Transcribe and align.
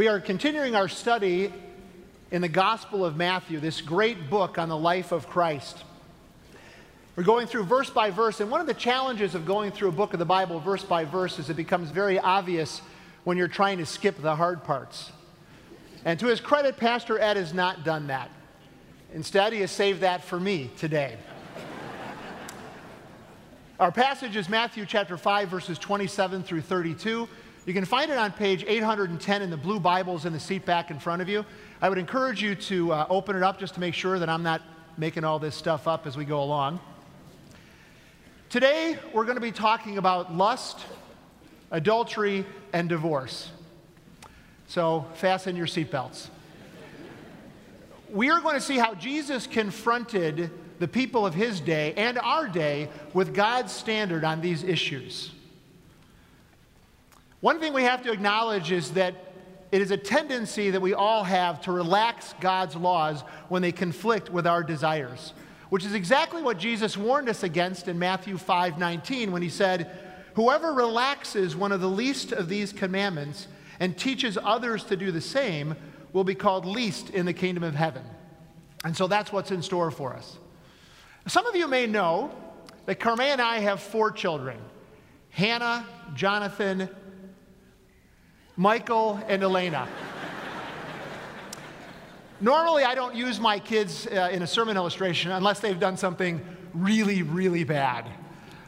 We 0.00 0.08
are 0.08 0.18
continuing 0.18 0.74
our 0.74 0.88
study 0.88 1.52
in 2.30 2.40
the 2.40 2.48
Gospel 2.48 3.04
of 3.04 3.18
Matthew, 3.18 3.60
this 3.60 3.82
great 3.82 4.30
book 4.30 4.56
on 4.56 4.70
the 4.70 4.76
life 4.78 5.12
of 5.12 5.28
Christ. 5.28 5.84
We're 7.16 7.22
going 7.22 7.46
through 7.46 7.64
verse 7.64 7.90
by 7.90 8.10
verse, 8.10 8.40
and 8.40 8.50
one 8.50 8.62
of 8.62 8.66
the 8.66 8.72
challenges 8.72 9.34
of 9.34 9.44
going 9.44 9.72
through 9.72 9.90
a 9.90 9.92
book 9.92 10.14
of 10.14 10.18
the 10.18 10.24
Bible 10.24 10.58
verse 10.58 10.82
by 10.82 11.04
verse 11.04 11.38
is 11.38 11.50
it 11.50 11.54
becomes 11.54 11.90
very 11.90 12.18
obvious 12.18 12.80
when 13.24 13.36
you're 13.36 13.46
trying 13.46 13.76
to 13.76 13.84
skip 13.84 14.16
the 14.22 14.34
hard 14.34 14.64
parts. 14.64 15.12
And 16.06 16.18
to 16.20 16.28
his 16.28 16.40
credit, 16.40 16.78
Pastor 16.78 17.18
Ed 17.18 17.36
has 17.36 17.52
not 17.52 17.84
done 17.84 18.06
that. 18.06 18.30
Instead, 19.12 19.52
he 19.52 19.60
has 19.60 19.70
saved 19.70 20.00
that 20.00 20.24
for 20.24 20.40
me 20.40 20.70
today. 20.78 21.18
Our 23.78 23.92
passage 23.92 24.34
is 24.34 24.48
Matthew 24.48 24.86
chapter 24.86 25.18
5, 25.18 25.50
verses 25.50 25.78
27 25.78 26.42
through 26.42 26.62
32. 26.62 27.28
You 27.66 27.74
can 27.74 27.84
find 27.84 28.10
it 28.10 28.16
on 28.16 28.32
page 28.32 28.64
810 28.66 29.42
in 29.42 29.50
the 29.50 29.56
blue 29.56 29.78
Bibles 29.78 30.24
in 30.24 30.32
the 30.32 30.40
seat 30.40 30.64
back 30.64 30.90
in 30.90 30.98
front 30.98 31.20
of 31.20 31.28
you. 31.28 31.44
I 31.82 31.90
would 31.90 31.98
encourage 31.98 32.42
you 32.42 32.54
to 32.54 32.92
uh, 32.92 33.06
open 33.10 33.36
it 33.36 33.42
up 33.42 33.60
just 33.60 33.74
to 33.74 33.80
make 33.80 33.92
sure 33.92 34.18
that 34.18 34.30
I'm 34.30 34.42
not 34.42 34.62
making 34.96 35.24
all 35.24 35.38
this 35.38 35.54
stuff 35.54 35.86
up 35.86 36.06
as 36.06 36.16
we 36.16 36.24
go 36.24 36.42
along. 36.42 36.80
Today, 38.48 38.98
we're 39.12 39.24
going 39.24 39.36
to 39.36 39.42
be 39.42 39.52
talking 39.52 39.98
about 39.98 40.34
lust, 40.34 40.80
adultery, 41.70 42.46
and 42.72 42.88
divorce. 42.88 43.50
So, 44.66 45.04
fasten 45.14 45.54
your 45.54 45.66
seatbelts. 45.66 46.28
We 48.10 48.30
are 48.30 48.40
going 48.40 48.54
to 48.54 48.60
see 48.60 48.78
how 48.78 48.94
Jesus 48.94 49.46
confronted 49.46 50.50
the 50.78 50.88
people 50.88 51.26
of 51.26 51.34
his 51.34 51.60
day 51.60 51.92
and 51.98 52.18
our 52.20 52.48
day 52.48 52.88
with 53.12 53.34
God's 53.34 53.70
standard 53.70 54.24
on 54.24 54.40
these 54.40 54.64
issues. 54.64 55.32
One 57.40 57.58
thing 57.58 57.72
we 57.72 57.84
have 57.84 58.02
to 58.02 58.12
acknowledge 58.12 58.70
is 58.70 58.92
that 58.92 59.14
it 59.72 59.80
is 59.80 59.90
a 59.90 59.96
tendency 59.96 60.70
that 60.70 60.80
we 60.80 60.94
all 60.94 61.24
have 61.24 61.60
to 61.62 61.72
relax 61.72 62.34
God's 62.40 62.76
laws 62.76 63.22
when 63.48 63.62
they 63.62 63.72
conflict 63.72 64.28
with 64.30 64.46
our 64.46 64.62
desires, 64.62 65.32
which 65.70 65.84
is 65.84 65.94
exactly 65.94 66.42
what 66.42 66.58
Jesus 66.58 66.96
warned 66.96 67.28
us 67.28 67.42
against 67.42 67.88
in 67.88 67.98
Matthew 67.98 68.36
5:19 68.36 69.32
when 69.32 69.42
he 69.42 69.48
said, 69.48 69.90
"Whoever 70.34 70.72
relaxes 70.72 71.56
one 71.56 71.72
of 71.72 71.80
the 71.80 71.88
least 71.88 72.32
of 72.32 72.48
these 72.48 72.72
commandments 72.72 73.48
and 73.78 73.96
teaches 73.96 74.36
others 74.42 74.84
to 74.84 74.96
do 74.96 75.10
the 75.10 75.20
same 75.20 75.76
will 76.12 76.24
be 76.24 76.34
called 76.34 76.66
least 76.66 77.08
in 77.10 77.24
the 77.24 77.32
kingdom 77.32 77.62
of 77.62 77.74
heaven." 77.74 78.04
And 78.84 78.96
so 78.96 79.06
that's 79.06 79.32
what's 79.32 79.50
in 79.50 79.62
store 79.62 79.90
for 79.90 80.14
us. 80.14 80.38
Some 81.26 81.46
of 81.46 81.54
you 81.54 81.68
may 81.68 81.86
know 81.86 82.32
that 82.86 82.98
Carme 82.98 83.20
and 83.20 83.40
I 83.40 83.60
have 83.60 83.80
four 83.80 84.10
children 84.10 84.58
Hannah, 85.30 85.86
Jonathan, 86.14 86.88
Michael, 88.60 89.18
and 89.26 89.42
Elena. 89.42 89.88
Normally, 92.42 92.84
I 92.84 92.94
don't 92.94 93.14
use 93.14 93.40
my 93.40 93.58
kids 93.58 94.06
uh, 94.06 94.28
in 94.30 94.42
a 94.42 94.46
sermon 94.46 94.76
illustration 94.76 95.30
unless 95.30 95.60
they've 95.60 95.80
done 95.80 95.96
something 95.96 96.44
really, 96.74 97.22
really 97.22 97.64
bad. 97.64 98.06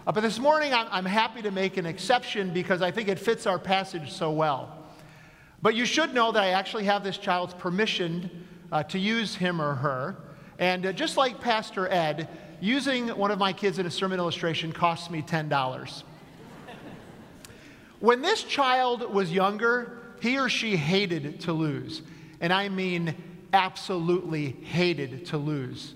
Uh, 0.07 0.13
but 0.13 0.23
this 0.23 0.39
morning, 0.39 0.73
I'm, 0.73 0.87
I'm 0.91 1.05
happy 1.05 1.43
to 1.43 1.51
make 1.51 1.77
an 1.77 1.85
exception 1.85 2.55
because 2.55 2.81
I 2.81 2.91
think 2.91 3.11
it 3.11 3.19
fits 3.19 3.47
our 3.47 3.59
passage 3.59 4.11
so 4.11 4.31
well. 4.31 4.79
But 5.61 5.75
you 5.75 5.85
should 5.85 6.15
know 6.15 6.33
that 6.33 6.43
I 6.43 6.53
actually 6.53 6.85
have 6.85 7.05
this 7.05 7.19
child's 7.19 7.53
permission 7.53 8.47
uh, 8.73 8.85
to 8.85 8.99
use 8.99 9.35
him 9.35 9.61
or 9.61 9.75
her. 9.75 10.17
And 10.59 10.87
uh, 10.87 10.93
just 10.95 11.19
like 11.19 11.39
Pastor 11.39 11.87
Ed, 11.87 12.31
using 12.63 13.09
one 13.09 13.31
of 13.31 13.39
my 13.39 13.53
kids 13.53 13.79
in 13.79 13.85
a 13.85 13.91
sermon 13.91 14.19
illustration 14.19 14.73
costs 14.73 15.11
me 15.11 15.21
$10. 15.21 16.03
When 18.03 18.21
this 18.21 18.43
child 18.43 19.15
was 19.15 19.31
younger, 19.31 19.97
he 20.21 20.37
or 20.37 20.49
she 20.49 20.77
hated 20.77 21.43
to 21.43 21.53
lose. 21.53 22.03
And 22.41 22.53
I 22.53 22.69
mean 22.69 23.15
absolutely 23.53 24.57
hated 24.65 25.27
to 25.27 25.39
lose. 25.39 25.95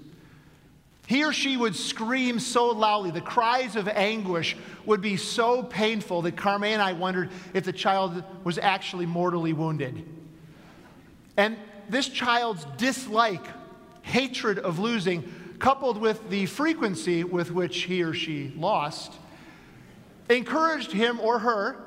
He 1.09 1.25
or 1.25 1.33
she 1.33 1.57
would 1.57 1.75
scream 1.75 2.39
so 2.39 2.67
loudly, 2.69 3.11
the 3.11 3.21
cries 3.21 3.75
of 3.75 3.89
anguish 3.89 4.57
would 4.85 5.01
be 5.01 5.17
so 5.17 5.65
painful 5.65 6.23
that 6.23 6.37
Carme 6.37 6.63
and 6.63 6.81
I 6.81 6.93
wondered 6.93 7.31
if 7.55 7.65
the 7.65 7.73
child 7.73 8.23
was 8.45 8.57
actually 8.57 9.07
mortally 9.07 9.53
wounded. 9.53 10.07
And 11.37 11.57
this 11.89 12.09
child's 12.09 12.65
dislike, 12.77 13.45
hatred 14.03 14.61
of 14.61 14.79
losing, 14.79 15.25
coupled 15.59 15.99
with 15.99 16.31
the 16.31 16.47
frequency 16.47 17.25
with 17.25 17.51
which 17.51 17.79
he 17.83 18.05
or 18.05 18.15
she 18.15 18.53
lost, 18.57 19.13
encouraged 20.29 20.93
him 20.93 21.19
or 21.19 21.41
her 21.41 21.83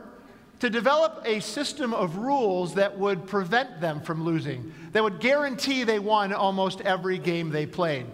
to 0.60 0.70
develop 0.70 1.22
a 1.26 1.40
system 1.40 1.94
of 1.94 2.18
rules 2.18 2.76
that 2.76 2.98
would 2.98 3.28
prevent 3.28 3.80
them 3.80 4.02
from 4.02 4.26
losing, 4.26 4.74
that 4.92 5.02
would 5.02 5.20
guarantee 5.20 5.84
they 5.84 6.00
won 6.00 6.34
almost 6.34 6.82
every 6.82 7.18
game 7.18 7.50
they 7.50 7.66
played. 7.66 8.06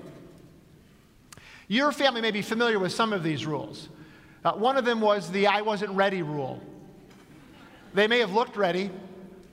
Your 1.67 1.91
family 1.91 2.21
may 2.21 2.31
be 2.31 2.43
familiar 2.43 2.77
with 2.77 2.91
some 2.91 3.13
of 3.13 3.23
these 3.23 3.45
rules. 3.45 3.89
Uh, 4.43 4.53
one 4.53 4.77
of 4.77 4.85
them 4.85 5.01
was 5.01 5.31
the 5.31 5.47
I 5.47 5.61
wasn't 5.61 5.91
ready 5.93 6.21
rule. 6.21 6.61
They 7.95 8.07
may 8.07 8.19
have 8.19 8.33
looked 8.33 8.55
ready, 8.55 8.91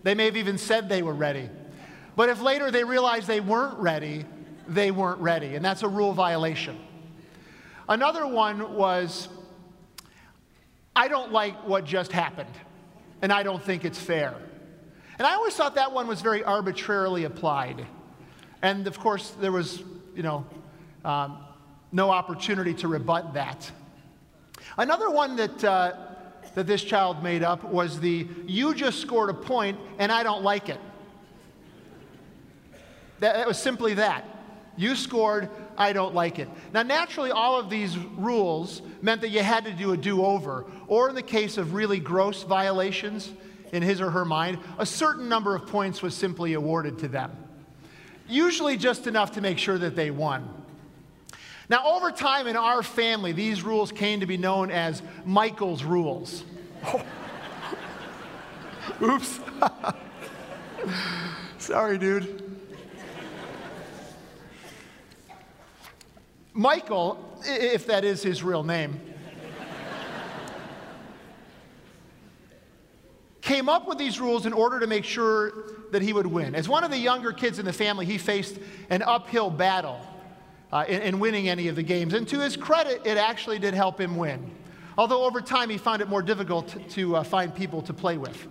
they 0.03 0.15
may 0.15 0.27
have 0.27 0.37
even 0.37 0.59
said 0.59 0.89
they 0.89 1.03
were 1.03 1.15
ready. 1.15 1.49
But 2.15 2.29
if 2.29 2.43
later 2.43 2.71
they 2.71 2.85
realized 2.85 3.27
they 3.27 3.41
weren't 3.41 3.79
ready, 3.79 4.27
they 4.69 4.91
weren't 4.91 5.21
ready. 5.21 5.55
And 5.55 5.65
that's 5.65 5.83
a 5.83 5.89
rule 5.89 6.13
violation. 6.13 6.79
Another 7.89 8.27
one 8.27 8.75
was 8.75 9.31
I 10.95 11.09
don't 11.09 11.33
like 11.33 11.67
what 11.67 11.87
just 11.87 12.13
happened 12.13 12.55
and 13.23 13.33
I 13.33 13.43
don't 13.45 13.63
think 13.63 13.85
it's 13.85 13.99
fair. 13.99 14.35
And 15.19 15.27
I 15.27 15.35
always 15.35 15.55
thought 15.55 15.77
that 15.77 15.93
one 15.93 16.09
was 16.09 16.21
very 16.21 16.43
arbitrarily 16.43 17.25
applied. 17.25 17.87
And 18.61 18.87
of 18.87 18.99
course, 18.99 19.31
there 19.41 19.53
was, 19.53 19.83
you 20.15 20.23
know, 20.23 20.45
um, 21.05 21.39
no 21.93 22.11
opportunity 22.11 22.75
to 22.75 22.89
rebut 22.89 23.35
that. 23.35 23.71
Another 24.77 25.11
one 25.11 25.37
that, 25.37 25.65
uh, 25.65 25.93
that 26.55 26.67
this 26.67 26.83
child 26.83 27.23
made 27.23 27.43
up 27.43 27.65
was 27.65 28.01
the 28.01 28.27
you 28.47 28.75
just 28.75 29.01
scored 29.01 29.31
a 29.31 29.35
point 29.35 29.79
and 29.99 30.11
I 30.11 30.23
don't 30.23 30.43
like 30.43 30.69
it. 30.69 30.81
That, 33.21 33.35
that 33.35 33.47
was 33.47 33.59
simply 33.59 33.95
that. 33.95 34.25
You 34.77 34.97
scored, 34.97 35.51
I 35.77 35.93
don't 35.93 36.15
like 36.15 36.39
it. 36.39 36.49
Now, 36.73 36.83
naturally, 36.83 37.31
all 37.31 37.59
of 37.59 37.69
these 37.69 37.97
rules 37.97 38.83
meant 39.03 39.21
that 39.21 39.29
you 39.29 39.43
had 39.43 39.65
to 39.67 39.73
do 39.73 39.93
a 39.93 39.97
do 39.97 40.25
over, 40.25 40.65
or 40.89 41.09
in 41.09 41.15
the 41.15 41.23
case 41.23 41.59
of 41.59 41.75
really 41.75 42.01
gross 42.01 42.43
violations 42.43 43.31
in 43.73 43.83
his 43.83 44.01
or 44.01 44.11
her 44.11 44.25
mind, 44.25 44.59
a 44.79 44.87
certain 44.87 45.29
number 45.29 45.55
of 45.55 45.67
points 45.67 46.01
was 46.03 46.15
simply 46.15 46.55
awarded 46.55 46.99
to 47.01 47.09
them. 47.09 47.31
Usually 48.29 48.77
just 48.77 49.07
enough 49.07 49.33
to 49.33 49.41
make 49.41 49.59
sure 49.59 49.77
that 49.79 49.95
they 49.95 50.11
won. 50.11 50.49
Now, 51.69 51.97
over 51.97 52.11
time 52.11 52.47
in 52.47 52.57
our 52.57 52.83
family, 52.83 53.33
these 53.33 53.63
rules 53.63 53.93
came 53.93 54.21
to 54.21 54.27
be 54.27 54.37
known 54.37 54.71
as 54.71 55.03
Michael's 55.25 55.85
rules. 55.85 56.45
Oops. 59.03 59.41
Sorry, 61.59 61.99
dude. 61.99 62.42
Michael, 66.55 67.19
if 67.45 67.87
that 67.87 68.05
is 68.05 68.23
his 68.23 68.43
real 68.43 68.63
name, 68.63 69.01
came 73.41 73.69
up 73.69 73.89
with 73.89 73.99
these 73.99 74.21
rules 74.21 74.47
in 74.47 74.53
order 74.53 74.79
to 74.81 74.87
make 74.87 75.05
sure 75.05 75.53
that 75.91 76.01
he 76.01 76.13
would 76.13 76.27
win. 76.27 76.55
As 76.55 76.69
one 76.69 76.85
of 76.85 76.91
the 76.91 76.99
younger 76.99 77.33
kids 77.33 77.59
in 77.59 77.65
the 77.65 77.73
family, 77.73 78.07
he 78.07 78.17
faced 78.17 78.59
an 78.89 79.03
uphill 79.03 79.51
battle 79.51 80.01
uh, 80.73 80.85
in, 80.89 81.03
in 81.03 81.19
winning 81.19 81.49
any 81.49 81.69
of 81.69 81.77
the 81.77 81.83
games. 81.83 82.15
And 82.15 82.27
to 82.29 82.41
his 82.41 82.57
credit, 82.57 83.03
it 83.05 83.19
actually 83.19 83.59
did 83.59 83.75
help 83.75 84.01
him 84.01 84.17
win. 84.17 84.51
Although 84.97 85.25
over 85.25 85.41
time, 85.41 85.71
he 85.71 85.79
found 85.79 86.03
it 86.03 86.09
more 86.09 86.23
difficult 86.23 86.75
to 86.91 87.17
uh, 87.17 87.23
find 87.25 87.55
people 87.55 87.83
to 87.83 87.93
play 87.93 88.17
with. 88.17 88.47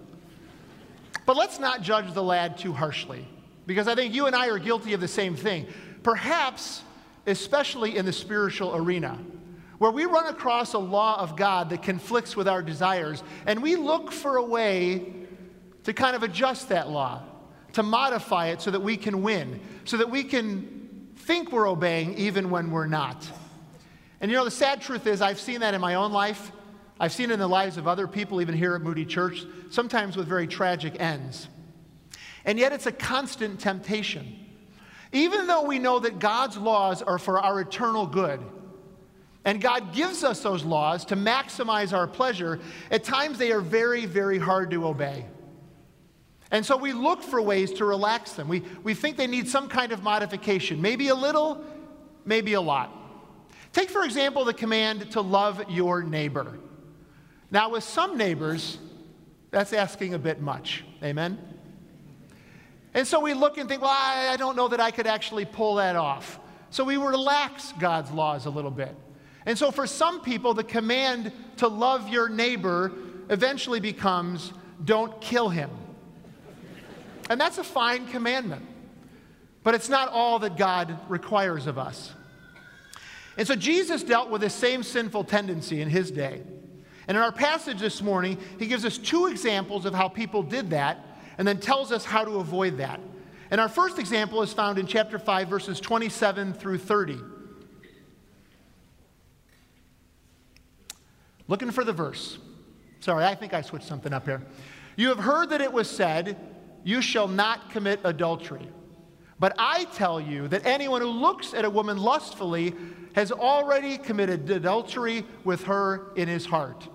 But 1.25 1.37
let's 1.37 1.59
not 1.59 1.81
judge 1.81 2.13
the 2.13 2.23
lad 2.23 2.57
too 2.57 2.73
harshly, 2.73 3.27
because 3.65 3.87
I 3.87 3.95
think 3.95 4.13
you 4.13 4.25
and 4.25 4.35
I 4.35 4.49
are 4.49 4.59
guilty 4.59 4.93
of 4.93 5.01
the 5.01 5.07
same 5.07 5.35
thing. 5.35 5.67
Perhaps 6.03 6.81
especially 7.25 7.97
in 7.97 8.05
the 8.05 8.13
spiritual 8.13 8.75
arena, 8.75 9.17
where 9.77 9.91
we 9.91 10.05
run 10.05 10.27
across 10.27 10.73
a 10.73 10.79
law 10.79 11.19
of 11.19 11.35
God 11.35 11.69
that 11.69 11.83
conflicts 11.83 12.35
with 12.35 12.47
our 12.47 12.61
desires, 12.61 13.23
and 13.45 13.61
we 13.61 13.75
look 13.75 14.11
for 14.11 14.37
a 14.37 14.43
way 14.43 15.13
to 15.83 15.93
kind 15.93 16.15
of 16.15 16.23
adjust 16.23 16.69
that 16.69 16.89
law, 16.89 17.23
to 17.73 17.83
modify 17.83 18.47
it 18.47 18.61
so 18.61 18.71
that 18.71 18.81
we 18.81 18.97
can 18.97 19.23
win, 19.23 19.59
so 19.85 19.97
that 19.97 20.09
we 20.09 20.23
can 20.23 21.09
think 21.15 21.51
we're 21.51 21.67
obeying 21.67 22.15
even 22.15 22.49
when 22.49 22.71
we're 22.71 22.87
not. 22.87 23.29
And 24.19 24.29
you 24.29 24.37
know, 24.37 24.45
the 24.45 24.51
sad 24.51 24.81
truth 24.81 25.07
is, 25.07 25.21
I've 25.21 25.39
seen 25.39 25.61
that 25.61 25.73
in 25.73 25.81
my 25.81 25.95
own 25.95 26.11
life. 26.11 26.51
I've 26.99 27.11
seen 27.11 27.31
it 27.31 27.33
in 27.33 27.39
the 27.39 27.49
lives 27.49 27.77
of 27.77 27.87
other 27.87 28.07
people, 28.07 28.41
even 28.41 28.55
here 28.55 28.75
at 28.75 28.81
Moody 28.81 29.05
Church, 29.05 29.43
sometimes 29.71 30.15
with 30.15 30.27
very 30.27 30.45
tragic 30.45 30.99
ends. 30.99 31.47
And 32.45 32.59
yet, 32.59 32.73
it's 32.73 32.85
a 32.85 32.91
constant 32.91 33.59
temptation. 33.59 34.50
Even 35.13 35.47
though 35.47 35.63
we 35.63 35.79
know 35.79 35.99
that 35.99 36.19
God's 36.19 36.57
laws 36.57 37.01
are 37.01 37.17
for 37.17 37.39
our 37.39 37.59
eternal 37.59 38.05
good, 38.05 38.39
and 39.43 39.59
God 39.59 39.93
gives 39.93 40.23
us 40.23 40.41
those 40.41 40.63
laws 40.63 41.05
to 41.05 41.15
maximize 41.15 41.93
our 41.93 42.07
pleasure, 42.07 42.59
at 42.91 43.03
times 43.03 43.37
they 43.37 43.51
are 43.51 43.61
very, 43.61 44.05
very 44.05 44.37
hard 44.37 44.71
to 44.71 44.85
obey. 44.85 45.25
And 46.51 46.65
so 46.65 46.77
we 46.77 46.93
look 46.93 47.23
for 47.23 47.41
ways 47.41 47.71
to 47.73 47.85
relax 47.85 48.33
them. 48.33 48.47
We, 48.47 48.61
we 48.83 48.93
think 48.93 49.17
they 49.17 49.27
need 49.27 49.47
some 49.47 49.67
kind 49.67 49.91
of 49.91 50.03
modification, 50.03 50.81
maybe 50.81 51.07
a 51.07 51.15
little, 51.15 51.63
maybe 52.25 52.53
a 52.53 52.61
lot. 52.61 52.97
Take, 53.73 53.89
for 53.89 54.03
example, 54.03 54.43
the 54.43 54.53
command 54.53 55.11
to 55.11 55.21
love 55.21 55.69
your 55.69 56.03
neighbor. 56.03 56.59
Now, 57.49 57.69
with 57.69 57.83
some 57.83 58.17
neighbors, 58.17 58.77
that's 59.49 59.73
asking 59.73 60.13
a 60.13 60.19
bit 60.19 60.41
much. 60.41 60.83
Amen? 61.01 61.39
And 62.93 63.07
so 63.07 63.19
we 63.19 63.33
look 63.33 63.57
and 63.57 63.69
think, 63.69 63.81
well, 63.81 63.91
I, 63.91 64.35
don't 64.37 64.55
know 64.55 64.67
that 64.67 64.79
I 64.79 64.91
could 64.91 65.07
actually 65.07 65.45
pull 65.45 65.75
that 65.75 65.95
off. 65.95 66.39
So 66.69 66.83
we 66.83 66.97
relax 66.97 67.73
God's 67.79 68.11
laws 68.11 68.45
a 68.45 68.49
little 68.49 68.71
bit. 68.71 68.95
And 69.45 69.57
so 69.57 69.71
for 69.71 69.87
some 69.87 70.21
people, 70.21 70.53
the 70.53 70.63
command 70.63 71.31
to 71.57 71.67
love 71.67 72.09
your 72.09 72.29
neighbor 72.29 72.91
eventually 73.29 73.79
becomes 73.79 74.51
don't 74.83 75.19
kill 75.21 75.49
him. 75.49 75.69
And 77.29 77.39
that's 77.39 77.57
a 77.57 77.63
fine 77.63 78.07
commandment. 78.07 78.65
But 79.63 79.75
it's 79.75 79.89
not 79.89 80.09
all 80.09 80.39
that 80.39 80.57
God 80.57 80.99
requires 81.07 81.67
of 81.67 81.77
us. 81.77 82.11
And 83.37 83.47
so 83.47 83.55
Jesus 83.55 84.03
dealt 84.03 84.29
with 84.29 84.41
this 84.41 84.53
same 84.53 84.83
sinful 84.83 85.23
tendency 85.25 85.81
in 85.81 85.89
his 85.89 86.11
day. 86.11 86.41
And 87.07 87.17
in 87.17 87.23
our 87.23 87.31
passage 87.31 87.79
this 87.79 88.01
morning, 88.01 88.37
he 88.59 88.67
gives 88.67 88.85
us 88.85 88.97
two 88.97 89.27
examples 89.27 89.85
of 89.85 89.93
how 89.93 90.07
people 90.07 90.43
did 90.43 90.71
that 90.71 91.05
and 91.41 91.47
then 91.47 91.57
tells 91.57 91.91
us 91.91 92.05
how 92.05 92.23
to 92.23 92.33
avoid 92.33 92.77
that. 92.77 92.99
And 93.49 93.59
our 93.59 93.67
first 93.67 93.97
example 93.97 94.43
is 94.43 94.53
found 94.53 94.77
in 94.77 94.85
chapter 94.85 95.17
5, 95.17 95.47
verses 95.47 95.79
27 95.79 96.53
through 96.53 96.77
30. 96.77 97.17
Looking 101.47 101.71
for 101.71 101.83
the 101.83 101.93
verse. 101.93 102.37
Sorry, 102.99 103.25
I 103.25 103.33
think 103.33 103.55
I 103.55 103.61
switched 103.61 103.87
something 103.87 104.13
up 104.13 104.25
here. 104.25 104.43
You 104.95 105.07
have 105.07 105.17
heard 105.17 105.49
that 105.49 105.61
it 105.61 105.73
was 105.73 105.89
said, 105.89 106.37
You 106.83 107.01
shall 107.01 107.27
not 107.27 107.71
commit 107.71 108.01
adultery. 108.03 108.69
But 109.39 109.55
I 109.57 109.85
tell 109.85 110.21
you 110.21 110.47
that 110.49 110.63
anyone 110.63 111.01
who 111.01 111.09
looks 111.09 111.55
at 111.55 111.65
a 111.65 111.71
woman 111.71 111.97
lustfully 111.97 112.75
has 113.15 113.31
already 113.31 113.97
committed 113.97 114.47
adultery 114.51 115.25
with 115.43 115.63
her 115.63 116.11
in 116.15 116.27
his 116.27 116.45
heart. 116.45 116.87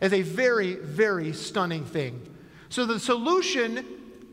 Is 0.00 0.12
a 0.12 0.22
very, 0.22 0.74
very 0.74 1.32
stunning 1.32 1.84
thing. 1.84 2.31
So, 2.72 2.86
the 2.86 2.98
solution 2.98 3.84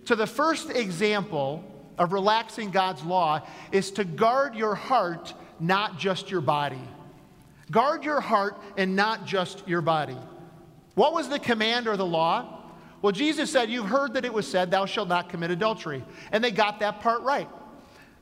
to 0.05 0.15
the 0.15 0.25
first 0.25 0.69
example 0.69 1.61
of 1.97 2.13
relaxing 2.13 2.71
God's 2.71 3.03
law 3.03 3.45
is 3.73 3.91
to 3.91 4.05
guard 4.05 4.55
your 4.55 4.75
heart, 4.75 5.33
not 5.59 5.99
just 5.99 6.31
your 6.31 6.39
body. 6.39 6.79
Guard 7.69 8.05
your 8.05 8.21
heart 8.21 8.57
and 8.77 8.95
not 8.95 9.25
just 9.25 9.67
your 9.67 9.81
body. 9.81 10.15
What 10.95 11.13
was 11.13 11.27
the 11.27 11.37
command 11.37 11.85
or 11.85 11.97
the 11.97 12.05
law? 12.05 12.61
Well, 13.01 13.11
Jesus 13.11 13.51
said, 13.51 13.69
You've 13.69 13.87
heard 13.87 14.13
that 14.13 14.23
it 14.23 14.33
was 14.33 14.47
said, 14.47 14.71
Thou 14.71 14.85
shalt 14.85 15.09
not 15.09 15.27
commit 15.27 15.51
adultery. 15.51 16.01
And 16.31 16.41
they 16.41 16.51
got 16.51 16.79
that 16.79 17.01
part 17.01 17.21
right. 17.23 17.49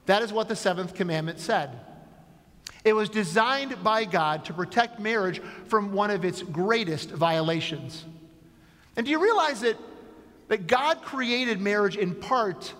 That 0.08 0.24
is 0.24 0.34
what 0.34 0.50
the 0.50 0.56
seventh 0.56 0.96
commandment 0.96 1.40
said. 1.40 1.80
It 2.84 2.94
was 2.94 3.08
designed 3.08 3.84
by 3.84 4.06
God 4.06 4.46
to 4.46 4.54
protect 4.54 5.00
marriage 5.00 5.44
from 5.68 5.94
one 5.94 6.10
of 6.10 6.26
its 6.26 6.42
greatest 6.42 7.12
violations. 7.12 8.04
And 8.96 9.06
do 9.06 9.12
you 9.12 9.22
realize 9.22 9.62
that, 9.62 9.78
that 10.48 10.68
God 10.68 11.02
created 11.02 11.60
marriage 11.60 11.98
in 11.98 12.16
part 12.16 12.74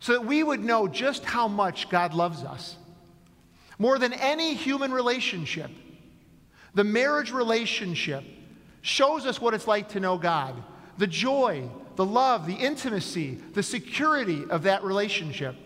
so 0.00 0.12
that 0.12 0.24
we 0.24 0.42
would 0.42 0.62
know 0.62 0.88
just 0.88 1.24
how 1.24 1.48
much 1.48 1.88
God 1.88 2.14
loves 2.14 2.42
us? 2.42 2.76
More 3.78 3.98
than 3.98 4.12
any 4.12 4.54
human 4.54 4.92
relationship, 4.92 5.70
the 6.74 6.84
marriage 6.84 7.32
relationship 7.32 8.24
shows 8.82 9.26
us 9.26 9.40
what 9.40 9.54
it's 9.54 9.66
like 9.66 9.90
to 9.90 10.00
know 10.00 10.18
God 10.18 10.62
the 10.96 11.06
joy, 11.08 11.68
the 11.96 12.04
love, 12.04 12.46
the 12.46 12.54
intimacy, 12.54 13.40
the 13.52 13.64
security 13.64 14.44
of 14.48 14.62
that 14.62 14.84
relationship. 14.84 15.56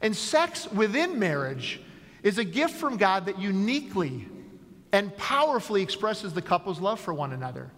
And 0.00 0.16
sex 0.16 0.70
within 0.72 1.18
marriage 1.18 1.80
is 2.22 2.38
a 2.38 2.44
gift 2.44 2.74
from 2.76 2.96
God 2.96 3.26
that 3.26 3.38
uniquely 3.38 4.26
and 4.92 5.14
powerfully 5.16 5.82
expresses 5.82 6.32
the 6.32 6.40
couple's 6.40 6.80
love 6.80 7.00
for 7.00 7.12
one 7.12 7.32
another. 7.32 7.70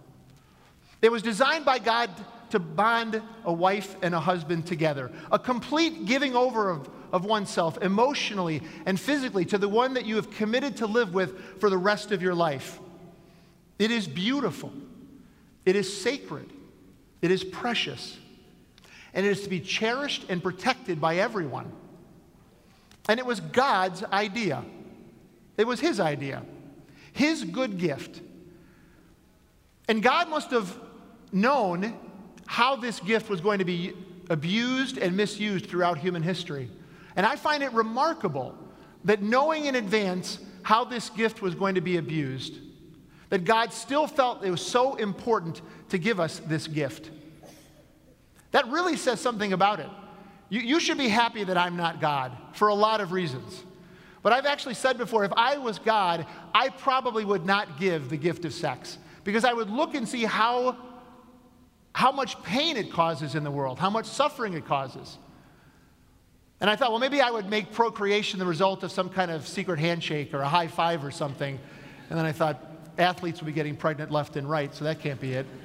It 1.01 1.11
was 1.11 1.21
designed 1.21 1.65
by 1.65 1.79
God 1.79 2.09
to 2.49 2.59
bond 2.59 3.21
a 3.45 3.53
wife 3.53 3.95
and 4.01 4.15
a 4.15 4.19
husband 4.19 4.65
together, 4.65 5.11
a 5.31 5.37
complete 5.37 6.05
giving 6.05 6.35
over 6.35 6.69
of, 6.69 6.89
of 7.11 7.25
oneself 7.25 7.77
emotionally 7.81 8.61
and 8.85 8.99
physically 8.99 9.45
to 9.45 9.57
the 9.57 9.67
one 9.67 9.93
that 9.95 10.05
you 10.05 10.15
have 10.15 10.31
committed 10.31 10.77
to 10.77 10.87
live 10.87 11.13
with 11.13 11.59
for 11.59 11.69
the 11.69 11.77
rest 11.77 12.11
of 12.11 12.21
your 12.21 12.35
life. 12.35 12.79
It 13.79 13.91
is 13.91 14.07
beautiful, 14.07 14.71
it 15.65 15.75
is 15.75 16.01
sacred, 16.01 16.51
it 17.21 17.31
is 17.31 17.43
precious, 17.43 18.17
and 19.13 19.25
it 19.25 19.29
is 19.29 19.43
to 19.43 19.49
be 19.49 19.59
cherished 19.59 20.25
and 20.29 20.41
protected 20.41 20.99
by 20.99 21.17
everyone. 21.17 21.71
And 23.09 23.19
it 23.19 23.25
was 23.25 23.39
God's 23.39 24.03
idea. 24.03 24.63
It 25.57 25.65
was 25.65 25.79
His 25.79 25.99
idea, 25.99 26.43
His 27.13 27.43
good 27.43 27.77
gift. 27.77 28.21
And 29.87 30.03
God 30.03 30.29
must 30.29 30.51
have 30.51 30.77
known 31.31 31.93
how 32.45 32.75
this 32.75 32.99
gift 32.99 33.29
was 33.29 33.41
going 33.41 33.59
to 33.59 33.65
be 33.65 33.93
abused 34.29 34.97
and 34.97 35.15
misused 35.15 35.67
throughout 35.67 35.97
human 35.97 36.23
history. 36.23 36.69
And 37.15 37.25
I 37.25 37.35
find 37.35 37.63
it 37.63 37.71
remarkable 37.73 38.57
that 39.05 39.21
knowing 39.21 39.65
in 39.65 39.75
advance 39.75 40.39
how 40.63 40.83
this 40.83 41.09
gift 41.09 41.41
was 41.41 41.55
going 41.55 41.75
to 41.75 41.81
be 41.81 41.97
abused, 41.97 42.59
that 43.29 43.45
God 43.45 43.73
still 43.73 44.07
felt 44.07 44.43
it 44.43 44.51
was 44.51 44.65
so 44.65 44.95
important 44.95 45.61
to 45.89 45.97
give 45.97 46.19
us 46.19 46.39
this 46.39 46.67
gift. 46.67 47.11
That 48.51 48.67
really 48.69 48.97
says 48.97 49.19
something 49.19 49.53
about 49.53 49.79
it. 49.79 49.89
You, 50.49 50.61
you 50.61 50.79
should 50.79 50.97
be 50.97 51.09
happy 51.09 51.43
that 51.43 51.57
I'm 51.57 51.75
not 51.75 51.99
God 51.99 52.31
for 52.53 52.69
a 52.69 52.73
lot 52.73 53.01
of 53.01 53.11
reasons. 53.11 53.63
But 54.23 54.33
I've 54.33 54.45
actually 54.45 54.73
said 54.73 54.97
before 54.97 55.23
if 55.25 55.33
I 55.35 55.57
was 55.57 55.79
God, 55.79 56.25
I 56.53 56.69
probably 56.69 57.25
would 57.25 57.45
not 57.45 57.79
give 57.79 58.09
the 58.09 58.17
gift 58.17 58.45
of 58.45 58.53
sex 58.53 58.97
because 59.23 59.43
I 59.45 59.53
would 59.53 59.69
look 59.69 59.93
and 59.93 60.07
see 60.07 60.23
how, 60.23 60.77
how 61.97 62.11
much 62.11 62.39
pain 62.43 62.77
it 62.77 62.91
causes 62.91 63.33
in 63.33 63.43
the 63.43 63.49
world, 63.49 63.79
how 63.79 63.89
much 63.89 64.05
suffering 64.05 64.53
it 64.53 64.67
causes. 64.67 65.17
And 66.61 66.69
I 66.69 66.75
thought, 66.75 66.91
well, 66.91 66.99
maybe 66.99 67.21
I 67.21 67.31
would 67.31 67.49
make 67.49 67.71
procreation 67.71 68.37
the 68.37 68.45
result 68.45 68.83
of 68.83 68.91
some 68.91 69.09
kind 69.09 69.31
of 69.31 69.47
secret 69.47 69.79
handshake 69.79 70.31
or 70.31 70.41
a 70.41 70.47
high 70.47 70.67
five 70.67 71.03
or 71.03 71.09
something. 71.09 71.57
And 72.11 72.19
then 72.19 72.23
I 72.23 72.33
thought, 72.33 72.63
athletes 72.99 73.39
will 73.39 73.47
be 73.47 73.51
getting 73.51 73.75
pregnant 73.75 74.11
left 74.11 74.35
and 74.35 74.47
right, 74.47 74.75
so 74.75 74.83
that 74.83 74.99
can't 74.99 75.19
be 75.19 75.33
it. 75.33 75.47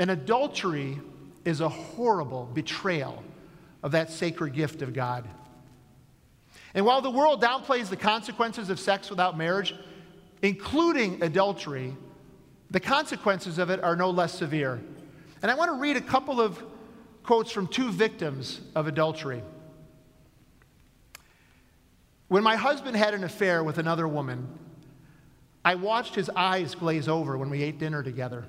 And 0.00 0.10
adultery 0.10 1.00
is 1.44 1.60
a 1.60 1.68
horrible 1.68 2.50
betrayal 2.52 3.22
of 3.84 3.92
that 3.92 4.10
sacred 4.10 4.52
gift 4.52 4.82
of 4.82 4.92
God. 4.92 5.28
And 6.74 6.84
while 6.84 7.02
the 7.02 7.10
world 7.12 7.40
downplays 7.40 7.88
the 7.88 7.96
consequences 7.96 8.68
of 8.68 8.80
sex 8.80 9.10
without 9.10 9.38
marriage, 9.38 9.76
including 10.44 11.22
adultery, 11.22 11.96
the 12.70 12.78
consequences 12.78 13.58
of 13.58 13.70
it 13.70 13.82
are 13.82 13.96
no 13.96 14.10
less 14.10 14.32
severe. 14.32 14.80
And 15.42 15.50
I 15.50 15.54
want 15.54 15.70
to 15.70 15.80
read 15.80 15.96
a 15.96 16.00
couple 16.00 16.40
of 16.40 16.62
quotes 17.22 17.50
from 17.50 17.66
two 17.66 17.90
victims 17.90 18.60
of 18.74 18.86
adultery. 18.86 19.42
When 22.28 22.42
my 22.42 22.56
husband 22.56 22.96
had 22.96 23.14
an 23.14 23.24
affair 23.24 23.64
with 23.64 23.78
another 23.78 24.06
woman, 24.06 24.46
I 25.64 25.74
watched 25.76 26.14
his 26.14 26.30
eyes 26.36 26.74
glaze 26.74 27.08
over 27.08 27.36
when 27.38 27.50
we 27.50 27.62
ate 27.62 27.78
dinner 27.78 28.02
together 28.02 28.44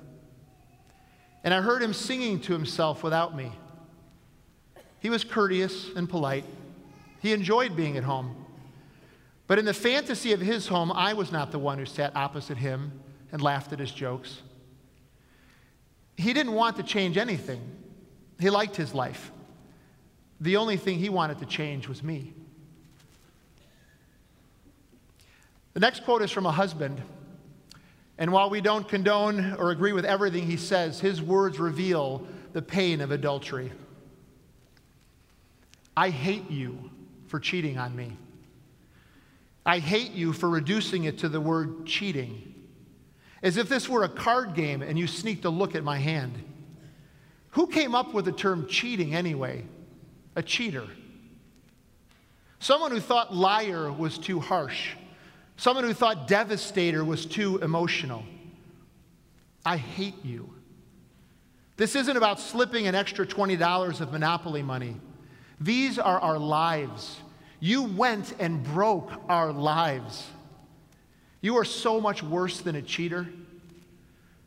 and 1.46 1.54
I 1.54 1.60
heard 1.60 1.80
him 1.80 1.92
singing 1.92 2.40
to 2.40 2.52
himself 2.52 3.04
without 3.04 3.36
me. 3.36 3.52
He 4.98 5.10
was 5.10 5.22
courteous 5.22 5.90
and 5.94 6.08
polite. 6.08 6.44
He 7.22 7.32
enjoyed 7.32 7.76
being 7.76 7.96
at 7.96 8.02
home. 8.02 8.45
But 9.46 9.58
in 9.58 9.64
the 9.64 9.74
fantasy 9.74 10.32
of 10.32 10.40
his 10.40 10.66
home, 10.66 10.90
I 10.92 11.12
was 11.12 11.30
not 11.30 11.52
the 11.52 11.58
one 11.58 11.78
who 11.78 11.86
sat 11.86 12.14
opposite 12.16 12.58
him 12.58 12.92
and 13.32 13.40
laughed 13.40 13.72
at 13.72 13.78
his 13.78 13.92
jokes. 13.92 14.42
He 16.16 16.32
didn't 16.32 16.52
want 16.52 16.76
to 16.76 16.82
change 16.82 17.16
anything, 17.16 17.60
he 18.38 18.50
liked 18.50 18.76
his 18.76 18.94
life. 18.94 19.30
The 20.40 20.56
only 20.56 20.76
thing 20.76 20.98
he 20.98 21.08
wanted 21.08 21.38
to 21.38 21.46
change 21.46 21.88
was 21.88 22.02
me. 22.02 22.34
The 25.72 25.80
next 25.80 26.04
quote 26.04 26.22
is 26.22 26.30
from 26.30 26.46
a 26.46 26.52
husband 26.52 27.02
and 28.18 28.32
while 28.32 28.48
we 28.48 28.60
don't 28.60 28.88
condone 28.88 29.54
or 29.58 29.70
agree 29.70 29.92
with 29.92 30.04
everything 30.04 30.46
he 30.46 30.56
says, 30.56 31.00
his 31.00 31.20
words 31.20 31.58
reveal 31.58 32.26
the 32.52 32.62
pain 32.62 33.00
of 33.00 33.10
adultery. 33.10 33.72
I 35.96 36.10
hate 36.10 36.50
you 36.50 36.90
for 37.26 37.38
cheating 37.38 37.78
on 37.78 37.94
me. 37.94 38.16
I 39.66 39.80
hate 39.80 40.12
you 40.12 40.32
for 40.32 40.48
reducing 40.48 41.04
it 41.04 41.18
to 41.18 41.28
the 41.28 41.40
word 41.40 41.84
cheating, 41.84 42.54
as 43.42 43.58
if 43.58 43.68
this 43.68 43.86
were 43.86 44.04
a 44.04 44.08
card 44.08 44.54
game 44.54 44.80
and 44.80 44.98
you 44.98 45.06
sneaked 45.06 45.44
a 45.44 45.50
look 45.50 45.74
at 45.74 45.84
my 45.84 45.98
hand. 45.98 46.42
Who 47.50 47.66
came 47.66 47.94
up 47.94 48.14
with 48.14 48.24
the 48.24 48.32
term 48.32 48.66
cheating 48.66 49.14
anyway? 49.14 49.64
A 50.36 50.42
cheater. 50.42 50.86
Someone 52.60 52.92
who 52.92 53.00
thought 53.00 53.34
liar 53.34 53.92
was 53.92 54.16
too 54.16 54.40
harsh 54.40 54.94
Someone 55.56 55.84
who 55.84 55.94
thought 55.94 56.28
Devastator 56.28 57.04
was 57.04 57.24
too 57.24 57.58
emotional. 57.58 58.24
I 59.64 59.78
hate 59.78 60.22
you. 60.24 60.52
This 61.76 61.96
isn't 61.96 62.16
about 62.16 62.40
slipping 62.40 62.86
an 62.86 62.94
extra 62.94 63.26
$20 63.26 64.00
of 64.00 64.12
Monopoly 64.12 64.62
money. 64.62 64.96
These 65.60 65.98
are 65.98 66.20
our 66.20 66.38
lives. 66.38 67.16
You 67.60 67.82
went 67.82 68.34
and 68.38 68.62
broke 68.62 69.10
our 69.28 69.52
lives. 69.52 70.26
You 71.40 71.56
are 71.56 71.64
so 71.64 72.00
much 72.00 72.22
worse 72.22 72.60
than 72.60 72.76
a 72.76 72.82
cheater. 72.82 73.26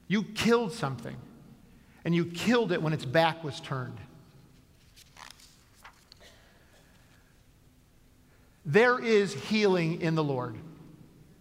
You 0.07 0.23
killed 0.23 0.73
something, 0.73 1.15
and 2.03 2.15
you 2.15 2.25
killed 2.25 2.71
it 2.71 2.81
when 2.81 2.93
its 2.93 3.05
back 3.05 3.43
was 3.43 3.59
turned. 3.59 3.97
There 8.65 9.03
is 9.03 9.33
healing 9.33 10.01
in 10.01 10.15
the 10.15 10.23
Lord. 10.23 10.55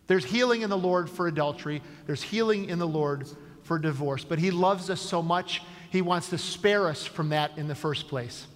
There's 0.06 0.24
healing 0.24 0.62
in 0.62 0.70
the 0.70 0.78
Lord 0.78 1.10
for 1.10 1.26
adultery, 1.26 1.82
there's 2.06 2.22
healing 2.22 2.70
in 2.70 2.78
the 2.78 2.88
Lord 2.88 3.28
for 3.62 3.78
divorce. 3.78 4.24
But 4.24 4.38
He 4.38 4.50
loves 4.50 4.88
us 4.88 5.00
so 5.00 5.22
much, 5.22 5.62
He 5.90 6.00
wants 6.00 6.30
to 6.30 6.38
spare 6.38 6.88
us 6.88 7.04
from 7.04 7.28
that 7.28 7.58
in 7.58 7.68
the 7.68 7.74
first 7.74 8.08
place. 8.08 8.46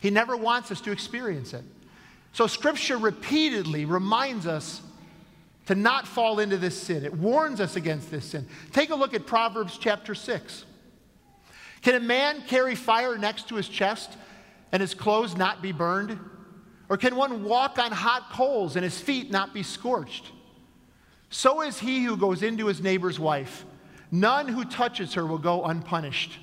He 0.00 0.10
never 0.10 0.36
wants 0.36 0.70
us 0.70 0.80
to 0.82 0.92
experience 0.92 1.54
it. 1.54 1.64
So, 2.32 2.46
Scripture 2.46 2.96
repeatedly 2.96 3.84
reminds 3.84 4.46
us 4.46 4.80
to 5.66 5.74
not 5.74 6.08
fall 6.08 6.38
into 6.40 6.56
this 6.56 6.80
sin. 6.80 7.04
It 7.04 7.14
warns 7.14 7.60
us 7.60 7.76
against 7.76 8.10
this 8.10 8.24
sin. 8.24 8.46
Take 8.72 8.90
a 8.90 8.94
look 8.94 9.14
at 9.14 9.26
Proverbs 9.26 9.78
chapter 9.78 10.14
6. 10.14 10.64
Can 11.82 11.94
a 11.94 12.00
man 12.00 12.42
carry 12.46 12.74
fire 12.74 13.18
next 13.18 13.48
to 13.48 13.56
his 13.56 13.68
chest 13.68 14.10
and 14.70 14.80
his 14.80 14.94
clothes 14.94 15.36
not 15.36 15.62
be 15.62 15.72
burned? 15.72 16.18
Or 16.88 16.96
can 16.96 17.16
one 17.16 17.44
walk 17.44 17.78
on 17.78 17.92
hot 17.92 18.30
coals 18.30 18.76
and 18.76 18.84
his 18.84 19.00
feet 19.00 19.30
not 19.30 19.54
be 19.54 19.62
scorched? 19.62 20.30
So 21.30 21.62
is 21.62 21.78
he 21.78 22.04
who 22.04 22.16
goes 22.16 22.42
into 22.42 22.66
his 22.66 22.82
neighbor's 22.82 23.18
wife. 23.18 23.64
None 24.10 24.48
who 24.48 24.64
touches 24.64 25.14
her 25.14 25.26
will 25.26 25.38
go 25.38 25.64
unpunished. 25.64 26.38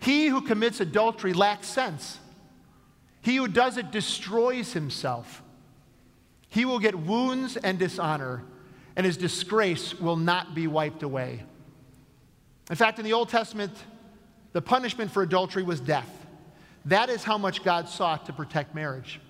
He 0.00 0.26
who 0.26 0.42
commits 0.42 0.80
adultery 0.80 1.32
lacks 1.32 1.68
sense. 1.68 2.18
He 3.26 3.34
who 3.34 3.48
does 3.48 3.76
it 3.76 3.90
destroys 3.90 4.72
himself. 4.72 5.42
He 6.48 6.64
will 6.64 6.78
get 6.78 6.94
wounds 6.94 7.56
and 7.56 7.76
dishonor, 7.76 8.44
and 8.94 9.04
his 9.04 9.16
disgrace 9.16 9.98
will 9.98 10.14
not 10.14 10.54
be 10.54 10.68
wiped 10.68 11.02
away. 11.02 11.42
In 12.70 12.76
fact, 12.76 13.00
in 13.00 13.04
the 13.04 13.14
Old 13.14 13.28
Testament, 13.28 13.72
the 14.52 14.62
punishment 14.62 15.10
for 15.10 15.24
adultery 15.24 15.64
was 15.64 15.80
death. 15.80 16.08
That 16.84 17.08
is 17.08 17.24
how 17.24 17.36
much 17.36 17.64
God 17.64 17.88
sought 17.88 18.26
to 18.26 18.32
protect 18.32 18.76
marriage. 18.76 19.20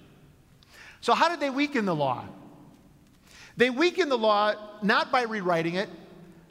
So, 1.00 1.14
how 1.14 1.30
did 1.30 1.40
they 1.40 1.48
weaken 1.48 1.86
the 1.86 1.96
law? 1.96 2.26
They 3.56 3.70
weakened 3.70 4.10
the 4.10 4.18
law 4.18 4.52
not 4.82 5.10
by 5.10 5.22
rewriting 5.22 5.76
it, 5.76 5.88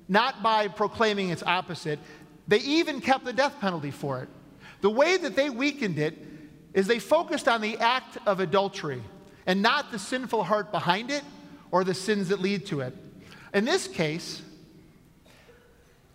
not 0.08 0.42
by 0.42 0.68
proclaiming 0.68 1.30
its 1.30 1.44
opposite. 1.44 2.00
They 2.48 2.62
even 2.62 3.02
kept 3.02 3.24
the 3.24 3.34
death 3.34 3.60
penalty 3.62 3.92
for 3.92 4.24
it. 4.24 4.30
The 4.82 4.90
way 4.90 5.18
that 5.18 5.36
they 5.36 5.52
weakened 5.52 6.00
it 6.00 6.18
is 6.76 6.88
they 6.88 7.00
focused 7.00 7.48
on 7.48 7.62
the 7.62 7.78
act 7.78 8.18
of 8.28 8.42
adultery 8.42 9.02
and 9.48 9.62
not 9.62 9.92
the 9.92 9.98
sinful 9.98 10.44
heart 10.44 10.72
behind 10.72 11.10
it 11.10 11.24
or 11.72 11.84
the 11.84 11.94
sins 11.94 12.28
that 12.28 12.42
lead 12.42 12.66
to 12.68 12.82
it. 12.82 12.94
In 13.54 13.64
this 13.64 13.88
case, 13.88 14.42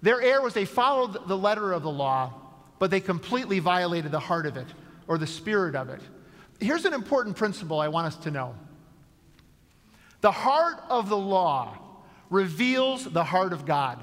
their 0.02 0.21
error 0.21 0.43
was 0.43 0.52
they 0.52 0.67
followed 0.67 1.26
the 1.26 1.37
letter 1.37 1.73
of 1.73 1.83
the 1.83 1.90
law, 1.90 2.35
but 2.79 2.90
they 2.90 3.00
completely 3.00 3.59
violated 3.59 4.12
the 4.12 4.21
heart 4.21 4.45
of 4.45 4.59
it 4.59 4.67
or 5.09 5.17
the 5.17 5.26
spirit 5.26 5.75
of 5.75 5.88
it. 5.88 6.02
Here's 6.61 6.85
an 6.85 6.93
important 6.93 7.37
principle 7.37 7.81
I 7.81 7.88
want 7.88 8.07
us 8.07 8.17
to 8.17 8.31
know 8.31 8.55
the 10.21 10.31
heart 10.31 10.83
of 10.90 11.09
the 11.09 11.17
law 11.17 11.79
reveals 12.29 13.05
the 13.05 13.25
heart 13.25 13.55
of 13.55 13.64
God. 13.64 13.99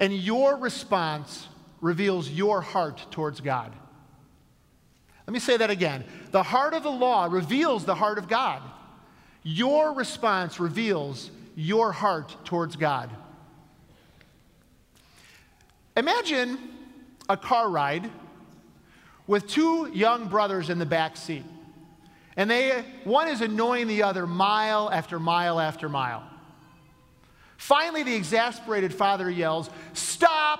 And 0.00 0.12
your 0.12 0.56
response 0.56 1.46
reveals 1.80 2.28
your 2.28 2.60
heart 2.60 3.06
towards 3.12 3.40
God. 3.40 3.72
Let 5.30 5.34
me 5.34 5.38
say 5.38 5.58
that 5.58 5.70
again. 5.70 6.02
The 6.32 6.42
heart 6.42 6.74
of 6.74 6.82
the 6.82 6.90
law 6.90 7.28
reveals 7.30 7.84
the 7.84 7.94
heart 7.94 8.18
of 8.18 8.26
God. 8.26 8.60
Your 9.44 9.92
response 9.92 10.58
reveals 10.58 11.30
your 11.54 11.92
heart 11.92 12.34
towards 12.44 12.74
God. 12.74 13.10
Imagine 15.96 16.58
a 17.28 17.36
car 17.36 17.70
ride 17.70 18.10
with 19.28 19.46
two 19.46 19.88
young 19.94 20.26
brothers 20.26 20.68
in 20.68 20.80
the 20.80 20.84
back 20.84 21.16
seat. 21.16 21.44
And 22.36 22.50
they, 22.50 22.84
one 23.04 23.28
is 23.28 23.40
annoying 23.40 23.86
the 23.86 24.02
other 24.02 24.26
mile 24.26 24.90
after 24.90 25.20
mile 25.20 25.60
after 25.60 25.88
mile. 25.88 26.24
Finally, 27.56 28.02
the 28.02 28.16
exasperated 28.16 28.92
father 28.92 29.30
yells, 29.30 29.70
Stop 29.92 30.58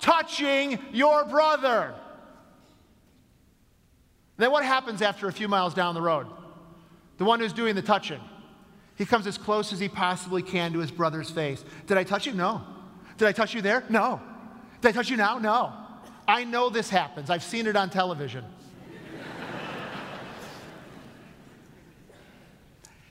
touching 0.00 0.78
your 0.90 1.26
brother. 1.26 1.94
Then 4.36 4.50
what 4.50 4.64
happens 4.64 5.02
after 5.02 5.28
a 5.28 5.32
few 5.32 5.48
miles 5.48 5.74
down 5.74 5.94
the 5.94 6.02
road? 6.02 6.26
The 7.18 7.24
one 7.24 7.40
who's 7.40 7.52
doing 7.52 7.74
the 7.74 7.82
touching. 7.82 8.20
He 8.96 9.06
comes 9.06 9.26
as 9.26 9.38
close 9.38 9.72
as 9.72 9.78
he 9.78 9.88
possibly 9.88 10.42
can 10.42 10.72
to 10.72 10.78
his 10.78 10.90
brother's 10.90 11.30
face. 11.30 11.64
Did 11.86 11.98
I 11.98 12.04
touch 12.04 12.26
you? 12.26 12.32
No. 12.32 12.62
Did 13.18 13.28
I 13.28 13.32
touch 13.32 13.54
you 13.54 13.62
there? 13.62 13.84
No. 13.88 14.20
Did 14.80 14.88
I 14.88 14.92
touch 14.92 15.10
you 15.10 15.16
now? 15.16 15.38
No. 15.38 15.72
I 16.28 16.44
know 16.44 16.70
this 16.70 16.90
happens. 16.90 17.30
I've 17.30 17.42
seen 17.42 17.66
it 17.66 17.76
on 17.76 17.90
television. 17.90 18.44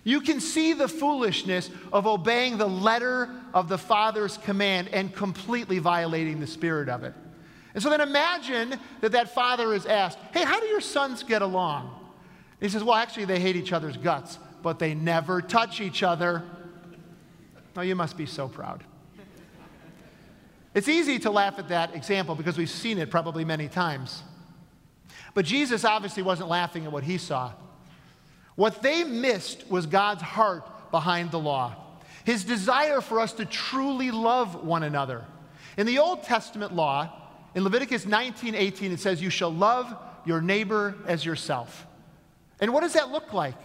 You 0.03 0.21
can 0.21 0.39
see 0.39 0.73
the 0.73 0.87
foolishness 0.87 1.71
of 1.91 2.05
obeying 2.05 2.59
the 2.59 2.67
letter 2.67 3.27
of 3.55 3.67
the 3.67 3.77
Father's 3.79 4.37
command 4.37 4.89
and 4.89 5.13
completely 5.13 5.79
violating 5.79 6.39
the 6.39 6.45
spirit 6.45 6.89
of 6.89 7.03
it. 7.03 7.15
And 7.75 7.83
so 7.83 7.89
then 7.89 7.99
imagine 7.99 8.79
that 9.01 9.11
that 9.11 9.35
father 9.35 9.73
is 9.73 9.85
asked, 9.85 10.17
Hey, 10.33 10.45
how 10.45 10.61
do 10.61 10.65
your 10.65 10.81
sons 10.81 11.23
get 11.23 11.41
along? 11.41 11.87
And 12.59 12.61
he 12.61 12.69
says, 12.69 12.83
Well, 12.83 12.95
actually, 12.95 13.25
they 13.25 13.39
hate 13.39 13.57
each 13.57 13.73
other's 13.73 13.97
guts, 13.97 14.39
but 14.63 14.79
they 14.79 14.95
never 14.95 15.41
touch 15.41 15.81
each 15.81 16.01
other. 16.01 16.41
Oh, 17.75 17.81
you 17.81 17.95
must 17.95 18.15
be 18.15 18.25
so 18.25 18.47
proud. 18.47 18.85
It's 20.73 20.87
easy 20.87 21.19
to 21.19 21.29
laugh 21.29 21.59
at 21.59 21.67
that 21.67 21.95
example 21.95 22.35
because 22.35 22.57
we've 22.57 22.69
seen 22.69 22.97
it 22.97 23.11
probably 23.11 23.43
many 23.43 23.67
times. 23.67 24.23
But 25.33 25.43
Jesus 25.43 25.83
obviously 25.83 26.23
wasn't 26.23 26.47
laughing 26.47 26.85
at 26.85 26.93
what 26.93 27.03
he 27.03 27.17
saw. 27.17 27.51
What 28.55 28.81
they 28.81 29.03
missed 29.03 29.69
was 29.69 29.85
God's 29.85 30.21
heart 30.21 30.91
behind 30.91 31.31
the 31.31 31.39
law, 31.39 31.75
his 32.23 32.45
desire 32.45 33.01
for 33.01 33.19
us 33.19 33.33
to 33.33 33.45
truly 33.45 34.11
love 34.11 34.63
one 34.63 34.83
another. 34.83 35.25
In 35.77 35.85
the 35.85 35.99
Old 35.99 36.23
Testament 36.23 36.73
law, 36.73 37.24
in 37.55 37.63
Leviticus 37.63 38.05
19 38.05 38.53
18, 38.53 38.91
it 38.91 38.99
says, 38.99 39.21
You 39.21 39.29
shall 39.29 39.51
love 39.51 39.95
your 40.25 40.41
neighbor 40.41 40.95
as 41.07 41.25
yourself. 41.25 41.87
And 42.59 42.73
what 42.73 42.81
does 42.81 42.93
that 42.93 43.09
look 43.09 43.33
like? 43.33 43.55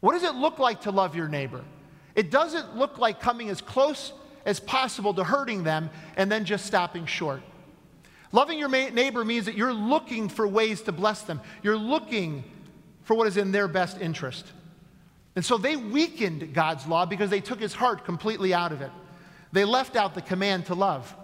What 0.00 0.12
does 0.12 0.22
it 0.22 0.34
look 0.34 0.58
like 0.58 0.82
to 0.82 0.90
love 0.90 1.14
your 1.14 1.28
neighbor? 1.28 1.64
It 2.14 2.30
doesn't 2.30 2.76
look 2.76 2.98
like 2.98 3.20
coming 3.20 3.48
as 3.48 3.60
close 3.60 4.12
as 4.44 4.60
possible 4.60 5.12
to 5.14 5.24
hurting 5.24 5.62
them 5.62 5.90
and 6.16 6.30
then 6.30 6.44
just 6.44 6.66
stopping 6.66 7.06
short. 7.06 7.42
Loving 8.32 8.58
your 8.58 8.68
neighbor 8.68 9.24
means 9.24 9.46
that 9.46 9.54
you're 9.54 9.72
looking 9.72 10.28
for 10.28 10.46
ways 10.46 10.82
to 10.82 10.92
bless 10.92 11.22
them. 11.22 11.40
You're 11.62 11.78
looking 11.78 12.44
for 13.04 13.14
what 13.14 13.26
is 13.26 13.36
in 13.36 13.52
their 13.52 13.68
best 13.68 14.00
interest. 14.00 14.46
And 15.34 15.44
so 15.44 15.56
they 15.56 15.76
weakened 15.76 16.52
God's 16.52 16.86
law 16.86 17.06
because 17.06 17.30
they 17.30 17.40
took 17.40 17.60
his 17.60 17.72
heart 17.72 18.04
completely 18.04 18.52
out 18.52 18.72
of 18.72 18.82
it. 18.82 18.90
They 19.52 19.64
left 19.64 19.96
out 19.96 20.14
the 20.14 20.22
command 20.22 20.66
to 20.66 20.74
love. 20.74 21.14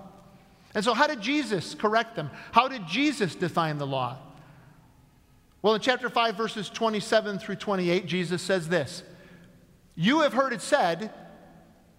And 0.74 0.84
so, 0.84 0.92
how 0.92 1.06
did 1.06 1.20
Jesus 1.20 1.74
correct 1.74 2.16
them? 2.16 2.30
How 2.52 2.68
did 2.68 2.86
Jesus 2.86 3.34
define 3.34 3.78
the 3.78 3.86
law? 3.86 4.18
Well, 5.62 5.74
in 5.74 5.80
chapter 5.80 6.10
5, 6.10 6.36
verses 6.36 6.68
27 6.68 7.38
through 7.38 7.56
28, 7.56 8.06
Jesus 8.06 8.42
says 8.42 8.68
this 8.68 9.02
You 9.94 10.20
have 10.20 10.32
heard 10.32 10.52
it 10.52 10.60
said, 10.60 11.12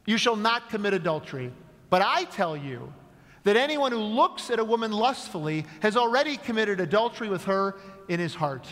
You 0.05 0.17
shall 0.17 0.36
not 0.36 0.70
commit 0.70 0.94
adultery. 0.94 1.51
But 1.89 2.01
I 2.01 2.25
tell 2.25 2.58
you 2.58 2.94
that 3.44 3.55
anyone 3.55 3.91
who 3.91 4.00
looks 4.00 4.50
at 4.50 4.60
a 4.60 4.63
woman 4.63 4.91
lustfully 4.91 5.65
has 5.82 5.96
already 5.96 6.36
committed 6.36 6.79
adultery 6.79 7.29
with 7.29 7.46
her 7.46 7.75
in 8.10 8.20
his 8.20 8.36
heart. 8.36 8.67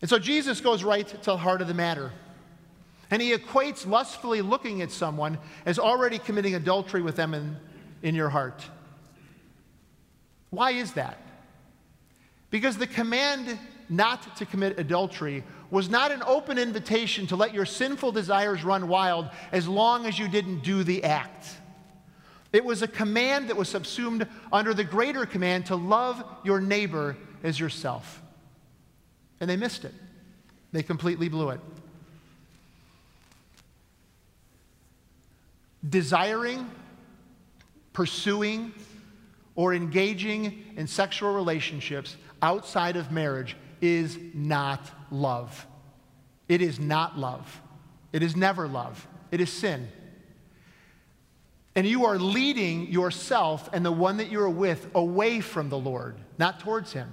And 0.00 0.10
so 0.10 0.18
Jesus 0.18 0.60
goes 0.60 0.84
right 0.84 1.06
to 1.06 1.16
the 1.16 1.36
heart 1.36 1.62
of 1.62 1.68
the 1.68 1.74
matter. 1.74 2.12
And 3.10 3.22
he 3.22 3.32
equates 3.32 3.86
lustfully 3.86 4.42
looking 4.42 4.82
at 4.82 4.90
someone 4.90 5.38
as 5.64 5.78
already 5.78 6.18
committing 6.18 6.54
adultery 6.54 7.02
with 7.02 7.16
them 7.16 7.34
in, 7.34 7.56
in 8.02 8.14
your 8.14 8.28
heart. 8.28 8.64
Why 10.50 10.72
is 10.72 10.92
that? 10.92 11.18
Because 12.50 12.78
the 12.78 12.86
command 12.86 13.58
not 13.88 14.36
to 14.36 14.46
commit 14.46 14.78
adultery 14.78 15.44
was 15.70 15.88
not 15.88 16.12
an 16.12 16.22
open 16.26 16.58
invitation 16.58 17.26
to 17.26 17.36
let 17.36 17.52
your 17.52 17.66
sinful 17.66 18.12
desires 18.12 18.64
run 18.64 18.88
wild 18.88 19.28
as 19.52 19.66
long 19.66 20.06
as 20.06 20.18
you 20.18 20.28
didn't 20.28 20.60
do 20.60 20.84
the 20.84 21.04
act. 21.04 21.48
It 22.52 22.64
was 22.64 22.82
a 22.82 22.88
command 22.88 23.48
that 23.48 23.56
was 23.56 23.68
subsumed 23.68 24.26
under 24.52 24.72
the 24.72 24.84
greater 24.84 25.26
command 25.26 25.66
to 25.66 25.76
love 25.76 26.24
your 26.44 26.60
neighbor 26.60 27.16
as 27.42 27.58
yourself. 27.58 28.22
And 29.40 29.50
they 29.50 29.56
missed 29.56 29.84
it, 29.84 29.94
they 30.72 30.82
completely 30.82 31.28
blew 31.28 31.50
it. 31.50 31.60
Desiring 35.88 36.70
pursuing, 37.96 38.74
or 39.54 39.72
engaging 39.72 40.62
in 40.76 40.86
sexual 40.86 41.32
relationships 41.32 42.16
outside 42.42 42.94
of 42.94 43.10
marriage 43.10 43.56
is 43.80 44.18
not 44.34 44.90
love. 45.10 45.66
It 46.46 46.60
is 46.60 46.78
not 46.78 47.18
love. 47.18 47.62
It 48.12 48.22
is 48.22 48.36
never 48.36 48.68
love. 48.68 49.08
It 49.30 49.40
is 49.40 49.50
sin. 49.50 49.88
And 51.74 51.86
you 51.86 52.04
are 52.04 52.18
leading 52.18 52.88
yourself 52.88 53.70
and 53.72 53.82
the 53.82 53.90
one 53.90 54.18
that 54.18 54.30
you're 54.30 54.50
with 54.50 54.88
away 54.94 55.40
from 55.40 55.70
the 55.70 55.78
Lord, 55.78 56.16
not 56.36 56.60
towards 56.60 56.92
Him. 56.92 57.10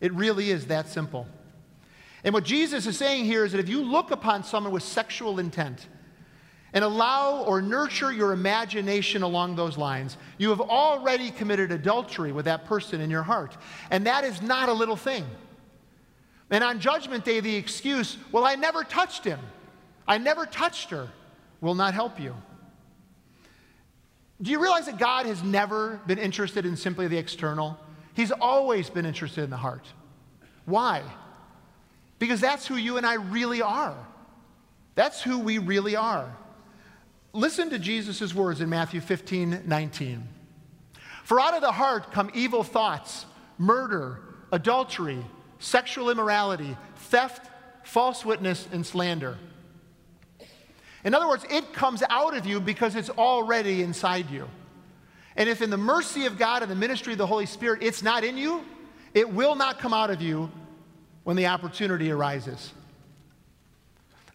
It 0.00 0.12
really 0.14 0.50
is 0.50 0.66
that 0.66 0.88
simple. 0.88 1.28
And 2.24 2.34
what 2.34 2.42
Jesus 2.42 2.88
is 2.88 2.98
saying 2.98 3.26
here 3.26 3.44
is 3.44 3.52
that 3.52 3.60
if 3.60 3.68
you 3.68 3.84
look 3.84 4.10
upon 4.10 4.42
someone 4.42 4.72
with 4.72 4.82
sexual 4.82 5.38
intent 5.38 5.86
and 6.72 6.84
allow 6.84 7.42
or 7.44 7.60
nurture 7.60 8.12
your 8.12 8.32
imagination 8.32 9.22
along 9.22 9.56
those 9.56 9.76
lines, 9.76 10.16
you 10.38 10.48
have 10.50 10.60
already 10.60 11.30
committed 11.30 11.70
adultery 11.70 12.32
with 12.32 12.46
that 12.46 12.64
person 12.64 13.00
in 13.00 13.10
your 13.10 13.22
heart. 13.22 13.56
And 13.90 14.06
that 14.06 14.24
is 14.24 14.40
not 14.40 14.68
a 14.68 14.72
little 14.72 14.96
thing. 14.96 15.24
And 16.50 16.62
on 16.62 16.80
Judgment 16.80 17.24
Day, 17.24 17.40
the 17.40 17.54
excuse, 17.54 18.16
well, 18.30 18.44
I 18.44 18.54
never 18.54 18.84
touched 18.84 19.24
him, 19.24 19.40
I 20.06 20.18
never 20.18 20.46
touched 20.46 20.90
her, 20.90 21.08
will 21.60 21.74
not 21.74 21.94
help 21.94 22.20
you. 22.20 22.34
Do 24.40 24.50
you 24.50 24.60
realize 24.60 24.86
that 24.86 24.98
God 24.98 25.26
has 25.26 25.42
never 25.42 26.00
been 26.06 26.18
interested 26.18 26.66
in 26.66 26.76
simply 26.76 27.06
the 27.06 27.16
external? 27.16 27.78
He's 28.14 28.32
always 28.32 28.90
been 28.90 29.06
interested 29.06 29.44
in 29.44 29.50
the 29.50 29.56
heart. 29.56 29.86
Why? 30.64 31.02
Because 32.18 32.40
that's 32.40 32.66
who 32.66 32.76
you 32.76 32.96
and 32.96 33.06
I 33.06 33.14
really 33.14 33.62
are. 33.62 33.96
That's 34.94 35.22
who 35.22 35.38
we 35.38 35.58
really 35.58 35.96
are. 35.96 36.36
Listen 37.32 37.70
to 37.70 37.78
Jesus' 37.78 38.34
words 38.34 38.60
in 38.60 38.68
Matthew 38.68 39.00
15 39.00 39.62
19. 39.64 40.28
For 41.24 41.40
out 41.40 41.54
of 41.54 41.60
the 41.60 41.72
heart 41.72 42.12
come 42.12 42.30
evil 42.34 42.62
thoughts, 42.62 43.26
murder, 43.58 44.20
adultery 44.50 45.24
sexual 45.62 46.10
immorality, 46.10 46.76
theft, 46.96 47.48
false 47.84 48.24
witness, 48.24 48.68
and 48.72 48.84
slander. 48.84 49.38
In 51.04 51.14
other 51.14 51.28
words, 51.28 51.44
it 51.50 51.72
comes 51.72 52.02
out 52.10 52.36
of 52.36 52.46
you 52.46 52.60
because 52.60 52.94
it's 52.94 53.10
already 53.10 53.82
inside 53.82 54.30
you. 54.30 54.48
And 55.36 55.48
if 55.48 55.62
in 55.62 55.70
the 55.70 55.76
mercy 55.76 56.26
of 56.26 56.38
God 56.38 56.62
and 56.62 56.70
the 56.70 56.76
ministry 56.76 57.12
of 57.12 57.18
the 57.18 57.26
Holy 57.26 57.46
Spirit 57.46 57.82
it's 57.82 58.02
not 58.02 58.24
in 58.24 58.36
you, 58.36 58.64
it 59.14 59.28
will 59.32 59.54
not 59.54 59.78
come 59.78 59.92
out 59.92 60.10
of 60.10 60.20
you 60.20 60.50
when 61.24 61.36
the 61.36 61.46
opportunity 61.46 62.10
arises. 62.10 62.72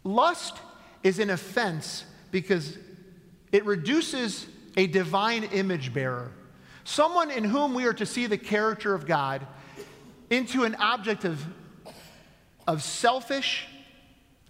Lust 0.04 0.58
is 1.04 1.20
an 1.20 1.30
offense 1.30 2.06
because 2.32 2.78
it 3.52 3.66
reduces 3.66 4.48
a 4.76 4.88
divine 4.88 5.44
image 5.46 5.94
bearer, 5.94 6.32
someone 6.84 7.32
in 7.32 7.44
whom 7.44 7.74
we 7.74 7.86
are 7.86 7.94
to 7.94 8.06
see 8.06 8.28
the 8.28 8.38
character 8.38 8.94
of 8.94 9.06
God 9.06 9.46
into 10.30 10.64
an 10.64 10.76
object 10.76 11.26
of, 11.26 11.44
of 12.68 12.84
selfish, 12.84 13.68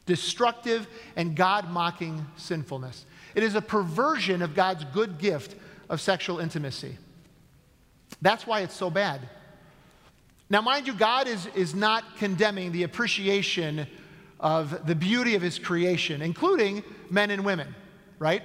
destructive, 0.06 0.88
and 1.16 1.36
God 1.36 1.70
mocking 1.70 2.26
sinfulness. 2.36 3.06
It 3.36 3.44
is 3.44 3.56
a 3.56 3.62
perversion 3.62 4.42
of 4.42 4.56
God's 4.56 4.84
good 4.86 5.20
gift 5.20 5.56
of 5.90 6.02
sexual 6.02 6.40
intimacy. 6.40 6.98
That's 8.22 8.48
why 8.48 8.62
it's 8.62 8.76
so 8.76 8.90
bad. 8.90 9.22
Now, 10.50 10.62
mind 10.62 10.88
you, 10.88 10.94
God 10.94 11.28
is, 11.28 11.46
is 11.56 11.76
not 11.76 12.18
condemning 12.18 12.72
the 12.72 12.84
appreciation 12.84 13.86
of 14.40 14.88
the 14.88 14.96
beauty 14.96 15.36
of 15.36 15.42
his 15.42 15.60
creation, 15.60 16.22
including 16.22 16.84
men 17.10 17.32
and 17.32 17.44
women, 17.44 17.76
right? 18.18 18.44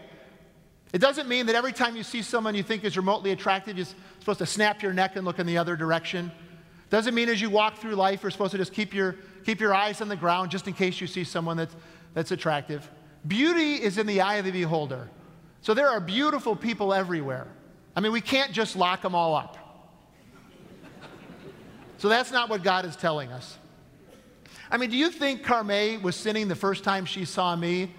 It 0.93 1.01
doesn't 1.01 1.27
mean 1.29 1.47
that 1.47 1.55
every 1.55 1.73
time 1.73 1.97
you 1.97 2.03
see 2.03 2.23
someone 2.23 2.55
you 2.55 2.62
think 2.62 2.85
is 2.85 2.97
remotely 2.97 3.33
attractive, 3.33 3.77
you're 3.77 3.87
supposed 4.21 4.40
to 4.40 4.47
snap 4.47 4.83
your 4.83 4.93
neck 4.93 5.16
and 5.16 5.25
look 5.25 5.38
in 5.38 5.47
the 5.47 5.57
other 5.57 5.75
direction. 5.75 6.31
Doesn't 6.90 7.14
mean 7.14 7.31
as 7.31 7.40
you 7.40 7.49
walk 7.49 7.79
through 7.79 7.95
life, 7.95 8.23
you're 8.23 8.31
supposed 8.31 8.53
to 8.53 8.59
just 8.59 8.75
keep 8.75 8.93
your, 8.93 9.16
keep 9.47 9.61
your 9.61 9.75
eyes 9.75 10.03
on 10.03 10.09
the 10.09 10.16
ground 10.16 10.51
just 10.51 10.69
in 10.69 10.75
case 10.75 11.01
you 11.01 11.07
see 11.07 11.25
someone 11.25 11.57
that's, 11.57 11.75
that's 12.12 12.31
attractive. 12.31 12.90
Beauty 13.27 13.77
is 13.77 13.97
in 13.97 14.07
the 14.07 14.21
eye 14.21 14.35
of 14.35 14.45
the 14.45 14.51
beholder. 14.51 15.09
So 15.62 15.73
there 15.73 15.88
are 15.88 16.01
beautiful 16.01 16.55
people 16.55 16.93
everywhere. 16.93 17.47
I 17.97 18.01
mean, 18.01 18.12
we 18.12 18.21
can't 18.21 18.53
just 18.53 18.77
lock 18.77 19.01
them 19.01 19.14
all 19.14 19.35
up. 19.35 19.57
So 21.97 22.09
that's 22.09 22.33
not 22.33 22.51
what 22.51 22.62
God 22.62 22.85
is 22.85 22.97
telling 22.97 23.31
us. 23.31 23.57
I 24.71 24.77
mean, 24.77 24.90
do 24.90 24.97
you 24.97 25.11
think 25.11 25.45
Carme 25.45 26.03
was 26.03 26.16
sinning 26.16 26.49
the 26.49 26.57
first 26.57 26.83
time 26.83 27.05
she 27.05 27.25
saw 27.25 27.55
me? 27.55 27.93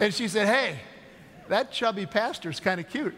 And 0.00 0.14
she 0.14 0.28
said, 0.28 0.46
Hey, 0.46 0.80
that 1.48 1.72
chubby 1.72 2.06
pastor's 2.06 2.60
kind 2.60 2.80
of 2.80 2.88
cute. 2.88 3.14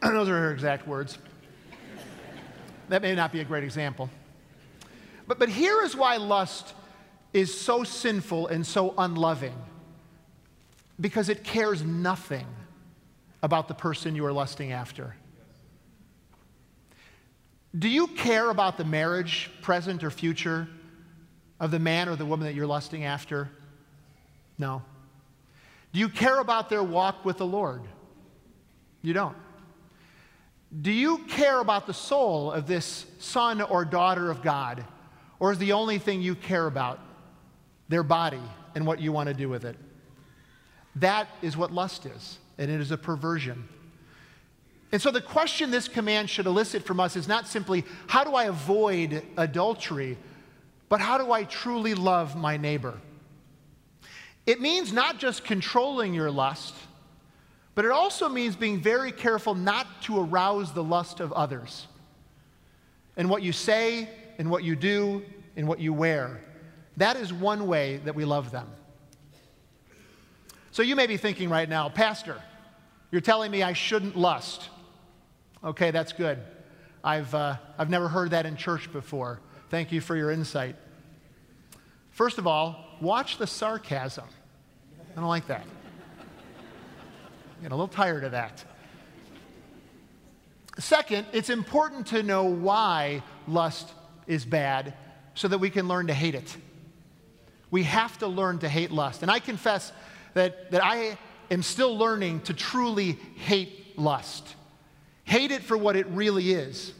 Those 0.02 0.28
are 0.28 0.38
her 0.38 0.52
exact 0.52 0.86
words. 0.86 1.18
That 2.88 3.02
may 3.02 3.14
not 3.14 3.32
be 3.32 3.40
a 3.40 3.44
great 3.44 3.64
example. 3.64 4.08
But, 5.26 5.38
but 5.38 5.48
here 5.50 5.82
is 5.82 5.94
why 5.94 6.16
lust 6.16 6.74
is 7.32 7.58
so 7.58 7.84
sinful 7.84 8.46
and 8.48 8.66
so 8.66 8.94
unloving 8.96 9.54
because 11.00 11.28
it 11.28 11.44
cares 11.44 11.82
nothing 11.82 12.46
about 13.42 13.68
the 13.68 13.74
person 13.74 14.16
you 14.16 14.24
are 14.24 14.32
lusting 14.32 14.72
after. 14.72 15.14
Do 17.78 17.88
you 17.88 18.08
care 18.08 18.50
about 18.50 18.78
the 18.78 18.84
marriage, 18.84 19.50
present 19.60 20.02
or 20.02 20.10
future, 20.10 20.66
of 21.60 21.70
the 21.70 21.78
man 21.78 22.08
or 22.08 22.16
the 22.16 22.26
woman 22.26 22.46
that 22.46 22.54
you're 22.54 22.66
lusting 22.66 23.04
after? 23.04 23.50
No. 24.58 24.82
Do 25.92 26.00
you 26.00 26.08
care 26.08 26.40
about 26.40 26.68
their 26.68 26.82
walk 26.82 27.24
with 27.24 27.38
the 27.38 27.46
Lord? 27.46 27.82
You 29.02 29.12
don't. 29.12 29.36
Do 30.82 30.92
you 30.92 31.18
care 31.28 31.60
about 31.60 31.86
the 31.86 31.94
soul 31.94 32.52
of 32.52 32.66
this 32.66 33.06
son 33.18 33.62
or 33.62 33.84
daughter 33.84 34.30
of 34.30 34.42
God? 34.42 34.84
Or 35.40 35.52
is 35.52 35.58
the 35.58 35.72
only 35.72 35.98
thing 35.98 36.20
you 36.20 36.34
care 36.34 36.66
about 36.66 37.00
their 37.88 38.02
body 38.02 38.42
and 38.74 38.86
what 38.86 39.00
you 39.00 39.12
want 39.12 39.28
to 39.28 39.34
do 39.34 39.48
with 39.48 39.64
it? 39.64 39.76
That 40.96 41.28
is 41.42 41.56
what 41.56 41.72
lust 41.72 42.06
is, 42.06 42.38
and 42.58 42.70
it 42.70 42.80
is 42.80 42.90
a 42.90 42.98
perversion. 42.98 43.68
And 44.90 45.00
so 45.00 45.10
the 45.10 45.20
question 45.20 45.70
this 45.70 45.86
command 45.86 46.28
should 46.28 46.46
elicit 46.46 46.82
from 46.82 46.98
us 46.98 47.14
is 47.14 47.28
not 47.28 47.46
simply, 47.46 47.84
how 48.06 48.24
do 48.24 48.34
I 48.34 48.44
avoid 48.44 49.22
adultery, 49.36 50.18
but 50.88 51.00
how 51.00 51.18
do 51.18 51.32
I 51.32 51.44
truly 51.44 51.94
love 51.94 52.36
my 52.36 52.56
neighbor? 52.56 52.94
It 54.46 54.60
means 54.60 54.92
not 54.92 55.18
just 55.18 55.44
controlling 55.44 56.14
your 56.14 56.30
lust 56.30 56.74
but 57.78 57.84
it 57.84 57.92
also 57.92 58.28
means 58.28 58.56
being 58.56 58.80
very 58.80 59.12
careful 59.12 59.54
not 59.54 60.02
to 60.02 60.18
arouse 60.18 60.72
the 60.72 60.82
lust 60.82 61.20
of 61.20 61.32
others. 61.32 61.86
And 63.16 63.30
what 63.30 63.40
you 63.40 63.52
say, 63.52 64.08
and 64.36 64.50
what 64.50 64.64
you 64.64 64.74
do, 64.74 65.22
and 65.54 65.68
what 65.68 65.78
you 65.78 65.92
wear. 65.92 66.40
That 66.96 67.14
is 67.14 67.32
one 67.32 67.68
way 67.68 67.98
that 67.98 68.16
we 68.16 68.24
love 68.24 68.50
them. 68.50 68.66
So 70.72 70.82
you 70.82 70.96
may 70.96 71.06
be 71.06 71.16
thinking 71.16 71.50
right 71.50 71.68
now, 71.68 71.88
Pastor, 71.88 72.42
you're 73.12 73.20
telling 73.20 73.52
me 73.52 73.62
I 73.62 73.74
shouldn't 73.74 74.16
lust. 74.16 74.70
Okay, 75.62 75.92
that's 75.92 76.12
good. 76.12 76.40
I've, 77.04 77.32
uh, 77.32 77.58
I've 77.78 77.90
never 77.90 78.08
heard 78.08 78.32
that 78.32 78.44
in 78.44 78.56
church 78.56 78.90
before. 78.90 79.38
Thank 79.70 79.92
you 79.92 80.00
for 80.00 80.16
your 80.16 80.30
insight. 80.30 80.76
First 82.10 82.38
of 82.38 82.46
all, 82.46 82.96
watch 83.00 83.38
the 83.38 83.46
sarcasm. 83.46 84.24
I 85.12 85.20
don't 85.20 85.28
like 85.28 85.46
that. 85.48 85.64
Getting 87.60 87.72
a 87.72 87.76
little 87.76 87.88
tired 87.88 88.24
of 88.24 88.32
that. 88.32 88.64
Second, 90.78 91.26
it's 91.32 91.50
important 91.50 92.06
to 92.08 92.22
know 92.22 92.44
why 92.44 93.22
lust 93.46 93.92
is 94.26 94.44
bad 94.44 94.94
so 95.34 95.48
that 95.48 95.58
we 95.58 95.70
can 95.70 95.88
learn 95.88 96.06
to 96.06 96.14
hate 96.14 96.34
it. 96.34 96.56
We 97.70 97.82
have 97.82 98.16
to 98.18 98.26
learn 98.26 98.60
to 98.60 98.68
hate 98.68 98.90
lust. 98.90 99.22
And 99.22 99.30
I 99.30 99.40
confess 99.40 99.92
that, 100.34 100.70
that 100.70 100.84
I 100.84 101.18
am 101.50 101.62
still 101.62 101.96
learning 101.96 102.40
to 102.42 102.54
truly 102.54 103.18
hate 103.36 103.98
lust. 103.98 104.54
Hate 105.24 105.50
it 105.50 105.62
for 105.62 105.76
what 105.76 105.96
it 105.96 106.06
really 106.06 106.52
is. 106.52 106.92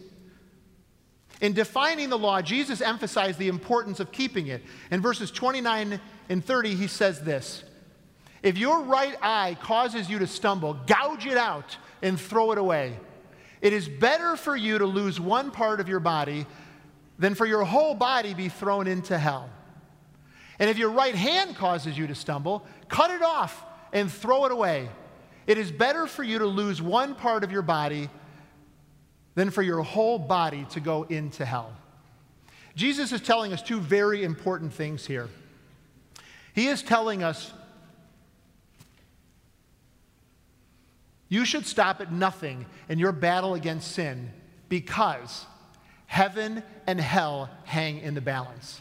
In 1.41 1.53
defining 1.53 2.09
the 2.11 2.19
law, 2.19 2.43
Jesus 2.43 2.81
emphasized 2.81 3.39
the 3.39 3.49
importance 3.49 4.01
of 4.01 4.11
keeping 4.11 4.49
it. 4.49 4.63
In 4.91 5.01
verses 5.01 5.31
29 5.31 6.01
and 6.29 6.45
30, 6.45 6.75
he 6.75 6.87
says 6.87 7.23
this 7.23 7.65
if 8.43 8.57
your 8.57 8.83
right 8.83 9.17
eye 9.21 9.57
causes 9.61 10.09
you 10.09 10.19
to 10.21 10.27
stumble, 10.27 10.75
gouge 10.87 11.27
it 11.27 11.37
out 11.37 11.77
and 12.03 12.19
throw 12.19 12.53
it 12.53 12.59
away. 12.59 12.97
It 13.61 13.73
is 13.73 13.89
better 13.89 14.37
for 14.37 14.57
you 14.57 14.79
to 14.79 14.87
lose 14.87 15.19
one 15.19 15.51
part 15.51 15.81
of 15.81 15.89
your 15.89 16.01
body 16.01 16.47
than 17.19 17.35
for 17.35 17.47
your 17.47 17.65
whole 17.65 17.95
body 17.95 18.35
be 18.35 18.49
thrown 18.49 18.87
into 18.87 19.19
hell. 19.19 19.51
And 20.61 20.71
if 20.71 20.79
your 20.79 20.91
right 20.91 21.15
hand 21.15 21.57
causes 21.57 21.99
you 21.99 22.07
to 22.07 22.15
stumble, 22.15 22.65
cut 22.89 23.11
it 23.11 23.23
off 23.23 23.65
and 23.93 24.11
throw 24.11 24.45
it 24.45 24.53
away. 24.53 24.89
It 25.47 25.59
is 25.59 25.73
better 25.73 26.07
for 26.07 26.23
you 26.23 26.39
to 26.39 26.47
lose 26.47 26.81
one 26.81 27.15
part 27.15 27.43
of 27.43 27.51
your 27.51 27.63
body 27.63 28.11
than 29.39 29.51
for 29.51 29.63
your 29.63 29.83
whole 29.83 30.19
body 30.19 30.67
to 30.69 30.81
go 30.81 31.05
into 31.05 31.45
hell. 31.45 31.73
Jesus 32.75 33.13
is 33.13 33.21
telling 33.21 33.53
us 33.53 33.63
two 33.63 33.79
very 33.79 34.25
important 34.25 34.73
things 34.73 35.07
here. 35.07 35.29
He 36.55 36.67
is 36.67 36.83
telling 36.83 37.23
us 37.23 37.53
you 41.29 41.45
should 41.45 41.67
stop 41.67 42.01
at 42.01 42.11
nothing 42.11 42.67
in 42.89 42.99
your 42.99 43.13
battle 43.13 43.55
against 43.55 43.93
sin 43.93 44.33
because 44.69 45.47
heaven 46.07 46.65
and 46.89 47.01
hell 47.01 47.49
hang 47.63 48.01
in 48.01 48.15
the 48.15 48.21
balance. 48.21 48.81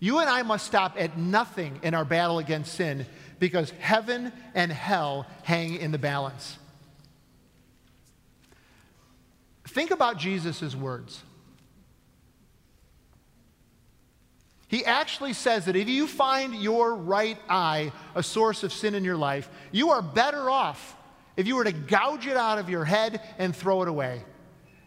You 0.00 0.18
and 0.18 0.28
I 0.28 0.42
must 0.42 0.66
stop 0.66 0.96
at 0.98 1.16
nothing 1.16 1.78
in 1.84 1.94
our 1.94 2.04
battle 2.04 2.40
against 2.40 2.74
sin 2.74 3.06
because 3.38 3.70
heaven 3.78 4.32
and 4.56 4.72
hell 4.72 5.28
hang 5.44 5.76
in 5.76 5.92
the 5.92 5.98
balance. 5.98 6.58
Think 9.68 9.90
about 9.90 10.18
Jesus' 10.18 10.74
words. 10.74 11.22
He 14.68 14.84
actually 14.84 15.34
says 15.34 15.66
that 15.66 15.76
if 15.76 15.88
you 15.88 16.06
find 16.06 16.54
your 16.54 16.94
right 16.96 17.38
eye 17.48 17.92
a 18.14 18.22
source 18.22 18.62
of 18.62 18.72
sin 18.72 18.94
in 18.94 19.04
your 19.04 19.16
life, 19.16 19.48
you 19.70 19.90
are 19.90 20.02
better 20.02 20.50
off 20.50 20.96
if 21.36 21.46
you 21.46 21.56
were 21.56 21.64
to 21.64 21.72
gouge 21.72 22.26
it 22.26 22.36
out 22.36 22.58
of 22.58 22.68
your 22.68 22.84
head 22.84 23.20
and 23.38 23.54
throw 23.54 23.82
it 23.82 23.88
away. 23.88 24.24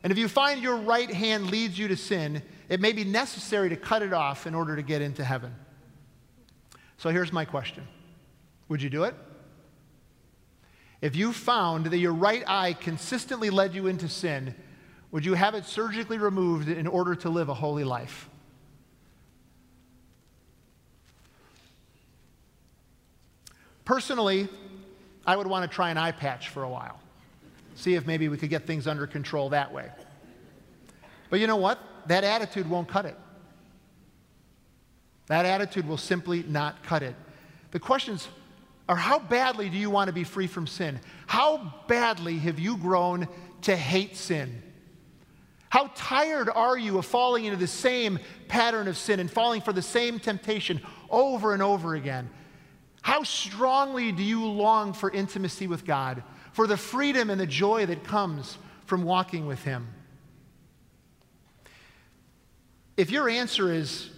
And 0.04 0.12
if 0.12 0.18
you 0.18 0.28
find 0.28 0.62
your 0.62 0.78
right 0.78 1.10
hand 1.10 1.52
leads 1.52 1.78
you 1.78 1.88
to 1.88 1.98
sin, 1.98 2.42
it 2.70 2.80
may 2.80 2.92
be 2.92 3.04
necessary 3.04 3.70
to 3.70 3.76
cut 3.76 4.02
it 4.02 4.13
off 4.13 4.46
in 4.46 4.56
order 4.56 4.76
to 4.76 4.82
get 4.82 5.02
into 5.02 5.24
heaven. 5.24 5.54
So 6.98 7.10
here's 7.10 7.32
my 7.32 7.46
question 7.46 7.88
Would 8.70 8.82
you 8.82 8.90
do 8.90 9.04
it? 9.06 9.16
If 11.02 11.16
you 11.16 11.32
found 11.32 11.88
that 11.88 11.98
your 11.98 12.13
right 12.13 12.44
eye 12.48 12.74
consistently 12.74 13.50
led 13.50 13.74
you 13.74 13.88
into 13.88 14.10
sin, 14.10 14.56
would 15.12 15.26
you 15.26 15.34
have 15.34 15.56
it 15.56 15.65
surgically 15.65 16.17
removed 16.17 16.70
in 16.70 16.88
order 16.88 17.15
to 17.15 17.30
live 17.30 17.50
a 17.50 17.54
holy 17.54 17.84
life? 17.84 18.30
Personally, 23.86 24.50
I 25.26 25.38
would 25.38 25.48
want 25.48 25.70
to 25.70 25.74
try 25.74 25.91
an 25.91 25.98
eye 25.98 26.12
patch 26.12 26.50
for 26.50 26.63
a 26.63 26.70
while, 26.70 27.00
see 27.76 27.96
if 27.96 28.06
maybe 28.06 28.28
we 28.28 28.38
could 28.38 28.50
get 28.50 28.67
things 28.67 28.86
under 28.86 29.08
control 29.08 29.50
that 29.50 29.72
way. 29.72 29.89
But 31.30 31.39
you 31.39 31.48
know 31.48 31.56
what? 31.56 31.80
That 32.08 32.24
attitude 32.24 32.70
won't 32.70 32.88
cut 32.88 33.06
it. 33.06 33.15
That 35.28 35.46
attitude 35.46 35.88
will 35.88 35.98
simply 35.98 36.43
not 36.43 36.84
cut 36.84 37.04
it. 37.04 37.15
The 37.72 37.80
questions 37.80 38.28
are 38.89 38.96
how 38.96 39.20
badly 39.20 39.70
do 39.70 39.78
you 39.78 39.89
want 39.89 40.08
to 40.08 40.13
be 40.13 40.24
free 40.24 40.48
from 40.48 40.67
sin? 40.67 41.00
How 41.26 41.74
badly 41.88 42.38
have 42.39 42.60
you 42.60 42.78
grown 42.78 43.28
to 43.63 43.76
hate 43.76 44.15
sin? 44.15 44.63
How 45.69 45.91
tired 45.95 46.49
are 46.49 46.77
you 46.77 46.97
of 46.97 47.06
falling 47.06 47.45
into 47.45 47.58
the 47.58 47.67
same 47.67 48.19
pattern 48.47 48.88
of 48.88 48.97
sin 48.97 49.19
and 49.19 49.30
falling 49.30 49.62
for 49.62 49.73
the 49.73 49.82
same 49.82 50.19
temptation 50.19 50.82
over 51.10 51.53
and 51.53 51.62
over 51.62 51.95
again? 51.95 52.30
How 53.01 53.23
strongly 53.23 54.12
do 54.12 54.23
you 54.23 54.45
long 54.45 54.93
for 54.93 55.12
intimacy 55.12 55.67
with 55.67 55.86
God, 55.86 56.23
for 56.53 56.67
the 56.67 56.77
freedom 56.77 57.30
and 57.30 57.39
the 57.39 57.47
joy 57.47 57.86
that 57.86 58.03
comes 58.03 58.58
from 58.86 59.03
walking 59.03 59.45
with 59.45 59.63
Him? 59.63 59.88
If 62.95 63.12
your 63.12 63.30
answer 63.30 63.71
is, 63.71 64.10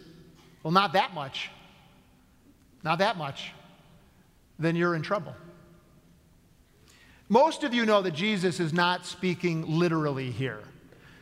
well, 0.63 0.71
not 0.71 0.93
that 0.93 1.13
much, 1.13 1.49
not 2.83 2.99
that 2.99 3.17
much, 3.17 3.51
then 4.57 4.75
you're 4.75 4.95
in 4.95 5.01
trouble. 5.01 5.35
Most 7.27 7.63
of 7.63 7.73
you 7.73 7.85
know 7.85 8.01
that 8.01 8.13
Jesus 8.13 8.59
is 8.59 8.73
not 8.73 9.05
speaking 9.05 9.65
literally 9.67 10.31
here. 10.31 10.63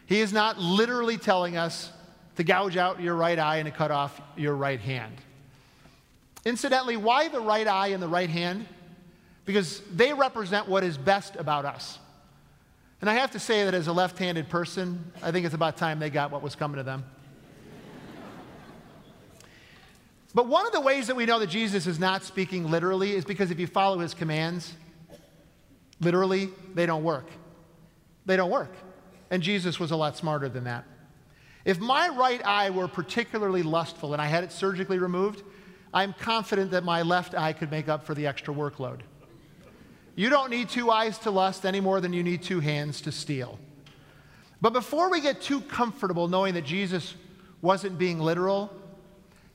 He 0.07 0.21
is 0.21 0.33
not 0.33 0.57
literally 0.57 1.17
telling 1.17 1.57
us 1.57 1.91
to 2.37 2.43
gouge 2.43 2.77
out 2.77 3.01
your 3.01 3.15
right 3.15 3.37
eye 3.37 3.57
and 3.57 3.65
to 3.65 3.71
cut 3.71 3.91
off 3.91 4.19
your 4.35 4.55
right 4.55 4.79
hand. 4.79 5.13
Incidentally, 6.45 6.95
why 6.95 7.27
the 7.27 7.41
right 7.41 7.67
eye 7.67 7.87
and 7.87 8.01
the 8.01 8.07
right 8.07 8.29
hand? 8.29 8.65
Because 9.43 9.81
they 9.93 10.13
represent 10.13 10.67
what 10.67 10.83
is 10.83 10.97
best 10.97 11.35
about 11.35 11.65
us. 11.65 11.99
And 13.01 13.09
I 13.09 13.15
have 13.15 13.31
to 13.31 13.39
say 13.39 13.65
that 13.65 13.73
as 13.73 13.87
a 13.87 13.93
left 13.93 14.17
handed 14.17 14.49
person, 14.49 15.11
I 15.21 15.31
think 15.31 15.45
it's 15.45 15.53
about 15.53 15.75
time 15.75 15.99
they 15.99 16.09
got 16.09 16.31
what 16.31 16.41
was 16.41 16.55
coming 16.55 16.77
to 16.77 16.83
them. 16.83 17.03
but 20.33 20.47
one 20.47 20.65
of 20.65 20.71
the 20.71 20.81
ways 20.81 21.07
that 21.07 21.17
we 21.17 21.25
know 21.25 21.39
that 21.39 21.47
Jesus 21.47 21.85
is 21.85 21.99
not 21.99 22.23
speaking 22.23 22.71
literally 22.71 23.13
is 23.13 23.25
because 23.25 23.51
if 23.51 23.59
you 23.59 23.67
follow 23.67 23.99
his 23.99 24.13
commands, 24.13 24.73
literally, 25.99 26.49
they 26.73 26.85
don't 26.85 27.03
work. 27.03 27.29
They 28.25 28.37
don't 28.37 28.49
work. 28.49 28.71
And 29.29 29.43
Jesus 29.43 29.79
was 29.79 29.91
a 29.91 29.95
lot 29.95 30.17
smarter 30.17 30.49
than 30.49 30.63
that. 30.65 30.85
If 31.65 31.79
my 31.79 32.07
right 32.09 32.41
eye 32.45 32.69
were 32.69 32.87
particularly 32.87 33.61
lustful 33.61 34.13
and 34.13 34.21
I 34.21 34.27
had 34.27 34.43
it 34.43 34.51
surgically 34.51 34.99
removed, 34.99 35.43
I'm 35.93 36.13
confident 36.13 36.71
that 36.71 36.83
my 36.83 37.01
left 37.01 37.35
eye 37.35 37.53
could 37.53 37.71
make 37.71 37.89
up 37.89 38.05
for 38.05 38.13
the 38.13 38.27
extra 38.27 38.53
workload. 38.53 39.01
You 40.15 40.29
don't 40.29 40.49
need 40.49 40.69
two 40.69 40.89
eyes 40.89 41.17
to 41.19 41.31
lust 41.31 41.65
any 41.65 41.79
more 41.79 42.01
than 42.01 42.13
you 42.13 42.23
need 42.23 42.41
two 42.41 42.59
hands 42.59 43.01
to 43.01 43.11
steal. 43.11 43.59
But 44.61 44.73
before 44.73 45.11
we 45.11 45.21
get 45.21 45.41
too 45.41 45.61
comfortable 45.61 46.27
knowing 46.27 46.53
that 46.55 46.65
Jesus 46.65 47.13
wasn't 47.61 47.97
being 47.97 48.19
literal, 48.19 48.71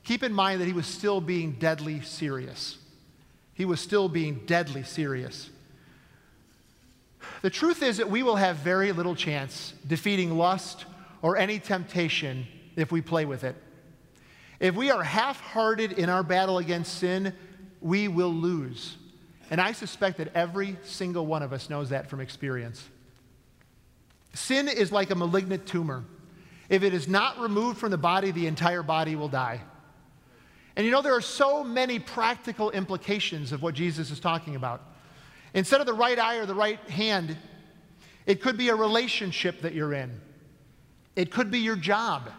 keep 0.03 0.23
in 0.23 0.33
mind 0.33 0.61
that 0.61 0.65
he 0.65 0.73
was 0.73 0.85
still 0.85 1.19
being 1.19 1.53
deadly 1.53 2.01
serious. 2.01 2.77
He 3.53 3.65
was 3.65 3.79
still 3.79 4.07
being 4.07 4.43
deadly 4.45 4.83
serious. 4.83 5.49
The 7.41 7.49
truth 7.49 7.83
is 7.83 7.97
that 7.97 8.09
we 8.09 8.23
will 8.23 8.35
have 8.35 8.57
very 8.57 8.91
little 8.91 9.15
chance 9.15 9.73
defeating 9.87 10.37
lust 10.37 10.85
or 11.21 11.37
any 11.37 11.59
temptation 11.59 12.47
if 12.75 12.91
we 12.91 13.01
play 13.01 13.25
with 13.25 13.43
it. 13.43 13.55
If 14.59 14.75
we 14.75 14.91
are 14.91 15.03
half 15.03 15.41
hearted 15.41 15.93
in 15.93 16.09
our 16.09 16.23
battle 16.23 16.57
against 16.57 16.97
sin, 16.99 17.33
we 17.81 18.07
will 18.07 18.33
lose. 18.33 18.97
And 19.51 19.59
I 19.59 19.73
suspect 19.73 20.17
that 20.17 20.35
every 20.35 20.77
single 20.83 21.25
one 21.25 21.43
of 21.43 21.53
us 21.53 21.69
knows 21.69 21.89
that 21.89 22.09
from 22.09 22.21
experience. 22.21 22.87
Sin 24.33 24.67
is 24.67 24.91
like 24.91 25.11
a 25.11 25.15
malignant 25.15 25.65
tumor. 25.65 26.03
If 26.69 26.81
it 26.81 26.93
is 26.93 27.07
not 27.07 27.39
removed 27.39 27.77
from 27.77 27.91
the 27.91 27.97
body, 27.97 28.31
the 28.31 28.47
entire 28.47 28.83
body 28.83 29.15
will 29.15 29.27
die. 29.27 29.61
And 30.75 30.85
you 30.85 30.91
know, 30.91 31.01
there 31.01 31.15
are 31.15 31.21
so 31.21 31.63
many 31.63 31.99
practical 31.99 32.71
implications 32.71 33.51
of 33.51 33.61
what 33.61 33.75
Jesus 33.75 34.09
is 34.09 34.19
talking 34.19 34.55
about. 34.55 34.81
Instead 35.53 35.79
of 35.79 35.85
the 35.85 35.93
right 35.93 36.17
eye 36.17 36.37
or 36.37 36.45
the 36.45 36.55
right 36.55 36.79
hand, 36.89 37.37
it 38.25 38.41
could 38.41 38.57
be 38.57 38.69
a 38.69 38.75
relationship 38.75 39.61
that 39.61 39.73
you're 39.73 39.93
in. 39.93 40.19
It 41.15 41.31
could 41.31 41.51
be 41.51 41.59
your 41.59 41.75
job 41.75 42.29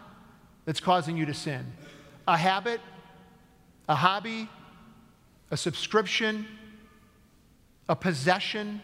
that's 0.65 0.79
causing 0.79 1.15
you 1.15 1.25
to 1.25 1.33
sin. 1.33 1.65
A 2.27 2.35
habit, 2.35 2.81
a 3.87 3.95
hobby, 3.95 4.49
a 5.51 5.57
subscription, 5.57 6.45
a 7.87 7.95
possession, 7.95 8.81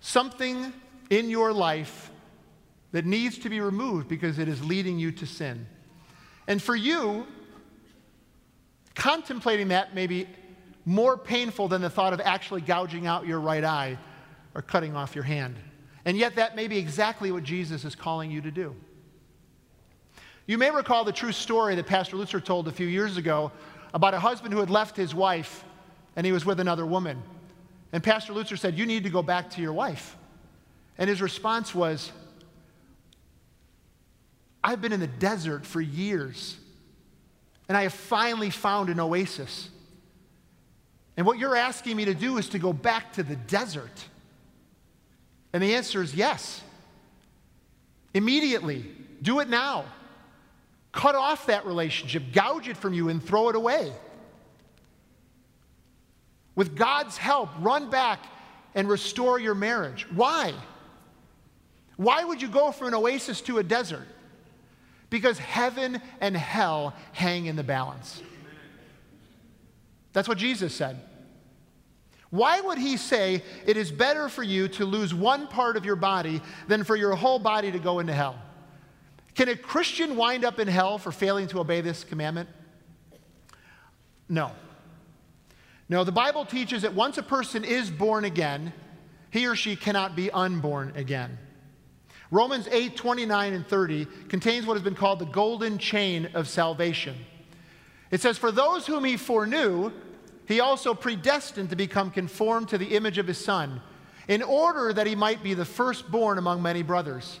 something 0.00 0.72
in 1.08 1.30
your 1.30 1.52
life 1.52 2.10
that 2.90 3.06
needs 3.06 3.38
to 3.38 3.48
be 3.48 3.60
removed 3.60 4.08
because 4.08 4.38
it 4.38 4.48
is 4.48 4.62
leading 4.64 4.98
you 4.98 5.12
to 5.12 5.26
sin. 5.26 5.66
And 6.46 6.60
for 6.60 6.74
you, 6.74 7.26
contemplating 8.94 9.68
that 9.68 9.94
may 9.94 10.06
be 10.06 10.26
more 10.84 11.16
painful 11.16 11.68
than 11.68 11.82
the 11.82 11.90
thought 11.90 12.12
of 12.12 12.20
actually 12.20 12.60
gouging 12.60 13.06
out 13.06 13.26
your 13.26 13.40
right 13.40 13.64
eye 13.64 13.98
or 14.54 14.62
cutting 14.62 14.96
off 14.96 15.14
your 15.14 15.24
hand. 15.24 15.56
And 16.04 16.16
yet, 16.16 16.36
that 16.36 16.56
may 16.56 16.66
be 16.66 16.78
exactly 16.78 17.30
what 17.30 17.44
Jesus 17.44 17.84
is 17.84 17.94
calling 17.94 18.30
you 18.30 18.40
to 18.40 18.50
do. 18.50 18.74
You 20.46 20.58
may 20.58 20.70
recall 20.70 21.04
the 21.04 21.12
true 21.12 21.32
story 21.32 21.76
that 21.76 21.86
Pastor 21.86 22.16
Lutzer 22.16 22.44
told 22.44 22.66
a 22.66 22.72
few 22.72 22.86
years 22.86 23.16
ago 23.16 23.52
about 23.94 24.14
a 24.14 24.18
husband 24.18 24.52
who 24.52 24.60
had 24.60 24.70
left 24.70 24.96
his 24.96 25.14
wife 25.14 25.64
and 26.16 26.26
he 26.26 26.32
was 26.32 26.44
with 26.44 26.60
another 26.60 26.84
woman. 26.84 27.22
And 27.92 28.02
Pastor 28.02 28.32
Lutzer 28.32 28.58
said, 28.58 28.76
You 28.76 28.86
need 28.86 29.04
to 29.04 29.10
go 29.10 29.22
back 29.22 29.50
to 29.50 29.62
your 29.62 29.72
wife. 29.72 30.16
And 30.98 31.08
his 31.08 31.22
response 31.22 31.74
was, 31.74 32.10
I've 34.64 34.80
been 34.80 34.92
in 34.92 35.00
the 35.00 35.06
desert 35.06 35.66
for 35.66 35.80
years, 35.80 36.56
and 37.68 37.76
I 37.76 37.82
have 37.82 37.92
finally 37.92 38.50
found 38.50 38.90
an 38.90 39.00
oasis. 39.00 39.68
And 41.16 41.26
what 41.26 41.38
you're 41.38 41.56
asking 41.56 41.96
me 41.96 42.06
to 42.06 42.14
do 42.14 42.38
is 42.38 42.48
to 42.50 42.58
go 42.58 42.72
back 42.72 43.12
to 43.14 43.22
the 43.22 43.36
desert. 43.36 44.06
And 45.52 45.62
the 45.62 45.74
answer 45.74 46.02
is 46.02 46.14
yes. 46.14 46.62
Immediately. 48.14 48.86
Do 49.20 49.40
it 49.40 49.48
now. 49.48 49.84
Cut 50.92 51.14
off 51.14 51.46
that 51.46 51.64
relationship, 51.64 52.32
gouge 52.32 52.68
it 52.68 52.76
from 52.76 52.92
you, 52.92 53.08
and 53.08 53.22
throw 53.22 53.48
it 53.48 53.56
away. 53.56 53.92
With 56.54 56.76
God's 56.76 57.16
help, 57.16 57.48
run 57.60 57.88
back 57.88 58.20
and 58.74 58.88
restore 58.88 59.38
your 59.38 59.54
marriage. 59.54 60.06
Why? 60.12 60.52
Why 61.96 62.24
would 62.24 62.42
you 62.42 62.48
go 62.48 62.72
from 62.72 62.88
an 62.88 62.94
oasis 62.94 63.40
to 63.42 63.58
a 63.58 63.62
desert? 63.62 64.06
Because 65.08 65.38
heaven 65.38 66.00
and 66.20 66.36
hell 66.36 66.94
hang 67.12 67.46
in 67.46 67.56
the 67.56 67.62
balance. 67.62 68.22
That's 70.12 70.28
what 70.28 70.38
Jesus 70.38 70.74
said. 70.74 71.00
Why 72.30 72.60
would 72.60 72.78
he 72.78 72.96
say 72.96 73.42
it 73.66 73.76
is 73.76 73.90
better 73.90 74.28
for 74.28 74.42
you 74.42 74.68
to 74.68 74.86
lose 74.86 75.12
one 75.12 75.48
part 75.48 75.76
of 75.76 75.84
your 75.84 75.96
body 75.96 76.40
than 76.66 76.82
for 76.82 76.96
your 76.96 77.14
whole 77.14 77.38
body 77.38 77.70
to 77.70 77.78
go 77.78 77.98
into 77.98 78.14
hell? 78.14 78.36
Can 79.34 79.48
a 79.48 79.56
Christian 79.56 80.16
wind 80.16 80.44
up 80.44 80.58
in 80.58 80.68
hell 80.68 80.98
for 80.98 81.12
failing 81.12 81.46
to 81.48 81.60
obey 81.60 81.82
this 81.82 82.04
commandment? 82.04 82.48
No. 84.28 84.52
No, 85.90 86.04
the 86.04 86.12
Bible 86.12 86.46
teaches 86.46 86.82
that 86.82 86.94
once 86.94 87.18
a 87.18 87.22
person 87.22 87.64
is 87.64 87.90
born 87.90 88.24
again, 88.24 88.72
he 89.30 89.46
or 89.46 89.54
she 89.54 89.76
cannot 89.76 90.16
be 90.16 90.30
unborn 90.30 90.92
again. 90.96 91.38
Romans 92.30 92.66
8, 92.70 92.96
29 92.96 93.52
and 93.52 93.66
30 93.66 94.06
contains 94.28 94.64
what 94.64 94.74
has 94.74 94.82
been 94.82 94.94
called 94.94 95.18
the 95.18 95.26
golden 95.26 95.76
chain 95.76 96.30
of 96.32 96.48
salvation. 96.48 97.14
It 98.12 98.20
says, 98.20 98.38
For 98.38 98.52
those 98.52 98.86
whom 98.86 99.02
he 99.02 99.16
foreknew, 99.16 99.90
he 100.46 100.60
also 100.60 100.94
predestined 100.94 101.70
to 101.70 101.76
become 101.76 102.10
conformed 102.12 102.68
to 102.68 102.78
the 102.78 102.94
image 102.94 103.18
of 103.18 103.26
his 103.26 103.42
Son, 103.42 103.80
in 104.28 104.42
order 104.42 104.92
that 104.92 105.08
he 105.08 105.16
might 105.16 105.42
be 105.42 105.54
the 105.54 105.64
firstborn 105.64 106.38
among 106.38 106.62
many 106.62 106.82
brothers. 106.82 107.40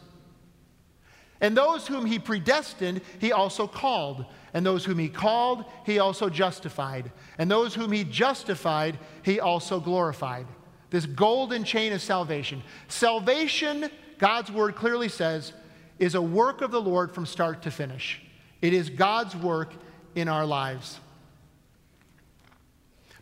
And 1.40 1.56
those 1.56 1.86
whom 1.86 2.06
he 2.06 2.18
predestined, 2.18 3.02
he 3.20 3.32
also 3.32 3.66
called. 3.66 4.24
And 4.54 4.64
those 4.64 4.84
whom 4.84 4.98
he 4.98 5.08
called, 5.08 5.64
he 5.84 5.98
also 5.98 6.28
justified. 6.28 7.10
And 7.36 7.50
those 7.50 7.74
whom 7.74 7.92
he 7.92 8.04
justified, 8.04 8.98
he 9.22 9.40
also 9.40 9.78
glorified. 9.80 10.46
This 10.90 11.04
golden 11.04 11.64
chain 11.64 11.92
of 11.92 12.00
salvation. 12.00 12.62
Salvation, 12.88 13.90
God's 14.18 14.52
word 14.52 14.76
clearly 14.76 15.08
says, 15.08 15.52
is 15.98 16.14
a 16.14 16.22
work 16.22 16.60
of 16.60 16.70
the 16.70 16.80
Lord 16.80 17.12
from 17.12 17.26
start 17.26 17.62
to 17.62 17.70
finish. 17.70 18.22
It 18.60 18.72
is 18.72 18.88
God's 18.88 19.34
work 19.34 19.74
in 20.14 20.28
our 20.28 20.46
lives. 20.46 20.98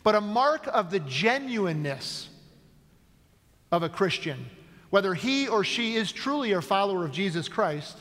But 0.02 0.14
a 0.14 0.20
mark 0.20 0.66
of 0.66 0.90
the 0.90 1.00
genuineness 1.00 2.28
of 3.70 3.82
a 3.82 3.88
Christian, 3.88 4.46
whether 4.90 5.14
he 5.14 5.46
or 5.46 5.62
she 5.62 5.96
is 5.96 6.10
truly 6.10 6.52
a 6.52 6.60
follower 6.60 7.04
of 7.04 7.12
Jesus 7.12 7.48
Christ, 7.48 7.96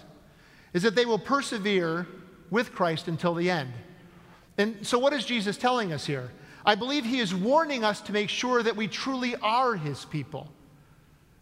is 0.73 0.83
that 0.83 0.95
they 0.95 1.05
will 1.05 1.19
persevere 1.19 2.07
with 2.49 2.73
Christ 2.73 3.07
until 3.07 3.33
the 3.33 3.49
end. 3.49 3.71
And 4.57 4.85
so, 4.85 4.99
what 4.99 5.13
is 5.13 5.25
Jesus 5.25 5.57
telling 5.57 5.93
us 5.93 6.05
here? 6.05 6.31
I 6.65 6.75
believe 6.75 7.05
he 7.05 7.19
is 7.19 7.33
warning 7.33 7.83
us 7.83 8.01
to 8.01 8.11
make 8.11 8.29
sure 8.29 8.61
that 8.61 8.75
we 8.75 8.87
truly 8.87 9.35
are 9.37 9.75
his 9.75 10.05
people, 10.05 10.51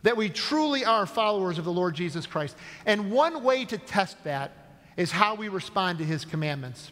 that 0.04 0.16
we 0.16 0.30
truly 0.30 0.86
are 0.86 1.06
followers 1.06 1.58
of 1.58 1.66
the 1.66 1.72
Lord 1.72 1.96
Jesus 1.96 2.26
Christ. 2.26 2.56
And 2.86 3.12
one 3.12 3.44
way 3.44 3.66
to 3.66 3.78
test 3.78 4.24
that 4.24 4.52
is 4.96 5.12
how 5.12 5.36
we 5.36 5.50
respond 5.50 6.00
to 6.00 6.06
his 6.06 6.26
commandments. 6.26 6.92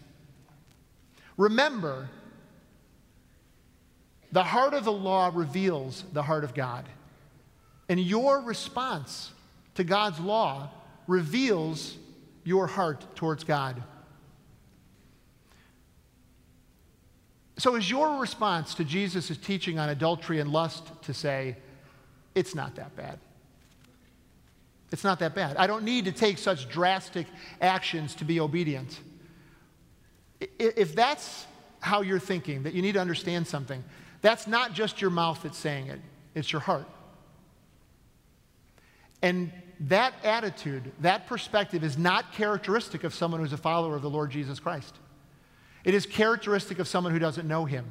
Remember, 1.38 2.10
the 4.32 4.44
heart 4.44 4.74
of 4.74 4.84
the 4.84 4.92
law 4.92 5.32
reveals 5.34 6.04
the 6.14 6.24
heart 6.24 6.44
of 6.44 6.54
God. 6.54 6.86
And 7.88 8.00
your 8.00 8.42
response 8.42 9.32
to 9.76 9.84
God's 9.84 10.20
law 10.20 10.70
reveals 11.08 11.98
your 12.44 12.68
heart 12.68 13.06
towards 13.16 13.44
God. 13.44 13.82
So, 17.58 17.76
is 17.76 17.90
your 17.90 18.20
response 18.20 18.76
to 18.76 18.84
Jesus' 18.84 19.38
teaching 19.38 19.80
on 19.80 19.90
adultery 19.90 20.40
and 20.40 20.52
lust 20.52 20.84
to 21.04 21.14
say, 21.14 21.56
it's 22.34 22.54
not 22.54 22.76
that 22.76 22.96
bad? 22.96 23.20
It's 24.92 25.04
not 25.04 25.20
that 25.20 25.34
bad. 25.34 25.58
I 25.58 25.68
don't 25.68 25.84
need 25.84 26.06
to 26.06 26.12
take 26.12 26.38
such 26.38 26.70
drastic 26.70 27.28
actions 27.62 28.14
to 28.16 28.26
be 28.26 28.40
obedient. 28.40 29.00
If 30.40 30.96
that's 30.96 31.46
how 31.80 32.02
you're 32.02 32.20
thinking, 32.20 32.64
that 32.64 32.74
you 32.74 32.82
need 32.82 32.94
to 32.94 33.02
understand 33.02 33.48
something, 33.48 33.84
that's 34.22 34.48
not 34.48 34.74
just 34.74 35.02
your 35.02 35.12
mouth 35.12 35.42
that's 35.44 35.58
saying 35.58 35.88
it, 35.88 36.00
it's 36.34 36.52
your 36.52 36.62
heart. 36.62 36.88
And 39.22 39.52
that 39.82 40.14
attitude, 40.24 40.92
that 41.00 41.28
perspective 41.28 41.84
is 41.84 41.98
not 41.98 42.32
characteristic 42.34 43.04
of 43.04 43.14
someone 43.14 43.40
who's 43.40 43.54
a 43.54 43.58
follower 43.58 43.96
of 43.96 44.02
the 44.02 44.10
Lord 44.10 44.32
Jesus 44.32 44.60
Christ. 44.60 44.96
It 45.84 45.94
is 45.94 46.06
characteristic 46.06 46.80
of 46.80 46.88
someone 46.88 47.14
who 47.14 47.20
doesn't 47.20 47.48
know 47.48 47.66
him. 47.66 47.86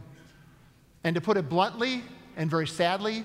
And 1.05 1.15
to 1.15 1.21
put 1.21 1.37
it 1.37 1.49
bluntly 1.49 2.03
and 2.37 2.51
very 2.51 2.67
sadly, 2.67 3.25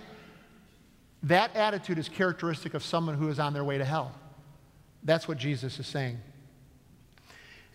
that 1.23 1.55
attitude 1.55 1.97
is 1.97 2.07
characteristic 2.09 2.73
of 2.73 2.83
someone 2.83 3.15
who 3.15 3.29
is 3.29 3.39
on 3.39 3.53
their 3.53 3.63
way 3.63 3.77
to 3.77 3.85
hell. 3.85 4.13
That's 5.03 5.27
what 5.27 5.37
Jesus 5.37 5.79
is 5.79 5.87
saying. 5.87 6.19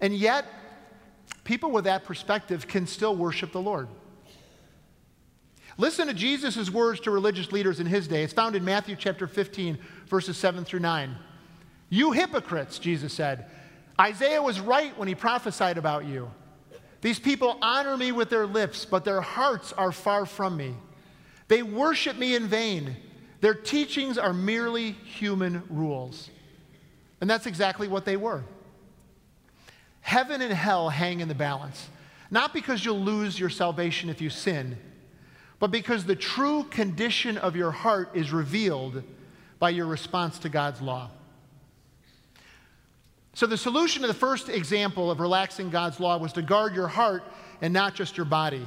And 0.01 0.15
yet, 0.15 0.47
people 1.45 1.71
with 1.71 1.85
that 1.85 2.05
perspective 2.05 2.67
can 2.67 2.87
still 2.87 3.17
worship 3.17 3.53
the 3.53 3.61
Lord. 3.61 3.89
Listen 5.77 6.07
to 6.07 6.15
Jesus' 6.15 6.71
words 6.71 7.01
to 7.01 7.11
religious 7.11 7.51
leaders 7.51 7.81
in 7.81 7.87
his 7.87 8.07
day. 8.07 8.23
It's 8.23 8.33
found 8.33 8.55
in 8.55 8.65
Matthew 8.65 8.97
chapter 8.97 9.27
15, 9.27 9.79
verses 10.07 10.37
7 10.37 10.65
through 10.65 10.81
9. 10.81 11.17
You 11.89 12.13
hypocrites, 12.13 12.79
Jesus 12.79 13.13
said. 13.13 13.47
Isaiah 14.01 14.43
was 14.43 14.61
right 14.61 14.97
when 14.97 15.09
he 15.09 15.15
prophesied 15.15 15.79
about 15.79 16.05
you. 16.05 16.31
These 17.01 17.19
people 17.19 17.59
honor 17.61 17.97
me 17.97 18.13
with 18.13 18.31
their 18.31 18.47
lips, 18.47 18.85
but 18.85 19.05
their 19.05 19.21
hearts 19.21 19.73
are 19.73 19.93
far 19.93 20.27
from 20.27 20.57
me. 20.57 20.75
They 21.49 21.63
worship 21.63 22.17
me 22.17 22.35
in 22.35 22.47
vain. 22.47 22.97
Their 23.41 23.55
teachings 23.55 24.17
are 24.17 24.33
merely 24.33 24.93
human 24.93 25.63
rules. 25.69 26.31
And 27.21 27.29
that's 27.29 27.47
exactly 27.47 27.89
what 27.89 28.05
they 28.05 28.17
were. 28.17 28.45
Heaven 30.05 30.41
and 30.41 30.53
hell 30.53 30.89
hang 30.89 31.21
in 31.21 31.29
the 31.29 31.35
balance, 31.35 31.89
not 32.31 32.55
because 32.55 32.85
you'll 32.85 33.01
lose 33.01 33.39
your 33.39 33.51
salvation 33.51 34.09
if 34.09 34.21
you 34.21 34.31
sin 34.31 34.79
but 35.65 35.71
because 35.71 36.05
the 36.05 36.15
true 36.15 36.65
condition 36.65 37.39
of 37.39 37.57
your 37.57 37.71
heart 37.71 38.11
is 38.13 38.33
revealed 38.33 39.03
by 39.59 39.71
your 39.71 39.87
response 39.87 40.39
to 40.41 40.51
God's 40.51 40.83
law. 40.83 41.11
So, 43.33 43.47
the 43.47 43.57
solution 43.57 44.03
to 44.03 44.09
the 44.09 44.13
first 44.13 44.51
example 44.51 45.11
of 45.11 45.21
relaxing 45.21 45.71
God's 45.71 45.99
law 45.99 46.19
was 46.19 46.35
to 46.35 46.43
guard 46.43 46.75
your 46.75 46.87
heart 46.87 47.25
and 47.63 47.73
not 47.73 47.95
just 47.95 48.17
your 48.17 48.27
body. 48.27 48.67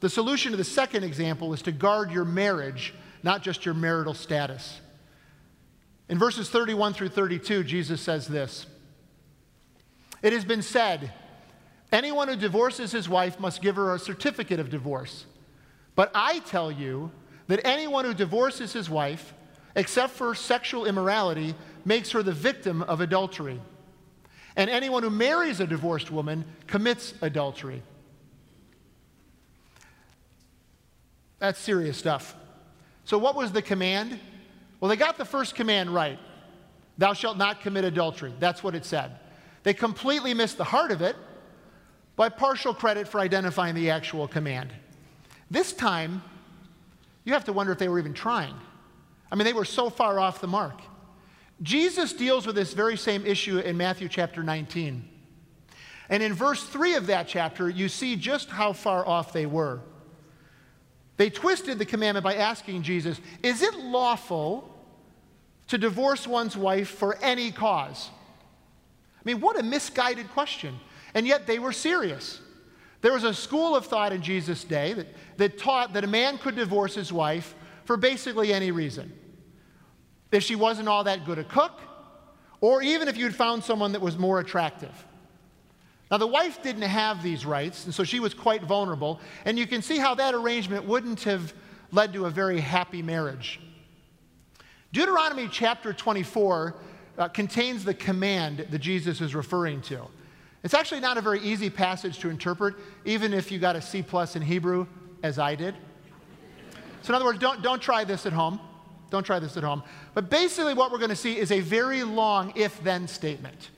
The 0.00 0.08
solution 0.08 0.50
to 0.50 0.56
the 0.56 0.64
second 0.64 1.04
example 1.04 1.54
is 1.54 1.62
to 1.62 1.70
guard 1.72 2.10
your 2.10 2.24
marriage, 2.24 2.94
not 3.22 3.42
just 3.42 3.64
your 3.64 3.74
marital 3.74 4.12
status. 4.12 4.80
In 6.08 6.18
verses 6.18 6.50
31 6.50 6.94
through 6.94 7.10
32, 7.10 7.62
Jesus 7.62 8.00
says 8.00 8.26
this 8.26 8.66
It 10.24 10.32
has 10.32 10.46
been 10.46 10.62
said, 10.62 11.12
anyone 11.92 12.28
who 12.28 12.36
divorces 12.36 12.90
his 12.90 13.10
wife 13.10 13.38
must 13.38 13.60
give 13.60 13.76
her 13.76 13.94
a 13.94 13.98
certificate 13.98 14.58
of 14.58 14.70
divorce. 14.70 15.26
But 15.94 16.10
I 16.14 16.38
tell 16.38 16.72
you 16.72 17.12
that 17.48 17.60
anyone 17.66 18.06
who 18.06 18.14
divorces 18.14 18.72
his 18.72 18.88
wife, 18.88 19.34
except 19.76 20.14
for 20.14 20.34
sexual 20.34 20.86
immorality, 20.86 21.54
makes 21.84 22.10
her 22.12 22.22
the 22.22 22.32
victim 22.32 22.80
of 22.84 23.02
adultery. 23.02 23.60
And 24.56 24.70
anyone 24.70 25.02
who 25.02 25.10
marries 25.10 25.60
a 25.60 25.66
divorced 25.66 26.10
woman 26.10 26.46
commits 26.66 27.12
adultery. 27.20 27.82
That's 31.38 31.58
serious 31.58 31.98
stuff. 31.98 32.34
So, 33.04 33.18
what 33.18 33.36
was 33.36 33.52
the 33.52 33.60
command? 33.60 34.18
Well, 34.80 34.88
they 34.88 34.96
got 34.96 35.18
the 35.18 35.26
first 35.26 35.54
command 35.54 35.90
right 35.90 36.18
Thou 36.96 37.12
shalt 37.12 37.36
not 37.36 37.60
commit 37.60 37.84
adultery. 37.84 38.32
That's 38.38 38.62
what 38.64 38.74
it 38.74 38.86
said. 38.86 39.18
They 39.64 39.74
completely 39.74 40.34
missed 40.34 40.58
the 40.58 40.64
heart 40.64 40.92
of 40.92 41.02
it 41.02 41.16
by 42.16 42.28
partial 42.28 42.72
credit 42.72 43.08
for 43.08 43.18
identifying 43.18 43.74
the 43.74 43.90
actual 43.90 44.28
command. 44.28 44.72
This 45.50 45.72
time, 45.72 46.22
you 47.24 47.32
have 47.32 47.44
to 47.46 47.52
wonder 47.52 47.72
if 47.72 47.78
they 47.78 47.88
were 47.88 47.98
even 47.98 48.14
trying. 48.14 48.54
I 49.32 49.34
mean, 49.34 49.46
they 49.46 49.52
were 49.52 49.64
so 49.64 49.90
far 49.90 50.20
off 50.20 50.40
the 50.40 50.46
mark. 50.46 50.80
Jesus 51.62 52.12
deals 52.12 52.46
with 52.46 52.56
this 52.56 52.74
very 52.74 52.96
same 52.96 53.26
issue 53.26 53.58
in 53.58 53.76
Matthew 53.76 54.08
chapter 54.08 54.42
19. 54.42 55.08
And 56.10 56.22
in 56.22 56.34
verse 56.34 56.62
3 56.64 56.94
of 56.94 57.06
that 57.06 57.26
chapter, 57.26 57.68
you 57.68 57.88
see 57.88 58.16
just 58.16 58.50
how 58.50 58.74
far 58.74 59.06
off 59.06 59.32
they 59.32 59.46
were. 59.46 59.80
They 61.16 61.30
twisted 61.30 61.78
the 61.78 61.86
commandment 61.86 62.24
by 62.24 62.34
asking 62.34 62.82
Jesus, 62.82 63.20
Is 63.42 63.62
it 63.62 63.74
lawful 63.76 64.70
to 65.68 65.78
divorce 65.78 66.26
one's 66.26 66.56
wife 66.56 66.90
for 66.90 67.16
any 67.22 67.50
cause? 67.50 68.10
I 69.24 69.32
mean, 69.32 69.40
what 69.40 69.58
a 69.58 69.62
misguided 69.62 70.30
question. 70.30 70.78
And 71.14 71.26
yet 71.26 71.46
they 71.46 71.58
were 71.58 71.72
serious. 71.72 72.40
There 73.00 73.12
was 73.12 73.24
a 73.24 73.32
school 73.32 73.76
of 73.76 73.86
thought 73.86 74.12
in 74.12 74.22
Jesus' 74.22 74.64
day 74.64 74.92
that, 74.92 75.06
that 75.36 75.58
taught 75.58 75.92
that 75.94 76.04
a 76.04 76.06
man 76.06 76.38
could 76.38 76.56
divorce 76.56 76.94
his 76.94 77.12
wife 77.12 77.54
for 77.84 77.96
basically 77.96 78.52
any 78.52 78.70
reason. 78.70 79.12
If 80.32 80.42
she 80.42 80.56
wasn't 80.56 80.88
all 80.88 81.04
that 81.04 81.24
good 81.24 81.38
a 81.38 81.44
cook, 81.44 81.80
or 82.60 82.82
even 82.82 83.08
if 83.08 83.16
you'd 83.16 83.34
found 83.34 83.62
someone 83.62 83.92
that 83.92 84.00
was 84.00 84.18
more 84.18 84.40
attractive. 84.40 85.06
Now, 86.10 86.18
the 86.18 86.26
wife 86.26 86.62
didn't 86.62 86.82
have 86.82 87.22
these 87.22 87.44
rights, 87.44 87.84
and 87.84 87.94
so 87.94 88.04
she 88.04 88.20
was 88.20 88.34
quite 88.34 88.62
vulnerable, 88.62 89.20
and 89.44 89.58
you 89.58 89.66
can 89.66 89.82
see 89.82 89.98
how 89.98 90.14
that 90.14 90.34
arrangement 90.34 90.84
wouldn't 90.84 91.22
have 91.24 91.52
led 91.92 92.12
to 92.14 92.26
a 92.26 92.30
very 92.30 92.60
happy 92.60 93.02
marriage. 93.02 93.60
Deuteronomy 94.92 95.48
chapter 95.50 95.92
24 95.92 96.74
uh, 97.18 97.28
contains 97.28 97.84
the 97.84 97.94
command 97.94 98.66
that 98.70 98.78
Jesus 98.78 99.20
is 99.20 99.34
referring 99.34 99.80
to. 99.82 100.06
It's 100.62 100.74
actually 100.74 101.00
not 101.00 101.18
a 101.18 101.20
very 101.20 101.40
easy 101.40 101.68
passage 101.68 102.18
to 102.20 102.30
interpret, 102.30 102.74
even 103.04 103.34
if 103.34 103.52
you 103.52 103.58
got 103.58 103.76
a 103.76 103.82
C 103.82 104.02
plus 104.02 104.34
in 104.34 104.42
Hebrew, 104.42 104.86
as 105.22 105.38
I 105.38 105.54
did. 105.54 105.74
So, 107.02 107.10
in 107.10 107.16
other 107.16 107.26
words, 107.26 107.38
don't, 107.38 107.62
don't 107.62 107.82
try 107.82 108.04
this 108.04 108.24
at 108.24 108.32
home. 108.32 108.58
Don't 109.10 109.24
try 109.24 109.38
this 109.38 109.56
at 109.56 109.62
home. 109.62 109.82
But 110.14 110.30
basically, 110.30 110.72
what 110.72 110.90
we're 110.90 110.98
going 110.98 111.10
to 111.10 111.16
see 111.16 111.36
is 111.36 111.52
a 111.52 111.60
very 111.60 112.02
long 112.02 112.52
if 112.56 112.82
then 112.82 113.06
statement. 113.06 113.70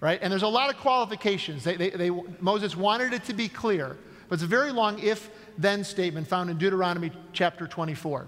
right? 0.00 0.18
And 0.22 0.30
there's 0.30 0.42
a 0.42 0.48
lot 0.48 0.68
of 0.68 0.76
qualifications. 0.76 1.64
They, 1.64 1.76
they, 1.76 1.90
they, 1.90 2.10
Moses 2.40 2.76
wanted 2.76 3.14
it 3.14 3.24
to 3.24 3.32
be 3.32 3.48
clear, 3.48 3.96
but 4.28 4.34
it's 4.34 4.42
a 4.42 4.46
very 4.46 4.70
long 4.70 4.98
if 4.98 5.30
then 5.56 5.82
statement 5.82 6.28
found 6.28 6.50
in 6.50 6.58
Deuteronomy 6.58 7.10
chapter 7.32 7.66
24. 7.66 8.26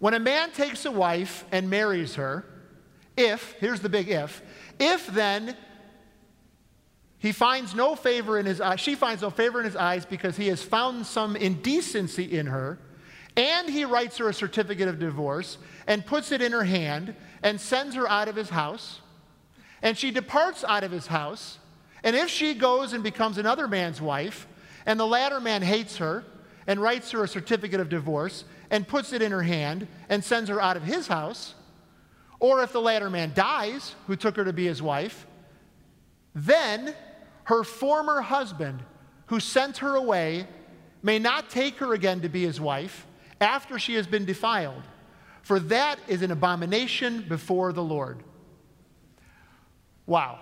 When 0.00 0.14
a 0.14 0.20
man 0.20 0.50
takes 0.50 0.84
a 0.84 0.90
wife 0.90 1.44
and 1.52 1.70
marries 1.70 2.14
her, 2.16 2.44
if, 3.20 3.52
here's 3.60 3.80
the 3.80 3.88
big 3.88 4.08
if, 4.08 4.42
if 4.78 5.06
then 5.08 5.56
he 7.18 7.32
finds 7.32 7.74
no 7.74 7.94
favor 7.94 8.38
in 8.38 8.46
his 8.46 8.60
eyes, 8.60 8.80
she 8.80 8.94
finds 8.94 9.22
no 9.22 9.30
favor 9.30 9.58
in 9.60 9.66
his 9.66 9.76
eyes 9.76 10.06
because 10.06 10.36
he 10.36 10.48
has 10.48 10.62
found 10.62 11.06
some 11.06 11.36
indecency 11.36 12.24
in 12.24 12.46
her, 12.46 12.78
and 13.36 13.68
he 13.68 13.84
writes 13.84 14.16
her 14.18 14.28
a 14.28 14.34
certificate 14.34 14.88
of 14.88 14.98
divorce 14.98 15.58
and 15.86 16.04
puts 16.04 16.32
it 16.32 16.40
in 16.40 16.52
her 16.52 16.64
hand 16.64 17.14
and 17.42 17.60
sends 17.60 17.94
her 17.94 18.08
out 18.08 18.28
of 18.28 18.36
his 18.36 18.48
house, 18.48 19.00
and 19.82 19.96
she 19.96 20.10
departs 20.10 20.64
out 20.64 20.82
of 20.82 20.90
his 20.90 21.06
house, 21.06 21.58
and 22.02 22.16
if 22.16 22.30
she 22.30 22.54
goes 22.54 22.92
and 22.94 23.02
becomes 23.02 23.36
another 23.36 23.68
man's 23.68 24.00
wife, 24.00 24.46
and 24.86 24.98
the 24.98 25.06
latter 25.06 25.40
man 25.40 25.62
hates 25.62 25.98
her 25.98 26.24
and 26.66 26.80
writes 26.80 27.10
her 27.10 27.24
a 27.24 27.28
certificate 27.28 27.80
of 27.80 27.88
divorce 27.88 28.44
and 28.70 28.88
puts 28.88 29.12
it 29.12 29.20
in 29.20 29.32
her 29.32 29.42
hand 29.42 29.86
and 30.08 30.24
sends 30.24 30.48
her 30.48 30.60
out 30.60 30.76
of 30.76 30.84
his 30.84 31.06
house, 31.06 31.54
or 32.40 32.62
if 32.62 32.72
the 32.72 32.80
latter 32.80 33.10
man 33.10 33.32
dies, 33.34 33.94
who 34.06 34.16
took 34.16 34.36
her 34.36 34.44
to 34.44 34.52
be 34.52 34.66
his 34.66 34.82
wife, 34.82 35.26
then 36.34 36.94
her 37.44 37.62
former 37.62 38.22
husband, 38.22 38.82
who 39.26 39.38
sent 39.38 39.78
her 39.78 39.94
away, 39.94 40.46
may 41.02 41.18
not 41.18 41.50
take 41.50 41.76
her 41.76 41.92
again 41.94 42.20
to 42.22 42.28
be 42.28 42.44
his 42.44 42.60
wife 42.60 43.06
after 43.40 43.78
she 43.78 43.94
has 43.94 44.06
been 44.06 44.24
defiled, 44.24 44.82
for 45.42 45.60
that 45.60 45.98
is 46.08 46.22
an 46.22 46.30
abomination 46.30 47.24
before 47.28 47.72
the 47.72 47.82
Lord. 47.82 48.22
Wow. 50.06 50.38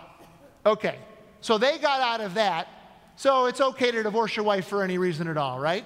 Okay, 0.67 0.99
so 1.41 1.59
they 1.59 1.79
got 1.79 2.01
out 2.01 2.21
of 2.21 2.35
that, 2.35 2.69
so 3.17 3.47
it's 3.47 3.61
okay 3.61 3.91
to 3.91 4.03
divorce 4.03 4.37
your 4.37 4.45
wife 4.45 4.67
for 4.67 4.83
any 4.83 4.99
reason 4.99 5.29
at 5.29 5.37
all, 5.37 5.59
right? 5.59 5.85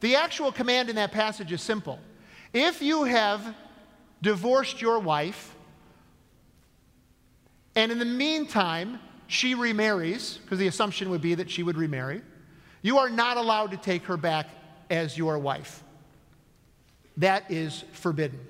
The 0.00 0.16
actual 0.16 0.52
command 0.52 0.88
in 0.88 0.96
that 0.96 1.12
passage 1.12 1.52
is 1.52 1.60
simple. 1.60 1.98
If 2.52 2.80
you 2.80 3.04
have 3.04 3.54
divorced 4.22 4.80
your 4.80 4.98
wife, 4.98 5.54
and 7.74 7.92
in 7.92 7.98
the 7.98 8.04
meantime, 8.04 8.98
she 9.26 9.54
remarries, 9.54 10.38
because 10.42 10.58
the 10.58 10.66
assumption 10.66 11.10
would 11.10 11.20
be 11.20 11.34
that 11.34 11.50
she 11.50 11.62
would 11.62 11.76
remarry, 11.76 12.22
you 12.82 12.98
are 12.98 13.10
not 13.10 13.36
allowed 13.36 13.70
to 13.70 13.76
take 13.76 14.04
her 14.04 14.16
back 14.16 14.48
as 14.90 15.16
your 15.16 15.38
wife. 15.38 15.82
That 17.18 17.50
is 17.50 17.84
forbidden. 17.92 18.40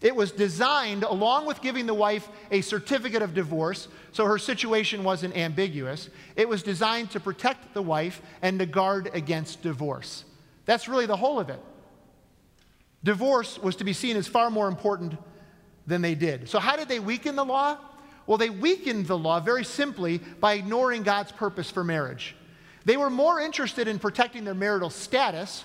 It 0.00 0.16
was 0.16 0.32
designed, 0.32 1.04
along 1.04 1.46
with 1.46 1.60
giving 1.60 1.86
the 1.86 1.94
wife 1.94 2.28
a 2.50 2.60
certificate 2.60 3.22
of 3.22 3.34
divorce, 3.34 3.88
so 4.10 4.26
her 4.26 4.38
situation 4.38 5.04
wasn't 5.04 5.36
ambiguous, 5.36 6.08
it 6.34 6.48
was 6.48 6.62
designed 6.62 7.10
to 7.12 7.20
protect 7.20 7.72
the 7.72 7.82
wife 7.82 8.20
and 8.42 8.58
to 8.58 8.66
guard 8.66 9.10
against 9.14 9.62
divorce. 9.62 10.24
That's 10.64 10.88
really 10.88 11.06
the 11.06 11.16
whole 11.16 11.38
of 11.38 11.50
it. 11.50 11.60
Divorce 13.04 13.58
was 13.58 13.76
to 13.76 13.84
be 13.84 13.92
seen 13.92 14.16
as 14.16 14.28
far 14.28 14.50
more 14.50 14.68
important 14.68 15.16
than 15.86 16.02
they 16.02 16.14
did. 16.14 16.48
So, 16.48 16.58
how 16.58 16.76
did 16.76 16.88
they 16.88 17.00
weaken 17.00 17.36
the 17.36 17.44
law? 17.44 17.78
Well, 18.26 18.38
they 18.38 18.50
weakened 18.50 19.06
the 19.06 19.18
law 19.18 19.40
very 19.40 19.64
simply 19.64 20.18
by 20.18 20.54
ignoring 20.54 21.02
God's 21.02 21.32
purpose 21.32 21.70
for 21.70 21.82
marriage. 21.82 22.36
They 22.84 22.96
were 22.96 23.10
more 23.10 23.40
interested 23.40 23.88
in 23.88 23.98
protecting 23.98 24.44
their 24.44 24.54
marital 24.54 24.90
status, 24.90 25.64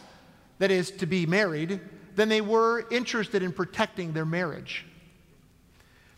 that 0.60 0.72
is, 0.72 0.90
to 0.92 1.06
be 1.06 1.26
married, 1.26 1.80
than 2.16 2.30
they 2.30 2.42
were 2.42 2.88
interested 2.90 3.44
in 3.44 3.52
protecting 3.52 4.14
their 4.14 4.26
marriage. 4.26 4.86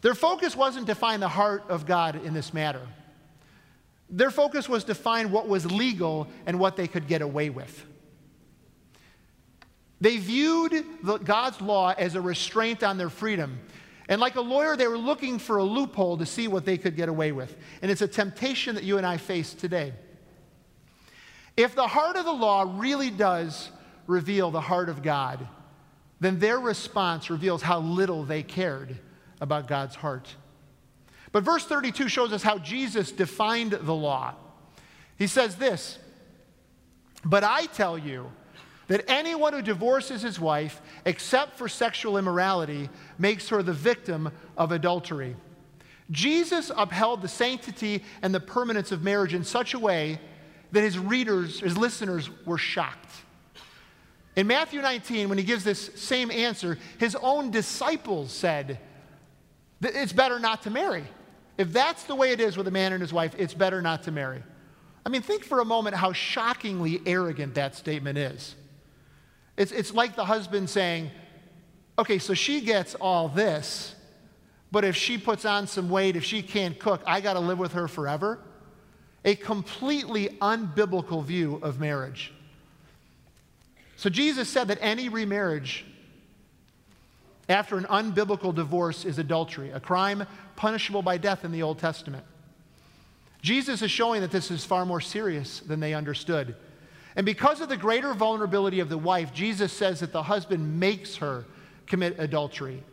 Their 0.01 0.15
focus 0.15 0.55
wasn't 0.55 0.88
to 0.88 0.95
find 0.95 1.21
the 1.21 1.27
heart 1.27 1.65
of 1.67 1.86
God 1.86 2.23
in 2.23 2.34
this 2.34 2.53
matter. 2.53 2.82
Their 4.10 4.32
focus 4.32 4.69
was 4.69 4.86
to 4.86 4.95
find 4.95 5.32
what 5.32 5.47
was 5.47 5.69
legal 5.69 6.27
and 6.45 6.58
what 6.58 6.77
they 6.77 6.88
could 6.88 7.08
get 7.08 7.21
away 7.21 7.49
with. 7.49 7.86
They 10.01 10.17
viewed 10.17 10.85
the, 11.03 11.17
God's 11.17 11.59
law 11.62 11.93
as 11.97 12.15
a 12.15 12.21
restraint 12.21 12.83
on 12.83 12.97
their 12.97 13.09
freedom. 13.09 13.59
And 14.07 14.19
like 14.19 14.35
a 14.35 14.41
lawyer, 14.41 14.75
they 14.75 14.88
were 14.88 14.97
looking 14.97 15.39
for 15.39 15.57
a 15.57 15.63
loophole 15.63 16.17
to 16.17 16.25
see 16.25 16.47
what 16.47 16.65
they 16.65 16.77
could 16.77 16.95
get 16.95 17.09
away 17.09 17.31
with. 17.31 17.55
And 17.81 17.91
it's 17.91 18.01
a 18.01 18.07
temptation 18.07 18.75
that 18.75 18.83
you 18.83 18.97
and 18.97 19.05
I 19.05 19.17
face 19.17 19.53
today. 19.53 19.93
If 21.57 21.75
the 21.75 21.88
heart 21.88 22.15
of 22.15 22.25
the 22.25 22.31
law 22.31 22.73
really 22.77 23.09
does 23.09 23.69
reveal 24.07 24.49
the 24.49 24.62
heart 24.62 24.89
of 24.89 25.03
God, 25.03 25.47
then 26.19 26.39
their 26.39 26.59
response 26.59 27.29
reveals 27.29 27.62
how 27.62 27.79
little 27.79 28.23
they 28.23 28.43
cared 28.43 28.97
about 29.41 29.67
God's 29.67 29.95
heart. 29.95 30.35
But 31.31 31.43
verse 31.43 31.65
32 31.65 32.07
shows 32.07 32.33
us 32.33 32.41
how 32.41 32.57
Jesus 32.57 33.12
defined 33.12 33.73
the 33.73 33.93
law. 33.93 34.33
He 35.17 35.27
says 35.27 35.55
this 35.57 35.99
But 37.23 37.43
I 37.43 37.65
tell 37.67 37.97
you, 37.97 38.31
that 38.89 39.10
anyone 39.10 39.54
who 39.54 39.62
divorces 39.62 40.23
his 40.23 40.39
wife, 40.39 40.82
except 41.06 41.58
for 41.58 41.69
sexual 41.69 42.17
immorality, 42.17 42.89
makes 43.17 43.47
her 43.49 43.63
the 43.63 43.71
victim 43.71 44.32
of 44.58 44.71
adultery. 44.71 45.36
Jesus 46.12 46.71
upheld 46.75 47.21
the 47.21 47.28
sanctity 47.28 48.04
and 48.23 48.34
the 48.34 48.39
permanence 48.39 48.91
of 48.91 49.04
marriage 49.04 49.36
in 49.36 49.43
such 49.43 49.75
a 49.75 49.80
way 49.80 50.19
that 50.71 50.82
his 50.82 50.97
readers, 50.97 51.60
his 51.60 51.78
listeners, 51.78 52.30
were 52.45 52.58
shocked. 52.58 53.12
In 54.36 54.47
Matthew 54.47 54.82
19, 54.82 55.30
when 55.30 55.38
he 55.38 55.43
gives 55.43 55.63
this 55.63 55.91
same 55.95 56.32
answer, 56.32 56.80
his 56.97 57.15
own 57.15 57.52
disciples 57.52 58.32
said, 58.32 58.80
It's 59.82 60.13
better 60.13 60.39
not 60.39 60.63
to 60.63 60.71
marry. 60.71 61.04
If 61.60 61.71
that's 61.71 62.04
the 62.04 62.15
way 62.15 62.32
it 62.32 62.39
is 62.39 62.58
with 62.58 62.67
a 62.67 62.71
man 62.71 62.91
and 62.93 63.02
his 63.02 63.13
wife, 63.13 63.36
it's 63.38 63.54
better 63.54 63.84
not 63.84 64.04
to 64.04 64.12
marry. 64.12 64.41
I 65.06 65.10
mean, 65.10 65.21
think 65.21 65.43
for 65.43 65.60
a 65.60 65.65
moment 65.65 65.95
how 65.95 66.12
shockingly 66.13 67.02
arrogant 67.06 67.56
that 67.56 67.75
statement 67.75 68.17
is. 68.17 68.56
It's, 69.60 69.74
it's 69.74 69.93
like 69.93 70.15
the 70.15 70.24
husband 70.24 70.69
saying, 70.69 71.12
okay, 72.00 72.17
so 72.17 72.34
she 72.34 72.62
gets 72.62 72.95
all 72.95 73.28
this, 73.28 73.93
but 74.72 74.86
if 74.86 74.95
she 74.95 75.17
puts 75.17 75.43
on 75.43 75.67
some 75.67 75.89
weight, 75.89 76.15
if 76.15 76.24
she 76.24 76.41
can't 76.41 76.80
cook, 76.80 77.02
I 77.06 77.19
got 77.19 77.34
to 77.34 77.41
live 77.41 77.60
with 77.60 77.74
her 77.74 77.89
forever. 77.89 78.39
A 79.26 79.36
completely 79.36 80.30
unbiblical 80.41 81.26
view 81.26 81.60
of 81.62 81.78
marriage. 81.78 82.32
So 83.98 84.10
Jesus 84.10 84.48
said 84.48 84.69
that 84.69 84.78
any 84.80 85.10
remarriage 85.10 85.86
after 87.50 87.78
an 87.78 87.84
unbiblical 87.86 88.56
divorce 88.56 89.04
is 89.04 89.19
adultery, 89.19 89.72
a 89.72 89.80
crime 89.82 90.26
punishable 90.56 91.02
by 91.02 91.17
death 91.17 91.43
in 91.43 91.52
the 91.52 91.63
Old 91.63 91.80
Testament. 91.80 92.24
Jesus 93.41 93.82
is 93.82 93.91
showing 93.91 94.22
that 94.22 94.32
this 94.32 94.52
is 94.52 94.63
far 94.63 94.86
more 94.86 95.02
serious 95.02 95.60
than 95.60 95.82
they 95.82 95.93
understood. 95.93 96.56
And 97.15 97.26
because 97.26 97.62
of 97.62 97.69
the 97.69 97.78
greater 97.78 98.13
vulnerability 98.13 98.80
of 98.80 98.89
the 98.89 98.98
wife, 98.98 99.34
Jesus 99.34 99.74
says 99.74 100.00
that 100.00 100.12
the 100.12 100.24
husband 100.24 100.80
makes 100.80 101.17
her 101.17 101.45
commit 101.88 102.15
adultery. 102.19 102.84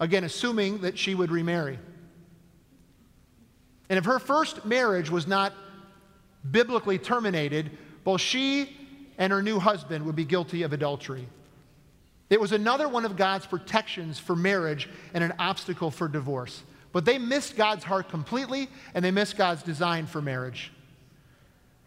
Again, 0.00 0.24
assuming 0.24 0.78
that 0.78 0.98
she 0.98 1.14
would 1.14 1.30
remarry. 1.30 1.78
And 3.88 3.98
if 3.98 4.04
her 4.04 4.18
first 4.18 4.64
marriage 4.64 5.10
was 5.10 5.26
not 5.26 5.52
biblically 6.50 6.98
terminated, 6.98 7.70
both 8.04 8.20
she 8.20 8.76
and 9.18 9.32
her 9.32 9.42
new 9.42 9.58
husband 9.58 10.04
would 10.04 10.16
be 10.16 10.24
guilty 10.24 10.62
of 10.62 10.72
adultery. 10.72 11.28
It 12.28 12.40
was 12.40 12.52
another 12.52 12.88
one 12.88 13.04
of 13.04 13.16
God's 13.16 13.46
protections 13.46 14.18
for 14.18 14.34
marriage 14.34 14.88
and 15.14 15.22
an 15.22 15.32
obstacle 15.38 15.90
for 15.90 16.08
divorce. 16.08 16.62
But 16.92 17.04
they 17.04 17.18
missed 17.18 17.56
God's 17.56 17.84
heart 17.84 18.08
completely, 18.08 18.68
and 18.94 19.04
they 19.04 19.10
missed 19.10 19.36
God's 19.36 19.62
design 19.62 20.06
for 20.06 20.20
marriage. 20.20 20.72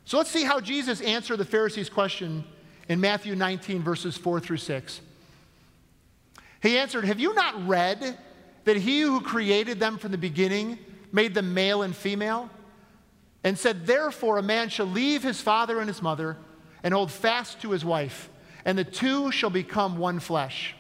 So 0.10 0.18
let's 0.18 0.32
see 0.32 0.44
how 0.44 0.60
Jesus 0.60 1.02
answered 1.02 1.38
the 1.38 1.46
Pharisees' 1.46 1.88
question 1.88 2.44
in 2.88 3.00
Matthew 3.00 3.36
19, 3.36 3.84
verses 3.84 4.18
4 4.18 4.40
through 4.40 4.58
6. 4.58 5.02
He 6.64 6.80
answered, 6.80 7.06
Have 7.06 7.20
you 7.20 7.36
not 7.36 7.68
read 7.68 8.18
that 8.64 8.76
he 8.76 9.02
who 9.02 9.22
created 9.22 9.80
them 9.80 10.00
from 10.00 10.12
the 10.12 10.18
beginning 10.18 10.80
made 11.12 11.36
them 11.36 11.54
male 11.54 11.84
and 11.84 11.96
female? 11.96 12.50
And 13.44 13.56
said, 13.56 13.86
Therefore, 13.86 14.40
a 14.40 14.42
man 14.42 14.70
shall 14.70 14.88
leave 14.88 15.22
his 15.22 15.42
father 15.42 15.78
and 15.78 15.88
his 15.88 16.02
mother 16.02 16.38
and 16.82 16.92
hold 16.92 17.12
fast 17.12 17.62
to 17.62 17.70
his 17.70 17.86
wife, 17.86 18.32
and 18.66 18.76
the 18.76 18.84
two 18.84 19.32
shall 19.32 19.52
become 19.52 20.00
one 20.00 20.20
flesh. 20.20 20.76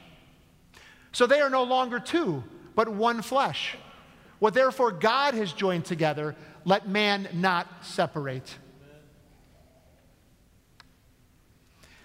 So 1.12 1.28
they 1.28 1.40
are 1.40 1.52
no 1.52 1.66
longer 1.66 2.00
two, 2.00 2.44
but 2.74 2.90
one 2.90 3.22
flesh. 3.22 3.78
What 4.40 4.56
therefore 4.56 4.92
God 4.92 5.36
has 5.36 5.54
joined 5.54 5.86
together, 5.86 6.36
let 6.66 6.90
man 6.90 7.30
not 7.32 7.68
separate. 7.86 8.58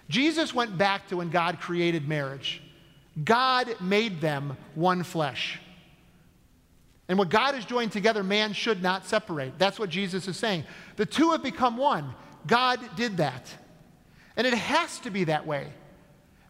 Jesus 0.09 0.53
went 0.53 0.77
back 0.77 1.07
to 1.07 1.17
when 1.17 1.29
God 1.29 1.59
created 1.59 2.07
marriage. 2.07 2.61
God 3.23 3.75
made 3.81 4.21
them 4.21 4.57
one 4.75 5.03
flesh. 5.03 5.59
And 7.07 7.17
what 7.19 7.29
God 7.29 7.55
has 7.55 7.65
joined 7.65 7.91
together, 7.91 8.23
man 8.23 8.53
should 8.53 8.81
not 8.81 9.05
separate. 9.05 9.57
That's 9.57 9.79
what 9.79 9.89
Jesus 9.89 10.27
is 10.27 10.37
saying. 10.37 10.63
The 10.95 11.05
two 11.05 11.31
have 11.31 11.43
become 11.43 11.77
one. 11.77 12.13
God 12.47 12.79
did 12.95 13.17
that. 13.17 13.53
And 14.35 14.45
it 14.45 14.53
has 14.53 14.99
to 14.99 15.11
be 15.11 15.25
that 15.25 15.45
way. 15.45 15.71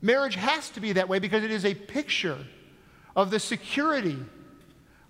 Marriage 0.01 0.35
has 0.35 0.69
to 0.71 0.79
be 0.79 0.93
that 0.93 1.09
way 1.09 1.19
because 1.19 1.43
it 1.43 1.51
is 1.51 1.65
a 1.65 1.73
picture 1.73 2.37
of 3.15 3.31
the 3.31 3.39
security, 3.39 4.17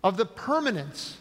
of 0.03 0.17
the 0.17 0.25
permanence, 0.25 1.17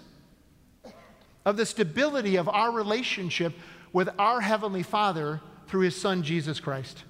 of 1.44 1.56
the 1.56 1.66
stability 1.66 2.36
of 2.36 2.48
our 2.48 2.72
relationship 2.72 3.52
with 3.92 4.08
our 4.18 4.40
Heavenly 4.40 4.82
Father 4.82 5.40
through 5.68 5.82
His 5.82 6.00
Son, 6.00 6.22
Jesus 6.22 6.60
Christ. 6.60 7.04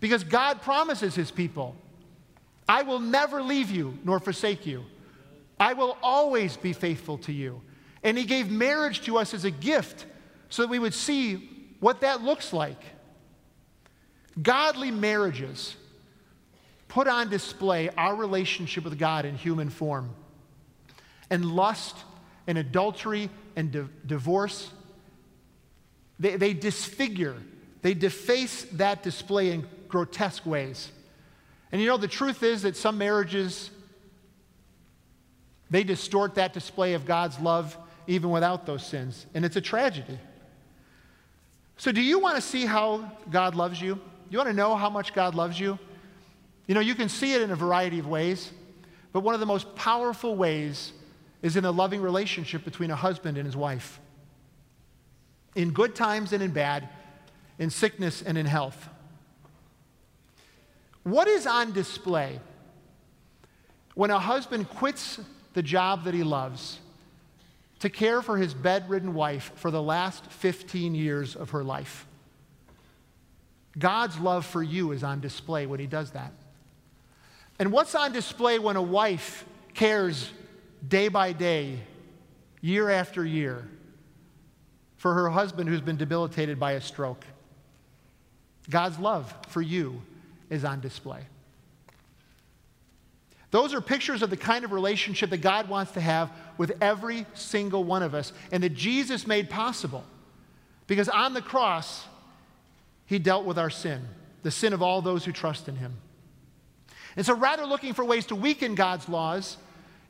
Because 0.00 0.24
God 0.24 0.62
promises 0.62 1.14
His 1.14 1.30
people, 1.30 1.74
I 2.68 2.82
will 2.82 3.00
never 3.00 3.42
leave 3.42 3.70
you 3.70 3.98
nor 4.04 4.20
forsake 4.20 4.66
you. 4.66 4.84
I 5.58 5.72
will 5.72 5.96
always 6.02 6.56
be 6.56 6.72
faithful 6.72 7.18
to 7.18 7.32
you. 7.32 7.60
And 8.02 8.16
He 8.16 8.24
gave 8.24 8.50
marriage 8.50 9.02
to 9.02 9.18
us 9.18 9.34
as 9.34 9.44
a 9.44 9.50
gift 9.50 10.06
so 10.50 10.62
that 10.62 10.68
we 10.68 10.78
would 10.78 10.94
see 10.94 11.48
what 11.80 12.00
that 12.02 12.22
looks 12.22 12.52
like. 12.52 12.80
Godly 14.40 14.90
marriages 14.90 15.76
put 16.86 17.08
on 17.08 17.28
display 17.28 17.90
our 17.90 18.14
relationship 18.14 18.84
with 18.84 18.98
God 18.98 19.24
in 19.24 19.36
human 19.36 19.68
form. 19.68 20.14
And 21.30 21.44
lust 21.44 21.96
and 22.46 22.56
adultery 22.56 23.28
and 23.56 23.70
di- 23.70 23.84
divorce, 24.06 24.70
they, 26.18 26.36
they 26.36 26.54
disfigure, 26.54 27.36
they 27.82 27.94
deface 27.94 28.62
that 28.72 29.02
display 29.02 29.50
in 29.50 29.66
grotesque 29.88 30.44
ways. 30.46 30.90
And 31.72 31.80
you 31.80 31.86
know, 31.86 31.96
the 31.96 32.08
truth 32.08 32.42
is 32.42 32.62
that 32.62 32.76
some 32.76 32.98
marriages, 32.98 33.70
they 35.70 35.84
distort 35.84 36.36
that 36.36 36.52
display 36.52 36.94
of 36.94 37.04
God's 37.04 37.38
love 37.38 37.76
even 38.06 38.30
without 38.30 38.66
those 38.66 38.84
sins. 38.84 39.26
And 39.34 39.44
it's 39.44 39.56
a 39.56 39.60
tragedy. 39.60 40.18
So, 41.76 41.92
do 41.92 42.00
you 42.00 42.18
want 42.18 42.36
to 42.36 42.42
see 42.42 42.66
how 42.66 43.10
God 43.30 43.54
loves 43.54 43.80
you? 43.80 44.00
You 44.30 44.38
want 44.38 44.48
to 44.48 44.56
know 44.56 44.74
how 44.74 44.90
much 44.90 45.14
God 45.14 45.34
loves 45.34 45.60
you? 45.60 45.78
You 46.66 46.74
know, 46.74 46.80
you 46.80 46.94
can 46.94 47.08
see 47.08 47.34
it 47.34 47.42
in 47.42 47.50
a 47.50 47.56
variety 47.56 47.98
of 47.98 48.06
ways, 48.06 48.50
but 49.12 49.20
one 49.20 49.34
of 49.34 49.40
the 49.40 49.46
most 49.46 49.74
powerful 49.74 50.36
ways 50.36 50.92
is 51.40 51.56
in 51.56 51.64
a 51.64 51.70
loving 51.70 52.02
relationship 52.02 52.64
between 52.64 52.90
a 52.90 52.96
husband 52.96 53.38
and 53.38 53.46
his 53.46 53.56
wife. 53.56 54.00
In 55.54 55.70
good 55.70 55.94
times 55.94 56.32
and 56.32 56.42
in 56.42 56.50
bad, 56.50 56.88
in 57.58 57.70
sickness 57.70 58.22
and 58.22 58.36
in 58.36 58.46
health. 58.46 58.88
What 61.08 61.26
is 61.26 61.46
on 61.46 61.72
display 61.72 62.38
when 63.94 64.10
a 64.10 64.18
husband 64.18 64.68
quits 64.68 65.18
the 65.54 65.62
job 65.62 66.04
that 66.04 66.12
he 66.12 66.22
loves 66.22 66.80
to 67.78 67.88
care 67.88 68.20
for 68.20 68.36
his 68.36 68.52
bedridden 68.52 69.14
wife 69.14 69.52
for 69.54 69.70
the 69.70 69.80
last 69.80 70.26
15 70.26 70.94
years 70.94 71.34
of 71.34 71.50
her 71.50 71.64
life? 71.64 72.06
God's 73.78 74.18
love 74.18 74.44
for 74.44 74.62
you 74.62 74.92
is 74.92 75.02
on 75.02 75.20
display 75.20 75.64
when 75.64 75.80
he 75.80 75.86
does 75.86 76.10
that. 76.10 76.30
And 77.58 77.72
what's 77.72 77.94
on 77.94 78.12
display 78.12 78.58
when 78.58 78.76
a 78.76 78.82
wife 78.82 79.46
cares 79.72 80.30
day 80.86 81.08
by 81.08 81.32
day, 81.32 81.78
year 82.60 82.90
after 82.90 83.24
year, 83.24 83.66
for 84.98 85.14
her 85.14 85.30
husband 85.30 85.70
who's 85.70 85.80
been 85.80 85.96
debilitated 85.96 86.60
by 86.60 86.72
a 86.72 86.82
stroke? 86.82 87.24
God's 88.68 88.98
love 88.98 89.34
for 89.48 89.62
you 89.62 90.02
is 90.50 90.64
on 90.64 90.80
display. 90.80 91.20
Those 93.50 93.72
are 93.72 93.80
pictures 93.80 94.22
of 94.22 94.30
the 94.30 94.36
kind 94.36 94.64
of 94.64 94.72
relationship 94.72 95.30
that 95.30 95.38
God 95.38 95.68
wants 95.68 95.92
to 95.92 96.00
have 96.00 96.30
with 96.58 96.72
every 96.82 97.24
single 97.34 97.82
one 97.82 98.02
of 98.02 98.14
us 98.14 98.32
and 98.52 98.62
that 98.62 98.74
Jesus 98.74 99.26
made 99.26 99.48
possible. 99.48 100.04
Because 100.86 101.08
on 101.08 101.32
the 101.32 101.40
cross, 101.40 102.06
he 103.06 103.18
dealt 103.18 103.46
with 103.46 103.58
our 103.58 103.70
sin, 103.70 104.02
the 104.42 104.50
sin 104.50 104.72
of 104.72 104.82
all 104.82 105.00
those 105.00 105.24
who 105.24 105.32
trust 105.32 105.68
in 105.68 105.76
him. 105.76 105.94
And 107.16 107.24
so, 107.24 107.34
rather 107.34 107.64
looking 107.64 107.94
for 107.94 108.04
ways 108.04 108.26
to 108.26 108.36
weaken 108.36 108.74
God's 108.74 109.08
laws, 109.08 109.56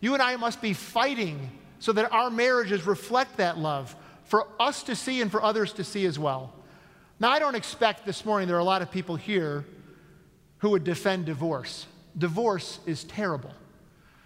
you 0.01 0.15
and 0.15 0.23
I 0.23 0.37
must 0.37 0.61
be 0.61 0.73
fighting 0.73 1.51
so 1.79 1.93
that 1.93 2.13
our 2.13 2.31
marriages 2.31 2.87
reflect 2.87 3.37
that 3.37 3.57
love 3.57 3.95
for 4.25 4.47
us 4.59 4.83
to 4.85 4.97
see 4.97 5.23
and 5.23 5.31
for 5.31 5.43
others 5.43 5.73
to 5.75 5.85
see 5.85 6.05
as 6.07 6.19
well. 6.19 6.53
Now, 7.21 7.31
I 7.31 7.39
don't 7.39 7.55
expect 7.55 8.05
this 8.05 8.25
morning 8.25 8.47
there 8.47 8.57
are 8.57 8.61
a 8.61 8.65
lot 8.65 8.83
of 8.83 8.91
people 8.91 9.17
here 9.17 9.65
who 10.59 10.71
would 10.71 10.85
defend 10.85 11.27
divorce. 11.27 11.87
Divorce 12.17 12.81
is 12.87 13.05
terrible. 13.05 13.53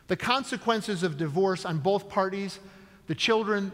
The 0.08 0.16
consequences 0.16 1.02
of 1.02 1.16
divorce 1.16 1.64
on 1.64 1.78
both 1.78 2.08
parties, 2.08 2.58
the 3.06 3.14
children, 3.14 3.72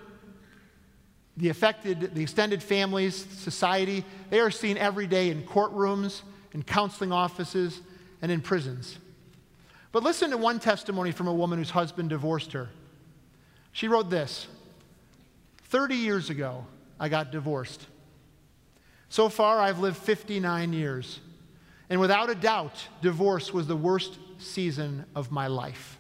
the 1.37 1.49
affected, 1.49 2.15
the 2.15 2.23
extended 2.23 2.63
families, 2.63 3.15
society, 3.15 4.05
they 4.31 4.41
are 4.41 4.51
seen 4.51 4.77
every 4.77 5.07
day 5.07 5.31
in 5.31 5.43
courtrooms, 5.43 6.23
in 6.53 6.63
counseling 6.63 7.13
offices, 7.13 7.81
and 8.21 8.33
in 8.33 8.41
prisons. 8.41 8.99
But 9.93 10.03
listen 10.03 10.31
to 10.31 10.37
one 10.37 10.59
testimony 10.59 11.13
from 11.13 11.29
a 11.29 11.35
woman 11.35 11.59
whose 11.59 11.71
husband 11.71 12.11
divorced 12.11 12.53
her. 12.53 12.69
She 13.73 13.89
wrote 13.89 14.11
this 14.11 14.49
30 15.65 15.95
years 15.95 16.31
ago, 16.31 16.67
I 16.99 17.09
got 17.09 17.31
divorced. 17.31 17.87
So 19.09 19.29
far, 19.29 19.61
I've 19.61 19.79
lived 19.79 19.97
59 19.97 20.73
years. 20.73 21.21
And 21.91 22.01
without 22.01 22.31
a 22.31 22.35
doubt, 22.35 22.89
divorce 23.01 23.53
was 23.53 23.67
the 23.67 23.77
worst 23.77 24.19
season 24.39 25.05
of 25.15 25.31
my 25.31 25.47
life. 25.47 25.99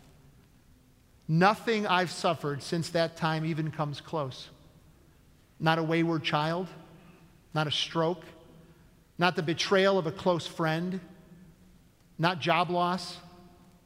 Nothing 1.27 1.87
I've 1.87 2.11
suffered 2.11 2.63
since 2.63 2.91
that 2.91 3.17
time 3.17 3.45
even 3.45 3.71
comes 3.71 4.01
close. 4.01 4.49
Not 5.61 5.79
a 5.79 5.83
wayward 5.83 6.23
child, 6.23 6.69
not 7.55 7.67
a 7.67 7.71
stroke, 7.71 8.25
not 9.19 9.37
the 9.37 9.43
betrayal 9.43 9.99
of 9.99 10.07
a 10.07 10.13
close 10.13 10.47
friend, 10.47 11.01
not 12.19 12.41
job 12.41 12.71
loss, 12.71 13.19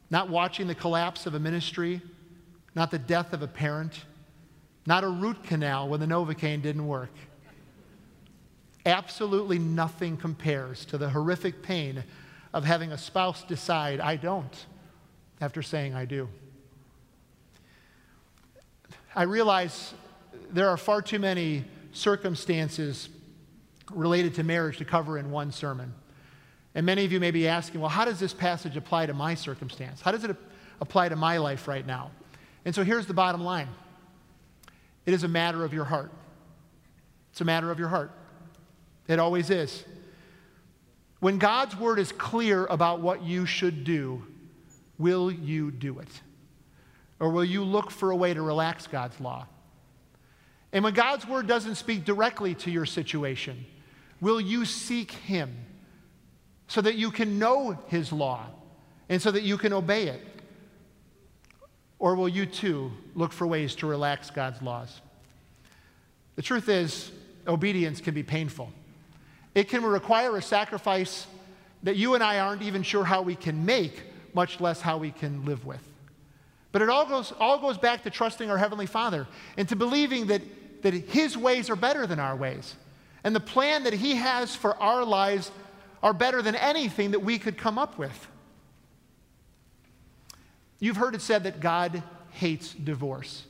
not 0.09 0.29
watching 0.29 0.67
the 0.67 0.75
collapse 0.75 1.25
of 1.25 1.33
a 1.33 1.39
ministry, 1.39 2.01
not 2.75 2.91
the 2.91 2.99
death 2.99 3.33
of 3.33 3.41
a 3.41 3.47
parent, 3.47 4.05
not 4.85 5.03
a 5.03 5.07
root 5.07 5.43
canal 5.43 5.89
when 5.89 5.99
the 5.99 6.05
Novocaine 6.05 6.61
didn't 6.61 6.85
work. 6.85 7.11
Absolutely 8.85 9.59
nothing 9.59 10.17
compares 10.17 10.85
to 10.85 10.97
the 10.97 11.09
horrific 11.09 11.61
pain 11.61 12.03
of 12.53 12.65
having 12.65 12.91
a 12.91 12.97
spouse 12.97 13.43
decide, 13.43 13.99
I 13.99 14.15
don't, 14.17 14.65
after 15.41 15.61
saying 15.61 15.95
I 15.95 16.05
do. 16.05 16.27
I 19.15 19.23
realize 19.23 19.93
there 20.51 20.69
are 20.69 20.77
far 20.77 21.01
too 21.01 21.19
many 21.19 21.65
circumstances 21.93 23.09
related 23.91 24.35
to 24.35 24.43
marriage 24.43 24.77
to 24.77 24.85
cover 24.85 25.17
in 25.17 25.31
one 25.31 25.51
sermon. 25.51 25.93
And 26.75 26.85
many 26.85 27.05
of 27.05 27.11
you 27.11 27.19
may 27.19 27.31
be 27.31 27.47
asking, 27.47 27.81
well, 27.81 27.89
how 27.89 28.05
does 28.05 28.19
this 28.19 28.33
passage 28.33 28.75
apply 28.75 29.05
to 29.05 29.13
my 29.13 29.35
circumstance? 29.35 30.01
How 30.01 30.11
does 30.11 30.23
it 30.23 30.35
apply 30.81 31.09
to 31.09 31.15
my 31.15 31.37
life 31.37 31.67
right 31.67 31.85
now? 31.85 32.11
And 32.65 32.73
so 32.73 32.83
here's 32.83 33.05
the 33.05 33.13
bottom 33.13 33.43
line 33.43 33.69
it 35.05 35.13
is 35.13 35.23
a 35.23 35.27
matter 35.27 35.63
of 35.63 35.73
your 35.73 35.85
heart. 35.85 36.11
It's 37.31 37.41
a 37.41 37.45
matter 37.45 37.71
of 37.71 37.79
your 37.79 37.89
heart. 37.89 38.11
It 39.07 39.19
always 39.19 39.49
is. 39.49 39.83
When 41.19 41.37
God's 41.37 41.75
word 41.77 41.99
is 41.99 42.11
clear 42.11 42.65
about 42.65 42.99
what 42.99 43.23
you 43.23 43.45
should 43.45 43.83
do, 43.83 44.23
will 44.97 45.31
you 45.31 45.71
do 45.71 45.99
it? 45.99 46.21
Or 47.19 47.29
will 47.29 47.45
you 47.45 47.63
look 47.63 47.91
for 47.91 48.11
a 48.11 48.15
way 48.15 48.33
to 48.33 48.41
relax 48.41 48.87
God's 48.87 49.19
law? 49.19 49.47
And 50.73 50.83
when 50.83 50.93
God's 50.93 51.27
word 51.27 51.47
doesn't 51.47 51.75
speak 51.75 52.03
directly 52.03 52.55
to 52.55 52.71
your 52.71 52.85
situation, 52.85 53.65
will 54.19 54.41
you 54.41 54.65
seek 54.65 55.11
Him 55.11 55.55
so 56.67 56.81
that 56.81 56.95
you 56.95 57.11
can 57.11 57.39
know 57.39 57.77
His 57.87 58.11
law 58.11 58.47
and 59.07 59.21
so 59.21 59.31
that 59.31 59.43
you 59.43 59.57
can 59.57 59.71
obey 59.71 60.07
it? 60.07 60.21
Or 61.99 62.15
will 62.15 62.27
you 62.27 62.45
too 62.45 62.91
look 63.15 63.31
for 63.31 63.47
ways 63.47 63.75
to 63.75 63.87
relax 63.87 64.29
God's 64.29 64.61
laws? 64.61 64.99
The 66.35 66.41
truth 66.41 66.67
is, 66.67 67.11
obedience 67.47 68.01
can 68.01 68.13
be 68.13 68.23
painful. 68.23 68.73
It 69.55 69.69
can 69.69 69.83
require 69.83 70.35
a 70.37 70.41
sacrifice 70.41 71.27
that 71.83 71.95
you 71.95 72.15
and 72.15 72.23
I 72.23 72.39
aren't 72.39 72.61
even 72.61 72.83
sure 72.83 73.03
how 73.03 73.21
we 73.21 73.35
can 73.35 73.65
make, 73.65 74.01
much 74.33 74.59
less 74.59 74.81
how 74.81 74.97
we 74.97 75.11
can 75.11 75.45
live 75.45 75.65
with. 75.65 75.81
But 76.71 76.81
it 76.81 76.89
all 76.89 77.05
goes, 77.05 77.33
all 77.39 77.59
goes 77.59 77.77
back 77.77 78.03
to 78.03 78.09
trusting 78.09 78.49
our 78.49 78.57
Heavenly 78.57 78.87
Father 78.87 79.27
and 79.57 79.69
to 79.69 79.75
believing 79.75 80.27
that 80.27 80.41
that 80.83 80.93
His 80.93 81.35
ways 81.35 81.69
are 81.69 81.75
better 81.75 82.05
than 82.05 82.19
our 82.19 82.35
ways. 82.35 82.75
And 83.23 83.35
the 83.35 83.39
plan 83.39 83.83
that 83.83 83.93
He 83.93 84.15
has 84.15 84.55
for 84.55 84.75
our 84.81 85.03
lives 85.03 85.51
are 86.03 86.13
better 86.13 86.41
than 86.41 86.55
anything 86.55 87.11
that 87.11 87.21
we 87.21 87.39
could 87.39 87.57
come 87.57 87.77
up 87.77 87.97
with. 87.97 88.27
You've 90.79 90.97
heard 90.97 91.15
it 91.15 91.21
said 91.21 91.43
that 91.45 91.61
God 91.61 92.03
hates 92.31 92.73
divorce. 92.73 93.45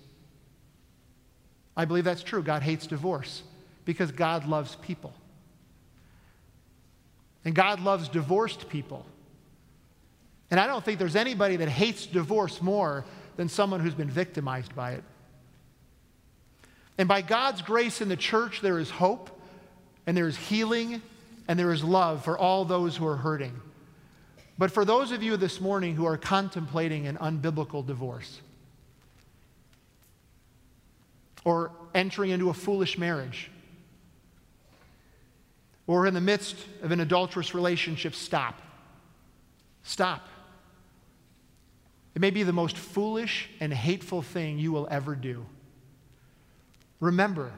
I 1.76 1.86
believe 1.86 2.04
that's 2.04 2.22
true. 2.22 2.44
God 2.44 2.62
hates 2.62 2.86
divorce 2.86 3.42
because 3.86 4.12
God 4.12 4.46
loves 4.46 4.76
people. 4.76 5.14
And 7.46 7.54
God 7.54 7.82
loves 7.82 8.08
divorced 8.08 8.70
people. 8.70 9.06
And 10.50 10.60
I 10.60 10.68
don't 10.68 10.84
think 10.84 11.00
there's 11.00 11.16
anybody 11.16 11.58
that 11.58 11.70
hates 11.70 12.06
divorce 12.06 12.62
more 12.62 13.06
than 13.38 13.50
someone 13.50 13.80
who's 13.80 13.96
been 13.96 14.10
victimized 14.10 14.76
by 14.76 14.92
it. 14.92 15.04
And 16.98 17.08
by 17.08 17.22
God's 17.22 17.62
grace 17.62 18.02
in 18.02 18.10
the 18.10 18.16
church, 18.16 18.62
there 18.62 18.78
is 18.78 18.90
hope, 18.90 19.30
and 20.06 20.16
there 20.16 20.28
is 20.28 20.38
healing, 20.38 21.02
and 21.48 21.58
there 21.58 21.72
is 21.72 21.84
love 21.84 22.24
for 22.24 22.38
all 22.38 22.66
those 22.66 22.96
who 22.96 23.08
are 23.08 23.18
hurting. 23.18 23.60
But 24.58 24.72
for 24.72 24.86
those 24.86 25.12
of 25.12 25.24
you 25.24 25.36
this 25.36 25.60
morning 25.60 25.96
who 25.96 26.06
are 26.06 26.18
contemplating 26.18 27.08
an 27.08 27.18
unbiblical 27.18 27.86
divorce, 27.86 28.40
or 31.44 31.72
entering 31.96 32.30
into 32.30 32.50
a 32.50 32.54
foolish 32.54 32.98
marriage, 32.98 33.50
or 35.88 36.08
in 36.08 36.14
the 36.14 36.22
midst 36.22 36.56
of 36.82 36.92
an 36.92 37.00
adulterous 37.00 37.54
relationship, 37.54 38.16
stop. 38.16 38.62
Stop. 39.84 40.28
It 42.16 42.22
may 42.22 42.30
be 42.30 42.44
the 42.44 42.54
most 42.54 42.78
foolish 42.78 43.50
and 43.60 43.74
hateful 43.74 44.22
thing 44.22 44.60
you 44.60 44.72
will 44.72 44.88
ever 44.90 45.16
do. 45.16 45.46
Remember, 47.00 47.52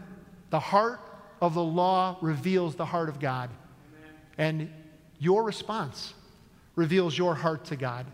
the 0.49 0.59
heart 0.59 0.99
of 1.41 1.53
the 1.53 1.63
law 1.63 2.17
reveals 2.21 2.75
the 2.75 2.85
heart 2.85 3.09
of 3.09 3.19
God. 3.19 3.49
And 4.37 4.71
your 5.19 5.43
response 5.43 6.13
reveals 6.75 7.17
your 7.17 7.35
heart 7.35 7.65
to 7.65 7.75
God. 7.75 8.05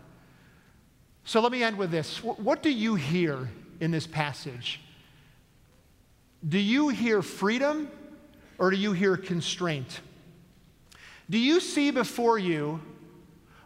So 1.24 1.40
let 1.40 1.52
me 1.52 1.62
end 1.62 1.78
with 1.78 1.90
this. 1.90 2.22
What 2.22 2.62
do 2.62 2.70
you 2.70 2.96
hear 2.96 3.48
in 3.80 3.90
this 3.90 4.06
passage? 4.06 4.80
Do 6.46 6.58
you 6.58 6.88
hear 6.88 7.22
freedom 7.22 7.90
or 8.62 8.70
do 8.70 8.76
you 8.76 8.92
hear 8.92 9.16
constraint? 9.16 10.02
Do 11.28 11.36
you 11.36 11.58
see 11.58 11.90
before 11.90 12.38
you 12.38 12.80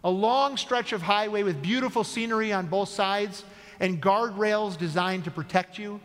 a 0.02 0.08
long 0.08 0.56
stretch 0.56 0.94
of 0.94 1.02
highway 1.02 1.42
with 1.42 1.60
beautiful 1.60 2.02
scenery 2.02 2.50
on 2.50 2.66
both 2.68 2.88
sides 2.88 3.44
and 3.78 4.00
guardrails 4.00 4.78
designed 4.78 5.24
to 5.24 5.30
protect 5.30 5.78
you? 5.78 6.00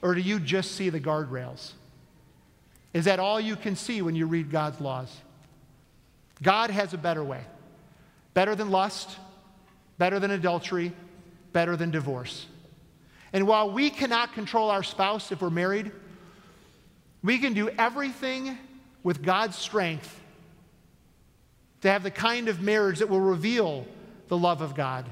Or 0.00 0.14
do 0.14 0.20
you 0.20 0.38
just 0.38 0.76
see 0.76 0.90
the 0.90 1.00
guardrails? 1.00 1.72
Is 2.92 3.06
that 3.06 3.18
all 3.18 3.40
you 3.40 3.56
can 3.56 3.74
see 3.74 4.00
when 4.00 4.14
you 4.14 4.26
read 4.26 4.48
God's 4.48 4.80
laws? 4.80 5.12
God 6.40 6.70
has 6.70 6.94
a 6.94 6.98
better 6.98 7.24
way. 7.24 7.40
Better 8.32 8.54
than 8.54 8.70
lust, 8.70 9.18
better 9.98 10.20
than 10.20 10.30
adultery, 10.30 10.92
better 11.52 11.74
than 11.76 11.90
divorce. 11.90 12.46
And 13.32 13.48
while 13.48 13.72
we 13.72 13.90
cannot 13.90 14.34
control 14.34 14.70
our 14.70 14.84
spouse 14.84 15.32
if 15.32 15.42
we're 15.42 15.50
married, 15.50 15.90
we 17.24 17.38
can 17.38 17.54
do 17.54 17.70
everything 17.70 18.56
with 19.02 19.22
God's 19.22 19.56
strength 19.56 20.20
to 21.80 21.90
have 21.90 22.02
the 22.02 22.10
kind 22.10 22.48
of 22.48 22.60
marriage 22.60 23.00
that 23.00 23.08
will 23.08 23.20
reveal 23.20 23.86
the 24.28 24.36
love 24.36 24.60
of 24.60 24.74
God, 24.74 25.06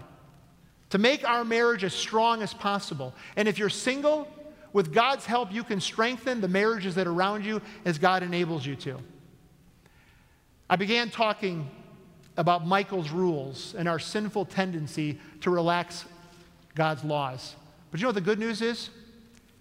to 0.91 0.99
make 0.99 1.29
our 1.29 1.45
marriage 1.45 1.83
as 1.83 1.93
strong 1.93 2.43
as 2.43 2.55
possible. 2.55 3.15
And 3.37 3.49
if 3.49 3.59
you're 3.59 3.69
single, 3.69 4.29
with 4.73 4.93
God's 4.93 5.27
help, 5.27 5.53
you 5.53 5.65
can 5.65 5.81
strengthen 5.81 6.41
the 6.41 6.49
marriages 6.49 6.95
that 6.95 7.07
are 7.07 7.13
around 7.13 7.45
you 7.45 7.61
as 7.85 7.99
God 7.99 8.23
enables 8.23 8.65
you 8.65 8.77
to. 8.77 8.99
I 10.69 10.77
began 10.77 11.11
talking 11.11 11.69
about 12.37 12.67
Michael's 12.67 13.11
rules 13.11 13.75
and 13.77 13.89
our 13.89 13.99
sinful 13.99 14.47
tendency 14.47 15.21
to 15.43 15.51
relax 15.51 16.07
God's 16.75 17.05
laws. 17.05 17.55
But 17.91 18.01
you 18.01 18.05
know 18.05 18.09
what 18.09 18.15
the 18.15 18.23
good 18.23 18.39
news 18.39 18.63
is? 18.63 18.89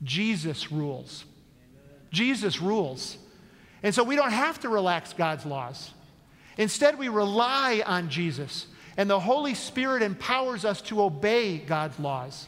Jesus 0.03 0.71
rules. 0.71 1.25
Jesus 2.11 2.61
rules. 2.61 3.17
And 3.83 3.95
so 3.95 4.03
we 4.03 4.15
don't 4.15 4.31
have 4.31 4.59
to 4.61 4.69
relax 4.69 5.13
God's 5.13 5.45
laws. 5.45 5.91
Instead, 6.57 6.99
we 6.99 7.09
rely 7.09 7.81
on 7.85 8.09
Jesus, 8.09 8.67
and 8.97 9.09
the 9.09 9.19
Holy 9.19 9.53
Spirit 9.53 10.03
empowers 10.03 10.65
us 10.65 10.81
to 10.83 11.01
obey 11.01 11.57
God's 11.57 11.97
laws. 11.97 12.47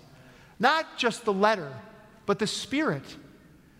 Not 0.59 0.97
just 0.97 1.25
the 1.25 1.33
letter, 1.33 1.73
but 2.25 2.37
the 2.39 2.47
Spirit, 2.47 3.03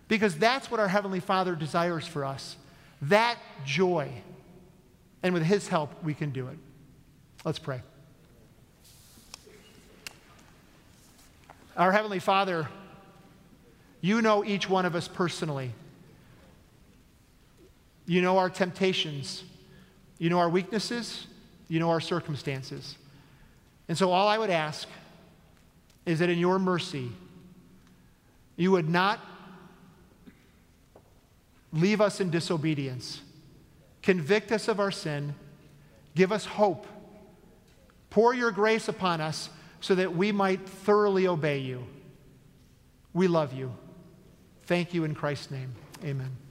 because 0.08 0.36
that's 0.36 0.70
what 0.70 0.80
our 0.80 0.88
Heavenly 0.88 1.20
Father 1.20 1.54
desires 1.54 2.06
for 2.06 2.24
us 2.24 2.56
that 3.02 3.38
joy. 3.64 4.10
And 5.22 5.34
with 5.34 5.44
His 5.44 5.68
help, 5.68 6.02
we 6.02 6.14
can 6.14 6.30
do 6.30 6.48
it. 6.48 6.58
Let's 7.44 7.58
pray. 7.58 7.82
Our 11.76 11.92
Heavenly 11.92 12.18
Father, 12.18 12.68
you 14.04 14.20
know 14.20 14.44
each 14.44 14.68
one 14.68 14.84
of 14.84 14.94
us 14.94 15.08
personally. 15.08 15.70
You 18.04 18.20
know 18.20 18.36
our 18.36 18.50
temptations. 18.50 19.42
You 20.18 20.28
know 20.28 20.38
our 20.38 20.48
weaknesses. 20.48 21.26
You 21.68 21.80
know 21.80 21.88
our 21.88 22.00
circumstances. 22.00 22.96
And 23.88 23.96
so, 23.96 24.10
all 24.10 24.28
I 24.28 24.36
would 24.36 24.50
ask 24.50 24.86
is 26.04 26.18
that 26.18 26.28
in 26.28 26.38
your 26.38 26.58
mercy, 26.58 27.10
you 28.56 28.72
would 28.72 28.88
not 28.88 29.20
leave 31.72 32.00
us 32.00 32.20
in 32.20 32.30
disobedience 32.30 33.22
Convict 34.04 34.52
us 34.52 34.68
of 34.68 34.80
our 34.80 34.90
sin. 34.90 35.34
Give 36.14 36.30
us 36.30 36.44
hope. 36.44 36.86
Pour 38.10 38.34
your 38.34 38.50
grace 38.50 38.86
upon 38.86 39.22
us 39.22 39.48
so 39.80 39.94
that 39.94 40.14
we 40.14 40.30
might 40.30 40.68
thoroughly 40.68 41.26
obey 41.26 41.60
you. 41.60 41.86
We 43.14 43.28
love 43.28 43.54
you. 43.54 43.72
Thank 44.66 44.94
you 44.94 45.04
in 45.04 45.14
Christ's 45.14 45.50
name. 45.50 45.72
Amen. 46.04 46.43